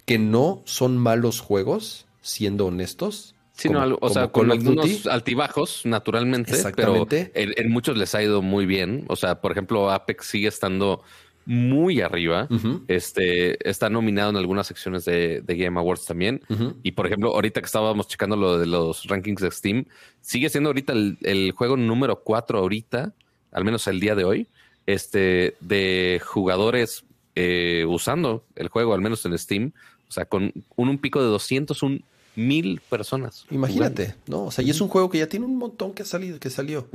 [0.04, 3.34] que no son malos juegos, siendo honestos.
[3.52, 9.06] Sí, o sea, con algunos altibajos, naturalmente, pero en, muchos les ha ido muy bien.
[9.08, 11.02] O sea, por ejemplo, Apex sigue estando
[11.46, 12.46] muy arriba.
[12.86, 16.42] Este está nominado en algunas secciones de, Game Awards también.
[16.82, 19.86] Y por ejemplo, ahorita que estábamos checando lo de los rankings de Steam,
[20.20, 23.14] sigue siendo ahorita el, juego número 4 ahorita,
[23.52, 24.48] al menos el día de hoy,
[24.86, 27.04] este, de jugadores
[27.34, 29.72] eh, usando el juego, al menos en Steam.
[30.08, 32.00] O sea, con un, pico de 201
[32.36, 33.44] mil personas.
[33.50, 34.44] Imagínate, ¿no?
[34.44, 36.50] O sea, y es un juego que ya tiene un montón que ha salido, que
[36.50, 36.88] salió.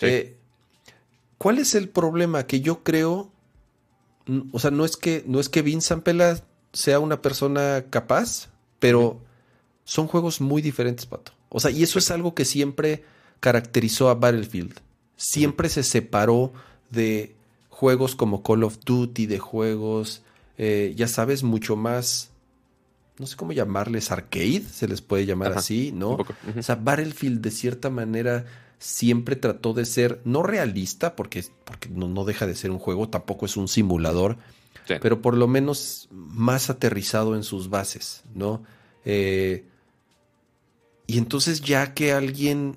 [0.00, 0.36] Eh,
[1.38, 2.46] ¿Cuál es el problema?
[2.46, 3.30] Que yo creo,
[4.52, 6.42] o sea, no es que, no es que Vince Zampella
[6.72, 8.48] sea una persona capaz,
[8.80, 9.20] pero
[9.84, 11.32] son juegos muy diferentes, Pato.
[11.48, 13.04] O sea, y eso es algo que siempre
[13.40, 14.80] caracterizó a Battlefield.
[15.16, 16.52] Siempre se separó
[16.90, 17.34] de
[17.68, 20.22] juegos como Call of Duty, de juegos,
[20.56, 22.30] eh, ya sabes, mucho más
[23.18, 26.18] no sé cómo llamarles, arcade, se les puede llamar así, ¿no?
[26.56, 28.46] O sea, Battlefield de cierta manera
[28.78, 33.46] siempre trató de ser, no realista, porque, porque no, deja de ser un juego, tampoco
[33.46, 34.38] es un simulador,
[35.00, 38.62] pero por lo menos más aterrizado en sus bases, ¿no?
[39.04, 39.64] Eh,
[41.06, 42.76] y entonces ya que alguien,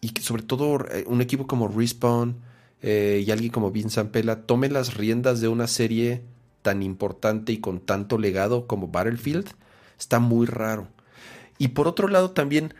[0.00, 2.36] y que sobre todo eh, un equipo como Respawn
[2.82, 6.22] eh, y alguien como Vince Zampella tome las riendas de una serie
[6.62, 9.48] tan importante y con tanto legado como Battlefield,
[10.02, 10.88] Está muy raro.
[11.58, 12.74] Y por otro lado también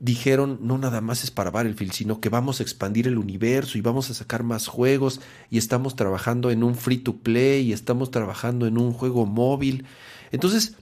[0.00, 3.82] dijeron, no nada más es para Battlefield, sino que vamos a expandir el universo y
[3.82, 5.20] vamos a sacar más juegos
[5.50, 9.84] y estamos trabajando en un free to play y estamos trabajando en un juego móvil.
[10.30, 10.76] Entonces,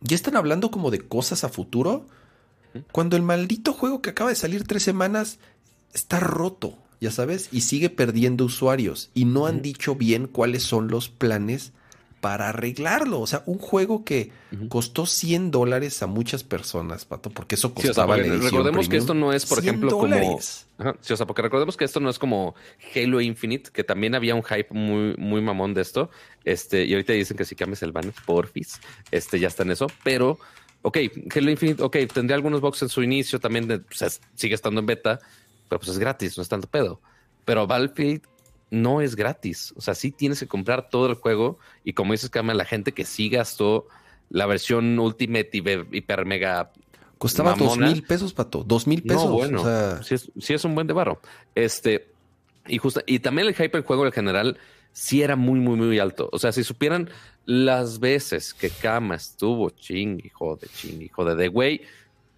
[0.00, 2.06] ya están hablando como de cosas a futuro,
[2.90, 5.38] cuando el maldito juego que acaba de salir tres semanas
[5.92, 10.88] está roto, ya sabes, y sigue perdiendo usuarios y no han dicho bien cuáles son
[10.88, 11.72] los planes
[12.20, 13.20] para arreglarlo.
[13.20, 14.30] O sea, un juego que
[14.68, 19.46] costó 100 dólares a muchas personas, Pato, porque eso costaba Recordemos que esto no es,
[19.46, 20.40] por ejemplo, como...
[20.40, 22.54] sí, o sea, porque recordemos que esto no es como
[22.94, 26.10] Halo Infinite, que también había un hype muy, muy mamón de esto.
[26.44, 29.86] Este, y ahorita dicen que si cambias el banner, porfis, este, ya está en eso.
[30.04, 30.38] Pero,
[30.82, 30.98] ok,
[31.34, 33.84] Halo Infinite, ok, tendría algunos boxes en su inicio, también
[34.34, 35.20] sigue estando en beta,
[35.70, 37.00] pero pues es gratis, no es tanto pedo.
[37.44, 38.22] Pero Battlefield
[38.70, 39.72] no es gratis.
[39.76, 41.58] O sea, sí tienes que comprar todo el juego.
[41.84, 43.86] Y como dices, Kama, la gente que sí gastó
[44.30, 46.72] la versión Ultimate Hiper Mega.
[47.18, 48.64] Costaba dos mil pesos, pato.
[48.64, 49.26] Dos mil pesos.
[49.26, 49.62] No, bueno,
[50.02, 51.20] sí, es, un buen de barro.
[51.54, 52.10] Este,
[52.66, 54.58] y justo, y también el hype del juego en general
[54.92, 56.28] sí era muy, muy, muy alto.
[56.32, 57.10] O sea, si supieran
[57.46, 61.82] las veces que Kama estuvo ching, hijo de ching, hijo de de güey,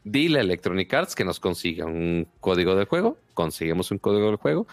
[0.05, 4.37] dile a Electronic Arts que nos consiga un código de juego, conseguimos un código del
[4.37, 4.67] juego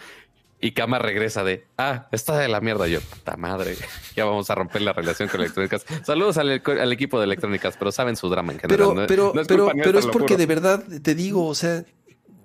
[0.61, 2.87] y Kama regresa de, ah, está de la mierda.
[2.87, 3.77] Yo, puta madre,
[4.15, 5.85] ya vamos a romper la relación con Electrónicas.
[6.03, 6.51] Saludos al,
[6.91, 9.05] equipo de Electrónicas, pero saben su drama en general.
[9.07, 11.85] Pero, pero, es pero, pero es porque de verdad te digo, o sea,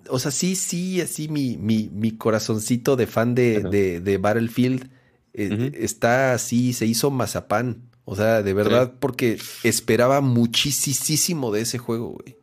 [0.08, 4.90] o sea, sí, sí, así mi, mi, mi corazoncito de fan de, de, Battlefield
[5.32, 7.82] eh, está así, se hizo mazapán.
[8.04, 12.36] O sea, de verdad, porque esperaba muchísimo de ese juego, güey.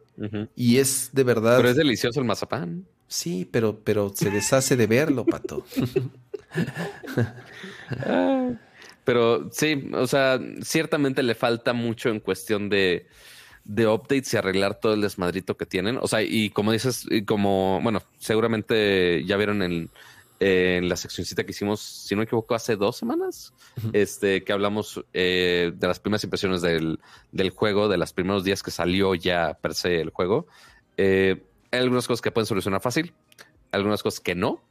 [0.55, 1.57] Y es de verdad.
[1.57, 2.85] Pero es delicioso el mazapán.
[3.07, 5.65] Sí, pero, pero se deshace de verlo, pato.
[9.03, 13.07] pero sí, o sea, ciertamente le falta mucho en cuestión de,
[13.65, 15.97] de updates y arreglar todo el desmadrito que tienen.
[16.01, 19.89] O sea, y como dices, y como, bueno, seguramente ya vieron
[20.41, 23.53] en, en la seccióncita que hicimos, si no me equivoco, hace dos semanas,
[23.93, 26.99] este, que hablamos eh, de las primeras impresiones del,
[27.31, 30.47] del, juego, de los primeros días que salió ya per se el juego.
[30.97, 33.13] Eh, hay algunas cosas que pueden solucionar fácil,
[33.71, 34.61] algunas cosas que no.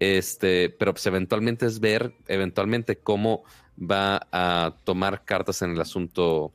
[0.00, 3.44] Este, pero pues eventualmente es ver eventualmente cómo
[3.78, 6.52] va a tomar cartas en el asunto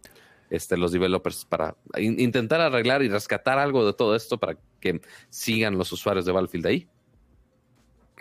[0.50, 5.00] este, los developers para intentar arreglar y rescatar algo de todo esto para que
[5.30, 6.90] sigan los usuarios de Battlefield ahí.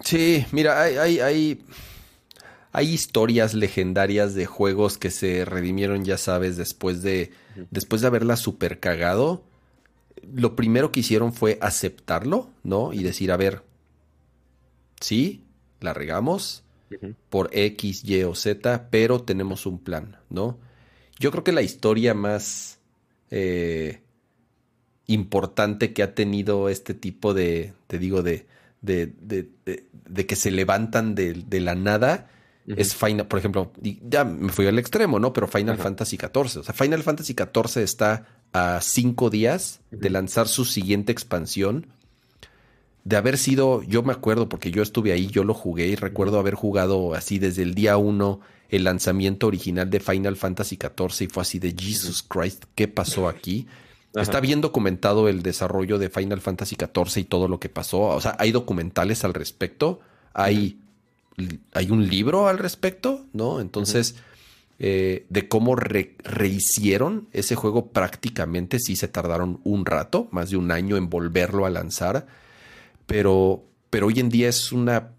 [0.05, 1.65] Sí, mira, hay, hay, hay,
[2.73, 7.33] hay, historias legendarias de juegos que se redimieron, ya sabes, después de,
[7.71, 9.45] después de haberla super cagado
[10.35, 12.93] lo primero que hicieron fue aceptarlo, ¿no?
[12.93, 13.63] Y decir, a ver,
[15.01, 15.45] sí,
[15.81, 16.65] la regamos
[17.31, 20.59] por X, Y o Z, pero tenemos un plan, ¿no?
[21.19, 22.79] Yo creo que la historia más
[23.31, 24.03] eh,
[25.07, 28.47] importante que ha tenido este tipo de, te digo, de,
[28.87, 29.49] de,
[30.07, 32.31] de, que se levantan de, la nada
[32.67, 35.33] es Final, por ejemplo, ya me fui al extremo, ¿no?
[35.33, 40.49] Pero Final Fantasy XIV, o sea, Final Fantasy XIV está a cinco días de lanzar
[40.49, 41.87] su siguiente expansión.
[43.05, 46.41] De haber sido, yo me acuerdo porque yo estuve ahí, yo lo jugué y recuerdo
[46.41, 51.27] haber jugado así desde el día uno el lanzamiento original de Final Fantasy XIV y
[51.29, 53.69] fue así de Jesus Christ, ¿qué pasó aquí?
[54.17, 58.01] Está bien documentado el desarrollo de Final Fantasy XIV y todo lo que pasó.
[58.01, 60.01] O sea, hay documentales al respecto.
[60.33, 60.81] Hay
[61.73, 63.61] hay un libro al respecto, ¿no?
[63.61, 64.17] Entonces,
[64.79, 70.71] eh, de cómo rehicieron ese juego prácticamente, sí se tardaron un rato, más de un
[70.71, 72.27] año en volverlo a lanzar,
[73.07, 75.13] pero, pero hoy en día es una,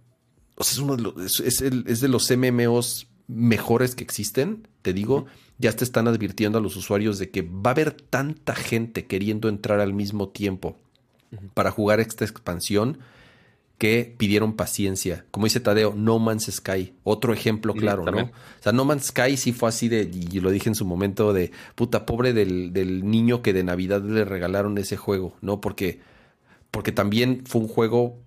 [0.56, 5.26] o sea, es, uno de los, es, de los MMOs mejores que existen, te digo,
[5.58, 9.50] ya te están advirtiendo a los usuarios de que va a haber tanta gente queriendo
[9.50, 10.78] entrar al mismo tiempo
[11.54, 13.00] para jugar esta expansión
[13.78, 15.26] que pidieron paciencia.
[15.30, 18.24] Como dice Tadeo, No Man's Sky, otro ejemplo claro, ¿no?
[18.24, 18.32] O
[18.64, 21.52] sea, No Man's Sky sí fue así de, y lo dije en su momento, de
[21.76, 25.62] puta pobre del, del niño que de Navidad le regalaron ese juego, ¿no?
[25.62, 26.00] Porque,
[26.72, 28.18] porque también fue un juego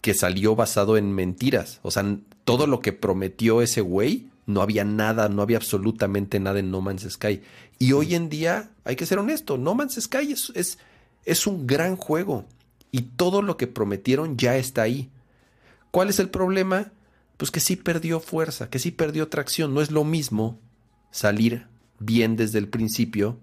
[0.00, 1.80] que salió basado en mentiras.
[1.82, 2.04] O sea,
[2.44, 6.80] todo lo que prometió ese güey, no había nada, no había absolutamente nada en No
[6.80, 7.42] Man's Sky.
[7.78, 10.78] Y hoy en día, hay que ser honesto, No Man's Sky es, es,
[11.24, 12.46] es un gran juego
[12.90, 15.10] y todo lo que prometieron ya está ahí.
[15.90, 16.92] ¿Cuál es el problema?
[17.36, 19.74] Pues que sí perdió fuerza, que sí perdió tracción.
[19.74, 20.58] No es lo mismo
[21.10, 21.66] salir
[21.98, 23.38] bien desde el principio,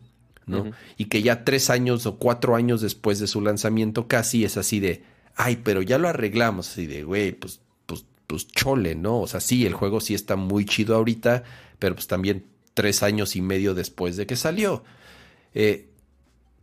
[0.46, 0.72] ¿no?
[0.98, 4.80] Y que ya tres años o cuatro años después de su lanzamiento casi es así
[4.80, 5.04] de,
[5.36, 9.20] ay, pero ya lo arreglamos, así de, güey, pues, pues, pues chole, ¿no?
[9.22, 11.44] O sea, sí, el juego sí está muy chido ahorita,
[11.80, 14.84] pero pues también tres años y medio después de que salió.
[15.54, 15.90] Eh,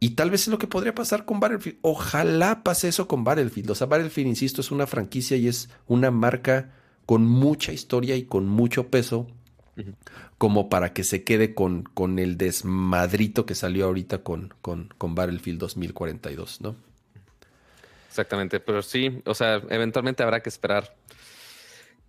[0.00, 1.78] y tal vez es lo que podría pasar con Battlefield.
[1.82, 3.70] Ojalá pase eso con Battlefield.
[3.70, 6.72] O sea, Battlefield, insisto, es una franquicia y es una marca
[7.04, 9.26] con mucha historia y con mucho peso,
[10.38, 15.14] como para que se quede con, con el desmadrito que salió ahorita con, con, con
[15.14, 16.76] Battlefield 2042, ¿no?
[18.20, 20.94] Exactamente, pero sí, o sea, eventualmente habrá que esperar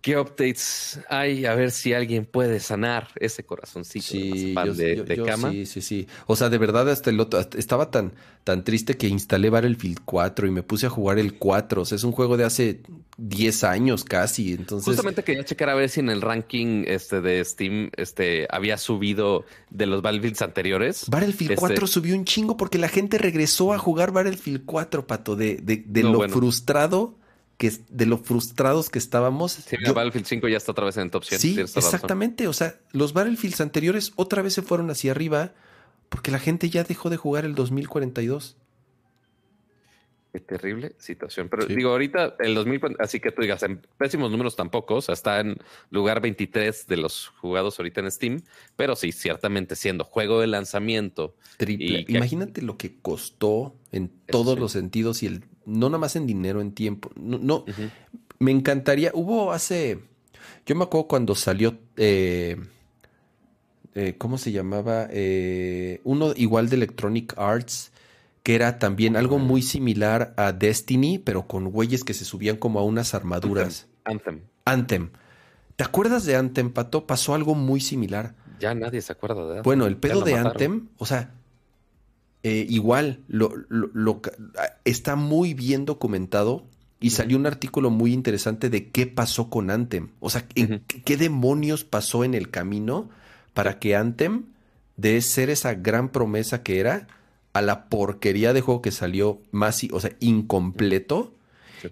[0.02, 5.52] qué updates hay, a ver si alguien puede sanar ese corazoncito sí, de, cama.
[5.52, 6.06] Sí, sí, sí.
[6.26, 8.12] O sea, de verdad, hasta el otro, estaba tan,
[8.42, 11.82] tan triste que instalé Battlefield 4 y me puse a jugar el 4.
[11.82, 12.80] O sea, es un juego de hace
[13.16, 14.52] 10 años casi.
[14.52, 14.86] Entonces.
[14.86, 19.44] Justamente quería checar a ver si en el ranking este de Steam este había subido
[19.70, 21.04] de los Battlefields anteriores.
[21.08, 25.36] Battlefield 4 este subió un chingo porque la gente regresó a jugar Battlefield 4, pato,
[25.36, 27.21] de, de, lo frustrado
[27.58, 29.52] de lo frustrados que estábamos.
[29.52, 31.40] Sí, Battlefield 5 ya está otra vez en el top 100.
[31.40, 32.48] Sí, exactamente.
[32.48, 35.52] O sea, los Battlefields anteriores otra vez se fueron hacia arriba
[36.08, 38.56] porque la gente ya dejó de jugar el 2042.
[40.32, 41.50] Qué terrible situación.
[41.50, 45.12] Pero digo, ahorita el 2000, así que tú digas, en pésimos números tampoco, o sea,
[45.12, 45.58] está en
[45.90, 48.42] lugar 23 de los jugados ahorita en Steam,
[48.74, 51.36] pero sí, ciertamente siendo juego de lanzamiento.
[51.58, 52.06] Triple.
[52.08, 56.60] Imagínate lo que costó en todos los sentidos y el no nada más en dinero,
[56.60, 57.10] en tiempo.
[57.16, 57.64] No,
[58.38, 59.10] me encantaría.
[59.14, 60.00] Hubo hace.
[60.66, 61.78] Yo me acuerdo cuando salió.
[61.96, 62.56] Eh,
[63.94, 65.06] eh, ¿Cómo se llamaba?
[65.10, 67.92] Eh, uno igual de Electronic Arts,
[68.42, 72.78] que era también algo muy similar a Destiny, pero con güeyes que se subían como
[72.78, 73.86] a unas armaduras.
[74.04, 74.40] Anthem.
[74.64, 75.10] Anthem.
[75.76, 77.06] ¿Te acuerdas de Anthem, Pato?
[77.06, 78.34] Pasó algo muy similar.
[78.60, 79.62] Ya nadie se acuerda de Anthem.
[79.64, 81.34] Bueno, el pedo de Anthem, o sea,
[82.42, 84.20] eh, igual, lo, lo,
[84.84, 86.64] está muy bien documentado
[86.98, 90.08] y salió un artículo muy interesante de qué pasó con Anthem.
[90.20, 93.10] O sea, qué demonios pasó en el camino
[93.54, 94.44] para que Anthem,
[94.96, 97.06] de ser esa gran promesa que era,
[97.52, 101.34] a la porquería de juego que salió más, o sea, incompleto.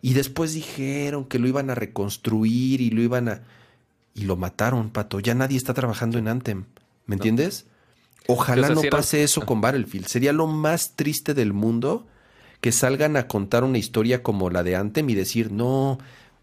[0.02, 3.42] Y después dijeron que lo iban a reconstruir y lo iban a...
[4.14, 5.20] Y lo mataron, Pato.
[5.20, 6.64] Ya nadie está trabajando en Anthem.
[7.06, 7.66] ¿Me entiendes?
[8.32, 10.06] Ojalá no pase eso con Battlefield.
[10.06, 12.06] Sería lo más triste del mundo
[12.60, 15.98] que salgan a contar una historia como la de Anthem y decir, no,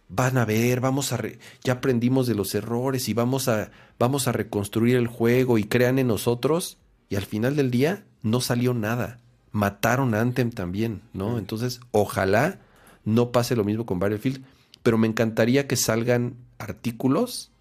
[0.09, 1.19] van a ver, vamos a
[1.63, 5.99] ya aprendimos de los errores y vamos a vamos a reconstruir el juego y crean
[5.99, 6.77] en nosotros
[7.09, 9.19] y al final del día no salió nada.
[9.51, 11.37] Mataron a Anthem también, ¿no?
[11.37, 12.59] Entonces, ojalá
[13.05, 14.43] no pase lo mismo con Battlefield,
[14.83, 17.51] pero me encantaría que salgan artículos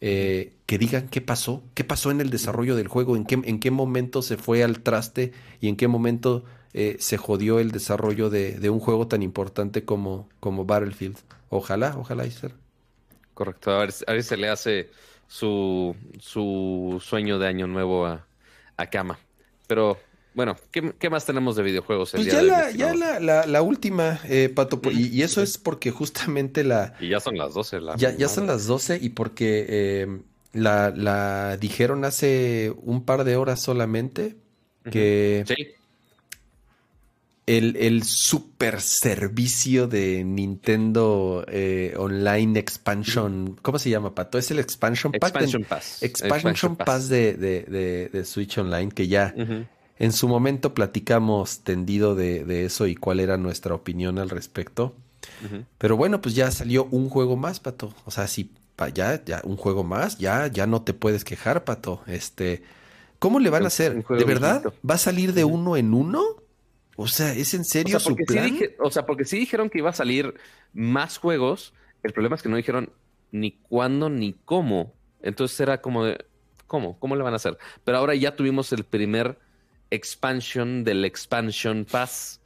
[0.00, 3.60] eh, que digan qué pasó, qué pasó en el desarrollo del juego, en qué, en
[3.60, 8.30] qué momento se fue al traste y en qué momento eh, se jodió el desarrollo
[8.30, 11.18] de, un juego tan importante como, como Battlefield.
[11.48, 12.52] Ojalá, ojalá y ser.
[13.34, 14.90] Correcto, a ver, a ver si se le hace
[15.26, 18.26] su, su sueño de año nuevo a,
[18.76, 19.18] a Kama.
[19.66, 19.98] Pero
[20.32, 22.12] bueno, ¿qué, más tenemos de videojuegos?
[22.12, 26.94] pues ya, la, ya la, última, eh, Pato, y, eso es porque justamente la...
[27.00, 27.80] Y ya son las 12.
[27.96, 30.20] ya, ya son las 12 y porque eh,
[30.52, 34.36] la, dijeron hace un par de horas solamente
[34.90, 35.44] que...
[35.46, 35.54] Sí.
[37.46, 44.38] El, el super servicio de Nintendo eh, Online Expansion, ¿cómo se llama, Pato?
[44.38, 45.30] Es el Expansion Pack.
[45.30, 46.00] Expansion Pass.
[46.00, 49.34] Expansion, Pass, de, de, Switch Online, que ya...
[50.00, 54.96] En su momento platicamos tendido de, eso y cuál era nuestra opinión al respecto.
[55.76, 57.94] Pero bueno, pues ya salió un juego más, Pato.
[58.06, 58.50] O sea, si
[58.94, 62.02] ya, ya, un juego más, ya, ya no te puedes quejar, Pato.
[62.06, 62.62] Este,
[63.18, 64.02] ¿cómo le van a hacer?
[64.06, 64.64] ¿De verdad?
[64.88, 66.24] ¿Va a salir de uno en uno?
[66.96, 69.78] O sea, ¿es en serio o sea, porque Sí o sea, porque sí dijeron que
[69.78, 70.32] iba a salir
[70.72, 71.74] más juegos.
[72.02, 72.90] El problema es que no dijeron
[73.32, 74.94] ni cuándo ni cómo.
[75.20, 76.24] Entonces era como de,
[76.66, 76.98] ¿cómo?
[76.98, 77.58] ¿Cómo le van a hacer?
[77.84, 79.38] Pero ahora ya tuvimos el primer
[79.90, 82.40] expansion del Expansion Pass,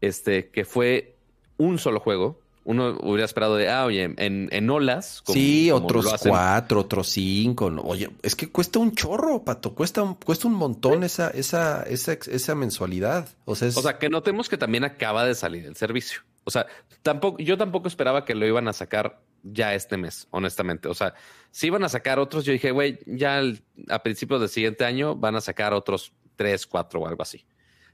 [0.00, 1.16] este, que fue
[1.56, 2.40] un solo juego.
[2.66, 5.22] Uno hubiera esperado de, ah, oye, en, en olas.
[5.26, 7.66] sí, otros cuatro, otros cinco.
[7.84, 9.74] Oye, es que cuesta un chorro, Pato.
[9.74, 13.28] Cuesta un, cuesta un montón esa, esa, esa, esa mensualidad.
[13.44, 16.20] O sea, o sea, que notemos que también acaba de salir el servicio.
[16.44, 16.66] O sea,
[17.02, 20.88] tampoco, yo tampoco esperaba que lo iban a sacar ya este mes, honestamente.
[20.88, 21.14] O sea,
[21.50, 23.42] si iban a sacar otros, yo dije, güey, ya
[23.90, 27.44] a principios del siguiente año van a sacar otros tres, cuatro o algo así.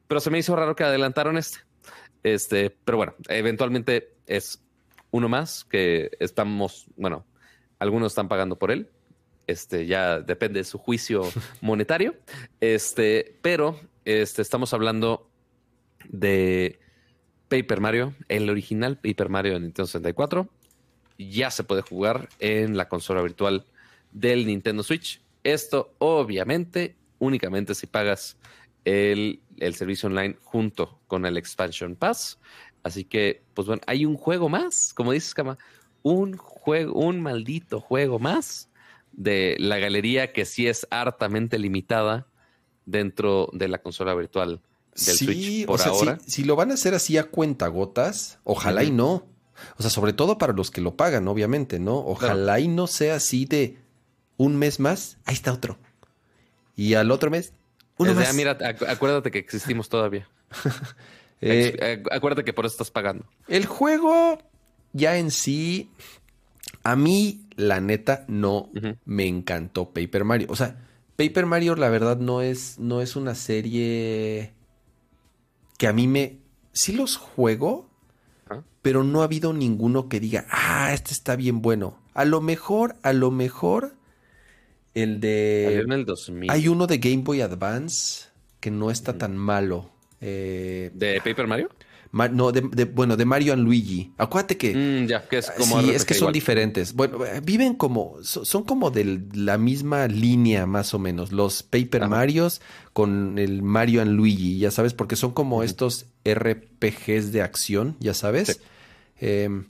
[0.07, 1.59] Pero se me hizo raro que adelantaron este.
[2.23, 4.63] Este, pero bueno, eventualmente es
[5.11, 7.25] uno más que estamos, bueno,
[7.79, 8.91] algunos están pagando por él.
[9.47, 11.23] Este ya depende de su juicio
[11.61, 12.15] monetario.
[12.61, 15.31] Este, pero este, estamos hablando
[16.09, 16.79] de
[17.49, 20.49] Paper Mario, el original Paper Mario de Nintendo 64.
[21.19, 23.67] Ya se puede jugar en la consola virtual
[24.13, 25.23] del Nintendo Switch.
[25.43, 28.37] Esto, obviamente, únicamente si pagas
[28.85, 29.41] el,
[29.75, 32.39] servicio online junto con el Expansion Pass.
[32.83, 35.59] Así que, pues bueno, hay un juego más, como dices, Kama,
[36.03, 38.71] un juego, un maldito juego más
[39.13, 42.27] de la galería que sí es hartamente limitada
[42.87, 44.61] dentro de la consola virtual
[44.95, 46.19] del Switch por ahora.
[46.27, 49.27] Si, lo van a hacer así a cuentagotas, ojalá y no.
[49.77, 51.99] O sea, sobre todo para los que lo pagan, obviamente, ¿no?
[51.99, 53.77] Ojalá y no sea así de
[54.39, 55.79] un mes más, ahí está otro.
[56.81, 57.53] Y al otro mes,
[57.99, 58.33] uno más.
[58.33, 58.57] mira,
[58.89, 60.27] acuérdate que existimos todavía.
[61.43, 63.25] Eh, acuérdate que por eso estás pagando.
[63.49, 64.37] El juego
[64.93, 65.91] ya en sí,
[66.83, 68.69] a mí, la neta, no
[69.07, 70.49] me encantó Paper Mario.
[70.51, 70.77] O sea,
[71.17, 74.53] Paper Mario, la verdad, no es, no es una serie
[75.79, 76.41] que a mí me...
[76.75, 77.89] Sí los juego,
[78.83, 81.97] pero no ha habido ninguno que diga, ah, este está bien bueno.
[82.13, 83.95] A lo mejor, a lo mejor
[84.95, 85.85] el de.
[86.49, 88.27] Hay uno de Game Boy Advance
[88.61, 89.91] que no está tan malo.
[90.21, 91.71] Eh, ¿De Paper Mario?
[92.13, 94.13] no, de, bueno, de Mario and Luigi.
[94.19, 94.75] Acuérdate que.
[94.75, 95.81] Mm, ya, que es como.
[95.81, 96.93] Sí, es que son diferentes.
[96.95, 98.17] Bueno, eh, viven como.
[98.23, 101.33] Son como de la misma línea, más o menos.
[101.33, 102.61] Los Paper Marios
[102.93, 108.15] con el Mario and Luigi, ya sabes, porque son como estos RPGs de acción, ya
[108.15, 108.61] sabes.
[109.19, 109.67] Em,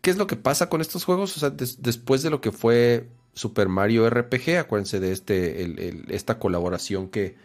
[0.00, 1.36] ¿Qué es lo que pasa con estos juegos?
[1.36, 7.08] O sea, después de lo que fue Super Mario RPG, acuérdense de este, esta colaboración
[7.08, 7.36] que,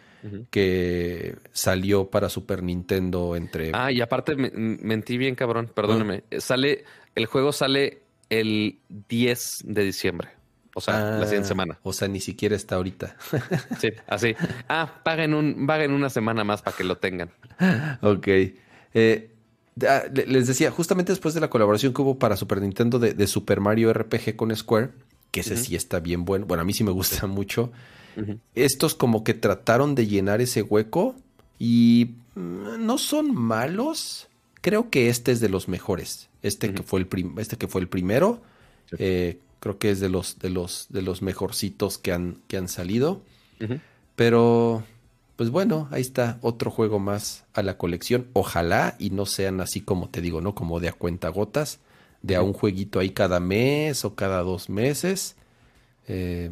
[0.50, 3.70] que salió para Super Nintendo entre...
[3.72, 6.24] Ah, y aparte mentí bien, cabrón, perdóname.
[6.30, 6.40] Ah.
[6.40, 6.84] Sale,
[7.14, 10.28] el juego sale el 10 de diciembre.
[10.74, 11.78] O sea, la siguiente ah, semana.
[11.82, 13.16] O sea, ni siquiera está ahorita.
[13.80, 14.36] sí, así.
[14.68, 17.30] Ah, paguen, un, paguen una semana más para que lo tengan.
[18.02, 18.28] ok.
[18.94, 19.30] Eh,
[20.26, 23.92] les decía, justamente después de la colaboración que hubo para Super Nintendo de Super Mario
[23.92, 24.90] RPG con Square,
[25.42, 26.46] que ese sí está bien bueno.
[26.46, 27.70] Bueno, a mí sí me gusta mucho.
[28.56, 31.14] Estos como que trataron de llenar ese hueco
[31.58, 34.28] y mm, no son malos.
[34.60, 36.28] Creo que este es de los mejores.
[36.42, 37.08] Este, que, fue el
[37.38, 38.42] este que fue el primero.
[38.98, 42.68] Eh, creo que es de los, de los, de los mejorcitos que han, que han
[42.68, 43.22] salido.
[44.16, 44.82] Pero,
[45.36, 48.26] pues bueno, ahí está otro juego más a la colección.
[48.32, 50.56] Ojalá y no sean así como te digo, ¿no?
[50.56, 51.78] Como de a cuenta gotas
[52.22, 55.36] de a un jueguito ahí cada mes o cada dos meses.
[56.08, 56.50] Eh,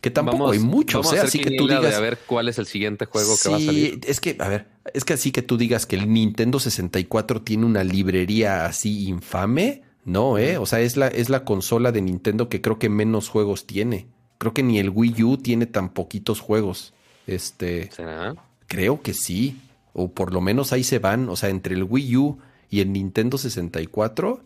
[0.00, 1.20] que tampoco hay muchos, ¿eh?
[1.20, 1.94] así que tú digas.
[1.94, 4.00] a ver cuál es el siguiente juego que va a salir.
[4.04, 7.66] Es que, a ver, es que así que tú digas que el Nintendo 64 tiene
[7.66, 9.82] una librería así infame.
[10.04, 10.58] No, ¿eh?
[10.58, 14.08] O sea, es la, es la consola de Nintendo que creo que menos juegos tiene.
[14.38, 16.94] Creo que ni el Wii U tiene tan poquitos juegos.
[17.28, 17.92] Este.
[17.92, 18.34] ¿Será?
[18.66, 19.60] Creo que sí.
[19.92, 21.28] O por lo menos ahí se van.
[21.28, 22.38] O sea, entre el Wii U
[22.70, 24.40] y el Nintendo 64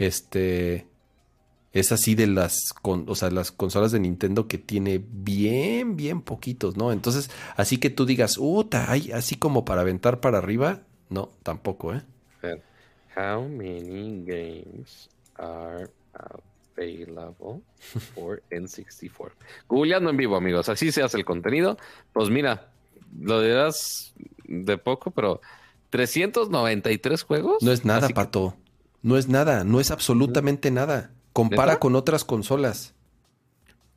[0.00, 0.86] este
[1.72, 6.76] es así de las, o sea, las consolas de Nintendo que tiene bien, bien poquitos,
[6.76, 6.90] ¿no?
[6.90, 10.80] Entonces, así que tú digas, uta, hay así como para aventar para arriba,
[11.10, 12.02] no, tampoco, ¿eh?
[13.16, 15.90] How many games are
[16.76, 17.60] available
[18.14, 19.32] for N64?
[19.68, 21.76] Googleando en vivo, amigos, así se hace el contenido.
[22.12, 22.70] Pues mira,
[23.20, 24.14] lo dirás
[24.44, 25.40] de poco, pero
[25.90, 27.62] 393 juegos.
[27.62, 28.56] No es nada, Pato.
[29.02, 31.12] No es nada, no es absolutamente nada.
[31.32, 32.94] Compara con otras consolas.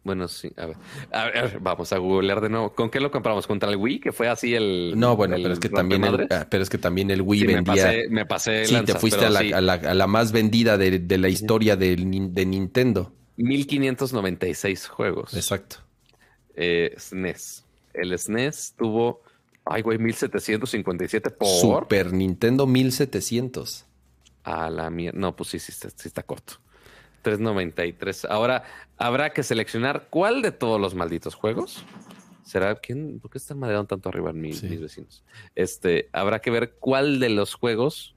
[0.04, 0.78] Bueno, sí, a ver.
[1.12, 1.60] a ver.
[1.62, 2.74] vamos a googlear de nuevo.
[2.76, 3.48] ¿Con qué lo compramos?
[3.48, 4.02] ¿Contra el Wii?
[4.02, 4.94] Que fue así el.
[4.98, 7.94] No, bueno, pero es que también el, ah, pero es que también el Wii vendía.
[8.10, 9.30] Me pasé, Sí, te fuiste a
[9.62, 13.14] la, más vendida de, la historia de, de, Nintendo.
[13.38, 15.34] 1596 juegos.
[15.36, 15.78] Exacto.
[16.56, 17.64] Eh, SNES.
[17.94, 19.22] El SNES tuvo.
[19.64, 21.48] Ay, güey, 1757 por.
[21.48, 23.86] Super Nintendo 1700.
[24.44, 25.20] A la mierda.
[25.20, 26.56] No, pues sí, sí, sí está corto.
[27.24, 28.26] 393.
[28.26, 28.64] Ahora
[28.98, 31.84] habrá que seleccionar cuál de todos los malditos juegos.
[32.44, 33.20] ¿Será quién?
[33.20, 35.24] ¿Por qué están mareando tanto arriba en mis vecinos?
[35.56, 38.16] Este, habrá que ver cuál de los juegos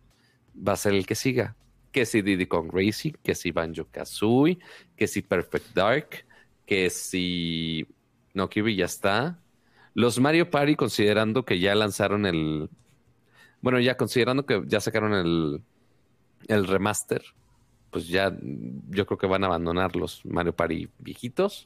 [0.57, 1.57] va a ser el que siga.
[1.93, 4.59] Que si Diddy Kong Racing, que si Banjo Kazooie,
[4.97, 6.27] que si Perfect Dark,
[6.67, 7.87] que si
[8.35, 9.39] No Kirby ya está.
[9.95, 12.69] Los Mario Party, considerando que ya lanzaron el.
[13.63, 15.63] Bueno, ya considerando que ya sacaron el,
[16.49, 17.23] el remaster
[17.97, 18.31] pues ya
[18.91, 21.65] yo creo que van a abandonar los Mario Party viejitos.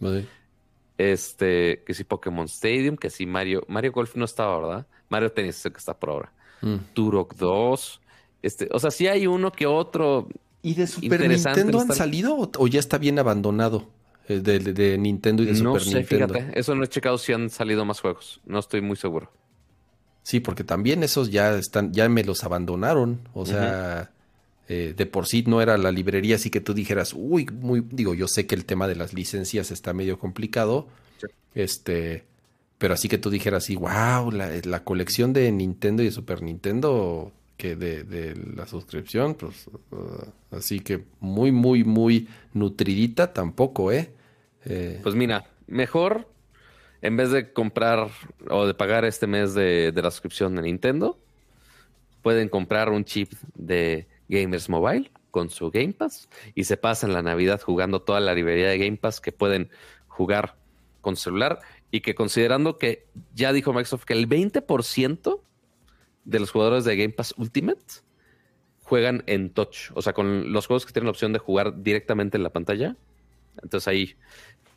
[0.97, 4.87] Este, que si Pokémon Stadium, que si Mario, Mario Golf no estaba, ¿verdad?
[5.09, 6.33] Mario Tennis es el que está por ahora.
[6.61, 6.77] Mm.
[6.95, 8.01] Turok 2.
[8.43, 10.29] Este, o sea, sí hay uno que otro.
[10.63, 13.89] ¿Y de Super Nintendo han salido o, ya está bien abandonado?
[14.29, 16.35] Eh, de, Nintendo y de Super sé, Nintendo.
[16.35, 18.41] Fíjate, eso no he checado si han salido más juegos.
[18.45, 19.33] No estoy muy seguro.
[20.23, 23.29] Sí, porque también esos ya están, ya me los abandonaron.
[23.33, 24.13] O sea,
[24.73, 28.15] eh, de por sí no era la librería, así que tú dijeras, uy, muy, digo,
[28.15, 30.87] yo sé que el tema de las licencias está medio complicado,
[31.57, 32.23] este,
[32.79, 37.33] pero así que tú dijeras, sí, wow, la, colección de Nintendo y de Super Nintendo,
[37.57, 44.13] que de, la suscripción, pues, uh, así que muy, muy, muy nutridita tampoco, ¿eh?
[44.67, 45.01] ¿eh?
[45.03, 46.29] Pues mira, mejor
[47.03, 48.09] en vez de comprar
[48.49, 51.19] o de pagar este mes de, de la suscripción de Nintendo,
[52.23, 57.23] pueden comprar un chip de Gamers Mobile con su Game Pass y se pasan la
[57.23, 59.71] Navidad jugando toda la librería de Game Pass que pueden
[60.09, 60.57] jugar
[61.01, 61.61] con celular
[61.91, 65.41] y que considerando que ya dijo Microsoft que el 20%
[66.25, 67.85] de los jugadores de Game Pass Ultimate
[68.83, 72.37] juegan en touch, o sea, con los juegos que tienen la opción de jugar directamente
[72.37, 72.97] en la pantalla.
[73.63, 74.17] Entonces ahí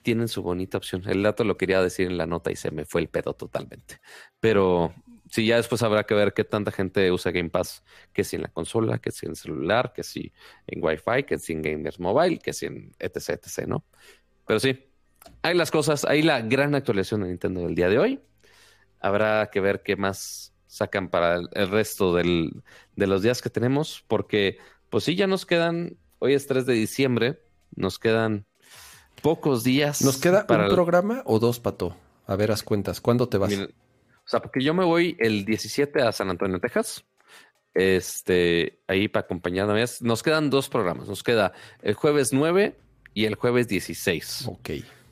[0.01, 1.03] tienen su bonita opción.
[1.07, 3.99] El dato lo quería decir en la nota y se me fue el pedo totalmente.
[4.39, 4.93] Pero
[5.33, 8.43] sí, ya después habrá que ver qué tanta gente usa Game Pass, que si en
[8.43, 10.31] la consola, que si en celular, que si
[10.67, 13.83] en Wi-Fi, que si en Gamers Mobile, que si en etc, etc, ¿no?
[14.45, 14.85] Pero sí,
[15.41, 18.19] hay las cosas, hay la gran actualización de Nintendo del día de hoy.
[18.99, 22.51] Habrá que ver qué más sacan para el resto de
[22.95, 24.59] los días que tenemos, porque
[24.91, 27.41] pues sí, ya nos quedan, hoy es 3 de diciembre,
[27.75, 28.45] nos quedan
[29.23, 30.03] pocos días.
[30.03, 31.97] ¿Nos queda un programa o dos, Pato?
[32.27, 33.01] A ver, haz cuentas.
[33.01, 33.51] ¿Cuándo te vas?
[34.33, 37.05] Sea, porque yo me voy el 17 a San Antonio, Texas.
[37.73, 39.83] Este, ahí para acompañarme.
[40.01, 41.07] Nos quedan dos programas.
[41.07, 42.75] Nos queda el jueves 9
[43.13, 44.45] y el jueves 16.
[44.47, 44.69] Ok.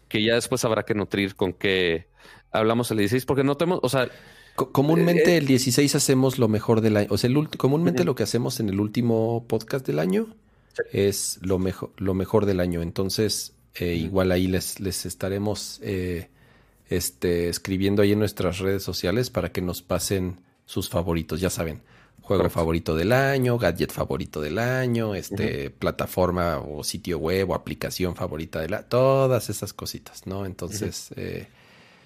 [0.08, 2.08] Que ya después habrá que nutrir con qué
[2.52, 4.10] hablamos el 16, porque no tenemos, o sea.
[4.56, 7.08] comúnmente eh, el 16 hacemos lo mejor del año.
[7.12, 10.36] O sea, el comúnmente lo que hacemos en el último podcast del año
[10.92, 12.82] es lo mejor, lo mejor del año.
[12.82, 16.30] Entonces, eh, igual ahí les, les estaremos eh,
[16.92, 21.82] este, escribiendo ahí en nuestras redes sociales para que nos pasen sus favoritos, ya saben.
[22.22, 28.16] Juego favorito del año, gadget favorito del año, este, plataforma o sitio web o aplicación
[28.16, 30.46] favorita del año, todas esas cositas, ¿no?
[30.46, 31.48] Entonces, eh,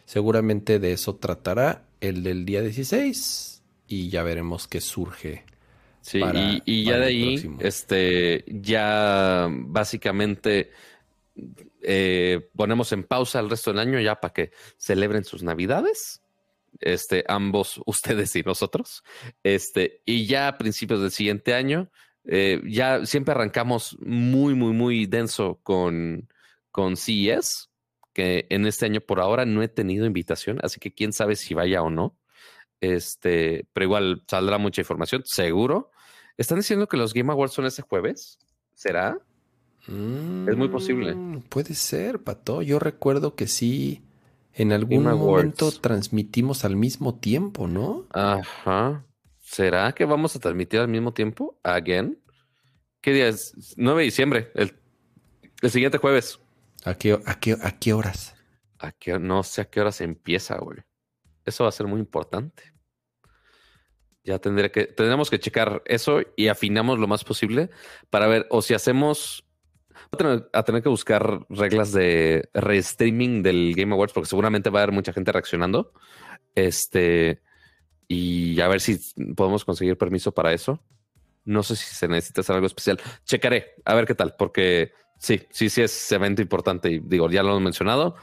[0.06, 5.44] seguramente de eso tratará el del día 16 y ya veremos qué surge.
[6.02, 6.22] Sí,
[6.66, 10.72] y, ya de ahí, este, ya básicamente
[11.88, 16.22] eh, ponemos en pausa el resto del año ya para que celebren sus navidades.
[16.80, 19.04] Este, ambos, ustedes y nosotros.
[19.44, 21.92] Este, y ya a principios del siguiente año,
[22.26, 26.28] eh, ya siempre arrancamos muy, muy, muy denso con,
[26.72, 27.70] con CES,
[28.14, 31.54] que en este año por ahora no he tenido invitación, así que quién sabe si
[31.54, 32.18] vaya o no.
[32.82, 35.92] Este, pero igual saldrá mucha información, seguro.
[36.38, 38.40] Están diciendo que los Game Awards son ese jueves.
[38.74, 39.20] ¿Será?
[39.88, 41.14] Es muy posible.
[41.14, 42.62] Mm, puede ser, Pato.
[42.62, 44.04] Yo recuerdo que sí,
[44.54, 48.08] en algún momento transmitimos al mismo tiempo, ¿no?
[48.12, 49.06] Ajá.
[49.40, 51.60] ¿Será que vamos a transmitir al mismo tiempo?
[51.64, 52.20] ¿Again?
[53.02, 53.76] ¿Qué día es?
[53.78, 54.74] 9 de diciembre, el,
[55.70, 56.40] siguiente jueves.
[56.84, 58.36] ¿A qué, a qué, a qué horas?
[58.80, 60.80] A qué, no sé a qué horas empieza, güey.
[61.46, 62.74] Eso va a ser muy importante.
[64.24, 67.70] Ya tendré que, tendremos que checar eso y afinamos lo más posible
[68.10, 69.45] para ver o si hacemos
[70.12, 74.94] a tener, que buscar reglas de restreaming del Game Awards porque seguramente va a haber
[74.94, 75.92] mucha gente reaccionando.
[76.54, 77.42] Este,
[78.08, 79.00] y a ver si
[79.36, 80.82] podemos conseguir permiso para eso.
[81.44, 83.00] No sé si se necesita hacer algo especial.
[83.26, 87.44] Checaré, a ver qué tal, porque Sí, sí, sí es evento importante y digo, ya
[87.44, 88.16] lo hemos mencionado.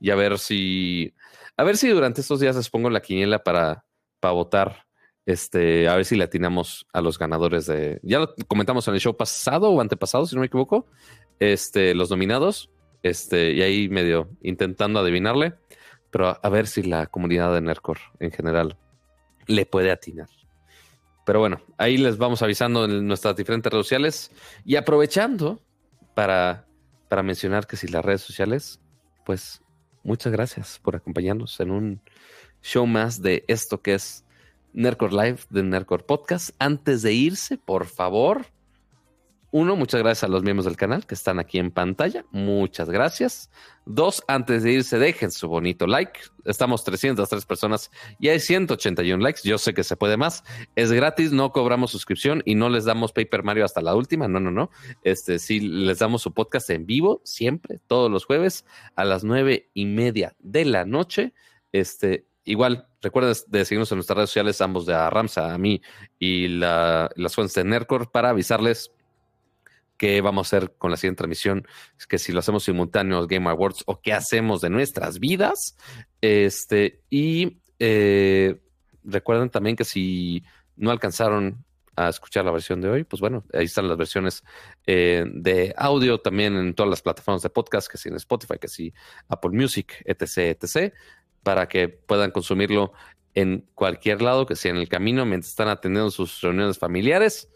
[0.00, 1.14] Y a ver si,
[1.56, 3.84] a ver si durante estos días les pongo la quiniela para,
[4.20, 4.86] para votar.
[5.24, 8.00] Este, a ver si le atinamos a los ganadores de.
[8.02, 10.86] Ya lo comentamos en el show pasado o antepasado, si no me equivoco.
[11.42, 12.70] Este, los nominados.
[13.02, 15.54] Este, y ahí medio intentando adivinarle.
[16.12, 18.78] Pero a ver si la comunidad de Nercor en general
[19.48, 20.28] le puede atinar.
[21.26, 24.30] Pero bueno, ahí les vamos avisando en nuestras diferentes redes sociales.
[24.64, 25.60] Y aprovechando
[26.14, 26.68] para,
[27.08, 28.80] para mencionar que si las redes sociales,
[29.26, 29.62] pues
[30.04, 32.00] muchas gracias por acompañarnos en un
[32.62, 34.24] show más de esto que es
[34.72, 36.50] Nercor Live de Nercor Podcast.
[36.60, 38.46] Antes de irse, por favor,
[39.52, 42.24] uno, muchas gracias a los miembros del canal que están aquí en pantalla.
[42.30, 43.50] Muchas gracias.
[43.84, 46.20] Dos, antes de irse, dejen su bonito like.
[46.46, 49.42] Estamos 303 personas y hay 181 likes.
[49.44, 50.42] Yo sé que se puede más.
[50.74, 54.26] Es gratis, no cobramos suscripción y no les damos Paper Mario hasta la última.
[54.26, 54.70] No, no, no.
[55.04, 58.64] Este sí les damos su podcast en vivo siempre, todos los jueves
[58.96, 61.34] a las nueve y media de la noche.
[61.72, 65.82] Este, igual, recuerden de seguirnos en nuestras redes sociales, ambos de Ramsa, a mí
[66.18, 68.92] y la, las fuentes de Nercor para avisarles
[69.96, 71.66] qué vamos a hacer con la siguiente transmisión,
[71.98, 75.76] es que si lo hacemos simultáneos Game Awards o qué hacemos de nuestras vidas.
[76.20, 78.60] Este, y eh,
[79.04, 80.44] recuerden también que si
[80.76, 81.64] no alcanzaron
[81.96, 84.42] a escuchar la versión de hoy, pues bueno, ahí están las versiones
[84.86, 88.68] eh, de audio también en todas las plataformas de podcast, que si en Spotify, que
[88.68, 88.94] si
[89.28, 90.94] Apple Music, etc., etc.,
[91.42, 92.92] para que puedan consumirlo
[93.34, 97.48] en cualquier lado, que sea en el camino, mientras están atendiendo sus reuniones familiares.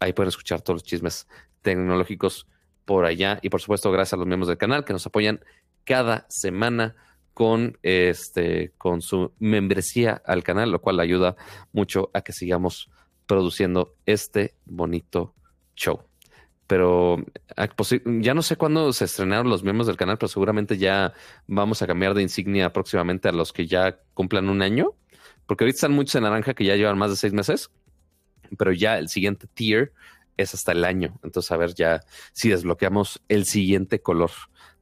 [0.00, 1.28] Ahí pueden escuchar todos los chismes
[1.62, 2.46] tecnológicos
[2.84, 3.38] por allá.
[3.42, 5.40] Y por supuesto, gracias a los miembros del canal que nos apoyan
[5.84, 6.94] cada semana
[7.34, 11.36] con este con su membresía al canal, lo cual ayuda
[11.72, 12.88] mucho a que sigamos
[13.26, 15.34] produciendo este bonito
[15.74, 16.00] show.
[16.66, 17.18] Pero
[17.56, 21.12] ah, pues ya no sé cuándo se estrenaron los miembros del canal, pero seguramente ya
[21.46, 24.94] vamos a cambiar de insignia próximamente a los que ya cumplan un año,
[25.46, 27.70] porque ahorita están muchos en naranja que ya llevan más de seis meses,
[28.56, 29.92] pero ya el siguiente tier
[30.36, 31.18] es hasta el año.
[31.22, 32.02] Entonces, a ver ya
[32.32, 34.30] si desbloqueamos el siguiente color.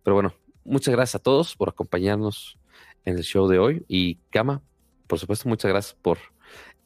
[0.02, 0.34] Pero bueno,
[0.64, 2.58] muchas gracias a todos por acompañarnos
[3.04, 3.84] en el show de hoy.
[3.88, 4.62] Y Kama,
[5.06, 6.18] por supuesto, muchas gracias por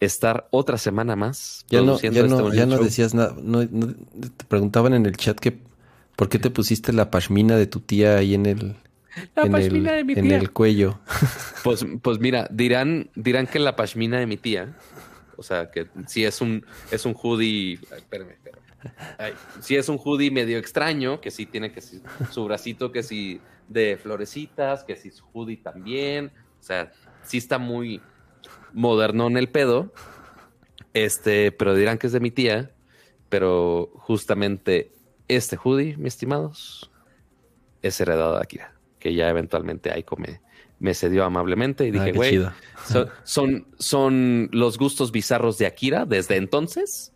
[0.01, 1.65] estar otra semana más.
[1.69, 3.35] Ya no, ya no, este ya no decías nada.
[3.41, 5.59] No, te preguntaban en el chat que
[6.17, 8.77] por qué te pusiste la pashmina de tu tía ahí en el,
[9.37, 10.99] en el, en el cuello.
[11.65, 14.77] Pues, pues mira, dirán, dirán que la pashmina de mi tía
[15.39, 19.35] o sea, que si es un, es un hoodie, espérame, espérame.
[19.61, 23.97] si es un hoodie medio extraño, que sí tiene que su bracito que sí de
[23.97, 26.33] florecitas, que sí su hoodie también.
[26.61, 26.91] O sea,
[27.23, 28.03] sí está muy
[28.73, 29.93] moderno en el pedo.
[30.93, 32.73] Este, pero dirán que es de mi tía.
[33.29, 34.91] Pero justamente
[35.29, 36.91] este hoodie, mis estimados,
[37.83, 40.41] es heredado de Akira, que ya eventualmente ahí come
[40.81, 42.41] me cedió amablemente y dije, ah, güey,
[43.25, 47.13] son, son, los gustos bizarros de Akira desde entonces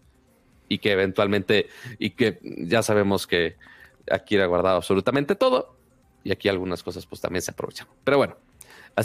[0.69, 1.69] y que eventualmente,
[1.99, 3.57] y que ya sabemos que
[4.11, 5.77] Akira ha guardado absolutamente todo
[6.25, 7.87] y aquí algunas cosas pues también se aprovechan.
[8.05, 8.37] Pero bueno,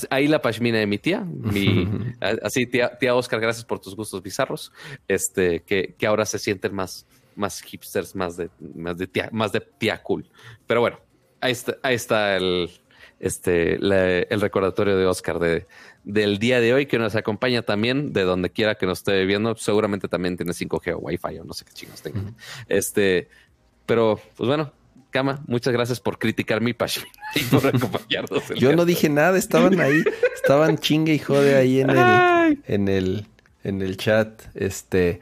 [0.09, 1.87] ahí la pashmina de mi tía, mi,
[2.43, 4.71] así tía, tía, Oscar, gracias por tus gustos bizarros,
[5.07, 7.05] este, que, que ahora se sienten más,
[7.35, 10.25] más hipsters, más de, más de tía, más de tía cool.
[10.65, 10.99] Pero bueno,
[11.41, 12.69] ahí está, ahí está el,
[13.19, 15.65] este, el recordatorio de Oscar de,
[16.03, 19.55] del día de hoy que nos acompaña también de donde quiera que nos esté viendo.
[19.55, 22.21] Seguramente también tiene 5G o Wi-Fi o no sé qué chingos tenga.
[22.67, 23.27] Este,
[23.85, 24.71] pero pues bueno,
[25.09, 27.05] Cama, muchas gracias por criticar mi pasión
[27.35, 28.49] y por acompañarnos.
[28.55, 30.03] Yo no dije nada, estaban ahí,
[30.35, 33.25] estaban chingue y jode ahí en el, en el,
[33.63, 34.43] en el chat.
[34.53, 35.21] Este,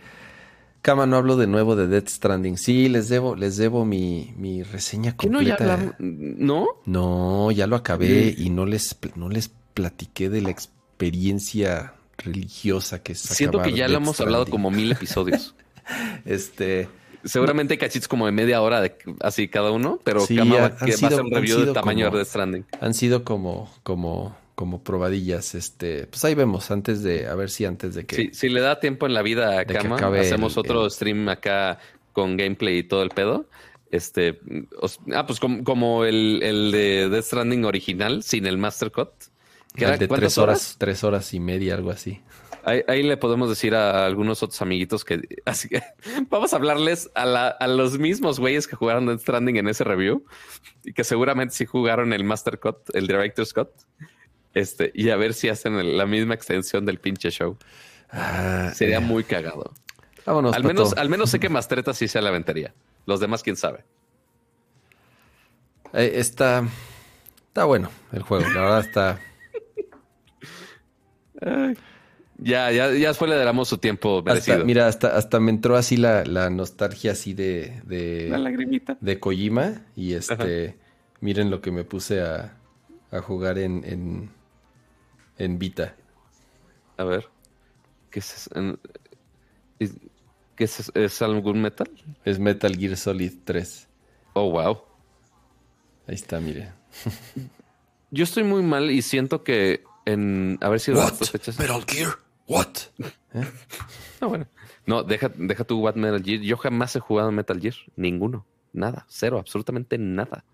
[0.86, 2.60] Cama, no hablo de nuevo de Death Stranding.
[2.60, 5.96] Sí, les debo, les debo mi, mi reseña completa.
[5.98, 7.50] No, ¿No?
[7.50, 13.20] ya lo acabé y no les, no les platiqué de la experiencia religiosa que es.
[13.20, 15.56] Siento que ya lo hemos hablado como mil episodios.
[16.26, 16.88] este.
[17.24, 20.96] Seguramente hay cachitos como de media hora de así cada uno, pero sí, va, que
[20.98, 22.66] va a ser un review de tamaño de Death Stranding.
[22.80, 25.54] Han sido como, como como probadillas.
[25.54, 28.34] Este, pues ahí vemos antes de, a ver si antes de que.
[28.34, 31.78] si le da tiempo en la vida a Kama, hacemos otro stream acá
[32.14, 33.48] con gameplay y todo el pedo.
[33.92, 34.40] Este,
[35.14, 39.10] ah, pues como, el, el, de Death Stranding original, sin el Master Cut.
[39.76, 42.22] Que de tres horas, tres horas y media, algo así.
[42.64, 45.84] Ahí, le podemos decir a algunos otros amiguitos que así que
[46.30, 49.84] vamos a hablarles a, la, a los mismos güeyes que jugaron Death Stranding en ese
[49.84, 50.26] review
[50.84, 53.70] y que seguramente sí jugaron el Master Cut, el Director's Cut
[54.56, 57.58] este, y a ver si hacen la misma extensión del pinche show.
[58.10, 59.02] Ah, Sería eh.
[59.02, 59.74] muy cagado.
[60.26, 60.56] Vámonos.
[60.56, 62.74] Al menos, al menos sé que Mastreta sí se la aventaría.
[63.06, 63.86] Los demás, quién sabe.
[65.94, 66.68] Eh, está,
[67.48, 69.20] está bueno el juego, la verdad está...
[72.38, 74.66] Ya, ya, ya después le damos su tiempo merecido.
[74.66, 78.28] mira, hasta, hasta me entró así la, la nostalgia así de, de...
[78.30, 78.98] La lagrimita.
[79.00, 79.84] De Kojima.
[79.96, 80.78] Y este...
[81.22, 82.58] Miren lo que me puse a,
[83.10, 84.30] a jugar en, en,
[85.38, 85.96] en Vita.
[86.98, 87.28] A ver.
[88.10, 88.50] ¿Qué es
[90.56, 91.90] ¿Qué es, es algún metal?
[92.24, 93.90] Es Metal Gear Solid 3.
[94.34, 94.82] Oh, wow.
[96.08, 96.72] Ahí está, mire.
[98.12, 101.16] Yo estoy muy mal y siento que en haber sido What?
[101.60, 102.10] Metal Gear.
[102.48, 102.68] What?
[103.34, 103.44] ¿Eh?
[104.22, 104.48] No, bueno.
[104.86, 106.40] No, deja, deja tu What Metal Gear.
[106.40, 107.76] Yo jamás he jugado Metal Gear.
[107.98, 108.46] Ninguno.
[108.72, 109.06] Nada.
[109.10, 109.40] Cero.
[109.40, 110.46] Absolutamente nada.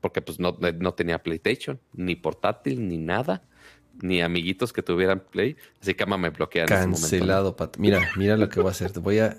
[0.00, 3.44] Porque pues no, no tenía PlayStation, ni portátil, ni nada
[4.00, 5.56] ni amiguitos que tuvieran Play.
[5.80, 6.66] Así que me bloquean.
[6.66, 7.78] Cancelado, Pato.
[7.80, 8.92] Mira, mira lo que voy a hacer.
[9.00, 9.36] Voy a,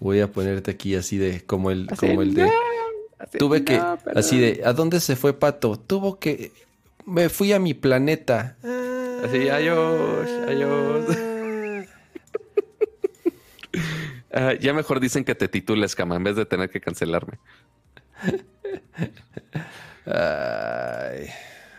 [0.00, 2.50] voy a ponerte aquí así de como el, como el de.
[3.38, 3.80] tuve que,
[4.14, 5.78] así de, ¿a dónde se fue Pato?
[5.78, 6.52] Tuvo que,
[7.06, 8.56] me fui a mi planeta.
[9.24, 11.06] Así, adiós, adiós.
[14.36, 17.38] Ah, ya mejor dicen que te titules, cama, en vez de tener que cancelarme.
[20.06, 21.28] Ay.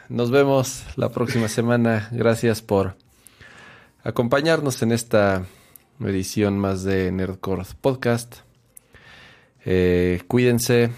[0.09, 2.09] Nos vemos la próxima semana.
[2.11, 2.95] Gracias por
[4.03, 5.47] acompañarnos en esta
[5.99, 8.35] edición más de Nerdcore Podcast.
[9.65, 10.91] Eh, cuídense.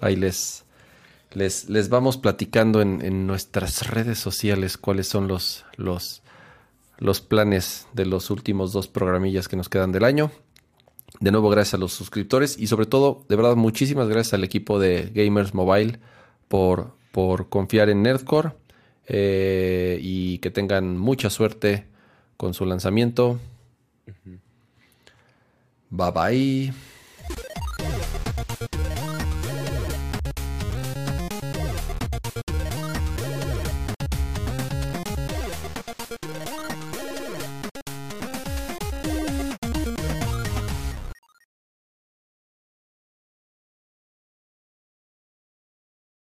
[0.00, 0.64] Ahí les,
[1.32, 6.22] les, les vamos platicando en, nuestras redes sociales cuáles son los, los,
[6.96, 10.30] los planes de los últimos dos programillas que nos quedan del año.
[11.20, 14.78] De nuevo, gracias a los suscriptores y sobre todo, de verdad, muchísimas gracias al equipo
[14.78, 15.98] de Gamers Mobile
[16.48, 18.52] por por confiar en Nerdcore
[19.06, 21.84] eh, y que tengan mucha suerte
[22.36, 23.38] con su lanzamiento.
[25.90, 26.87] Bye bye.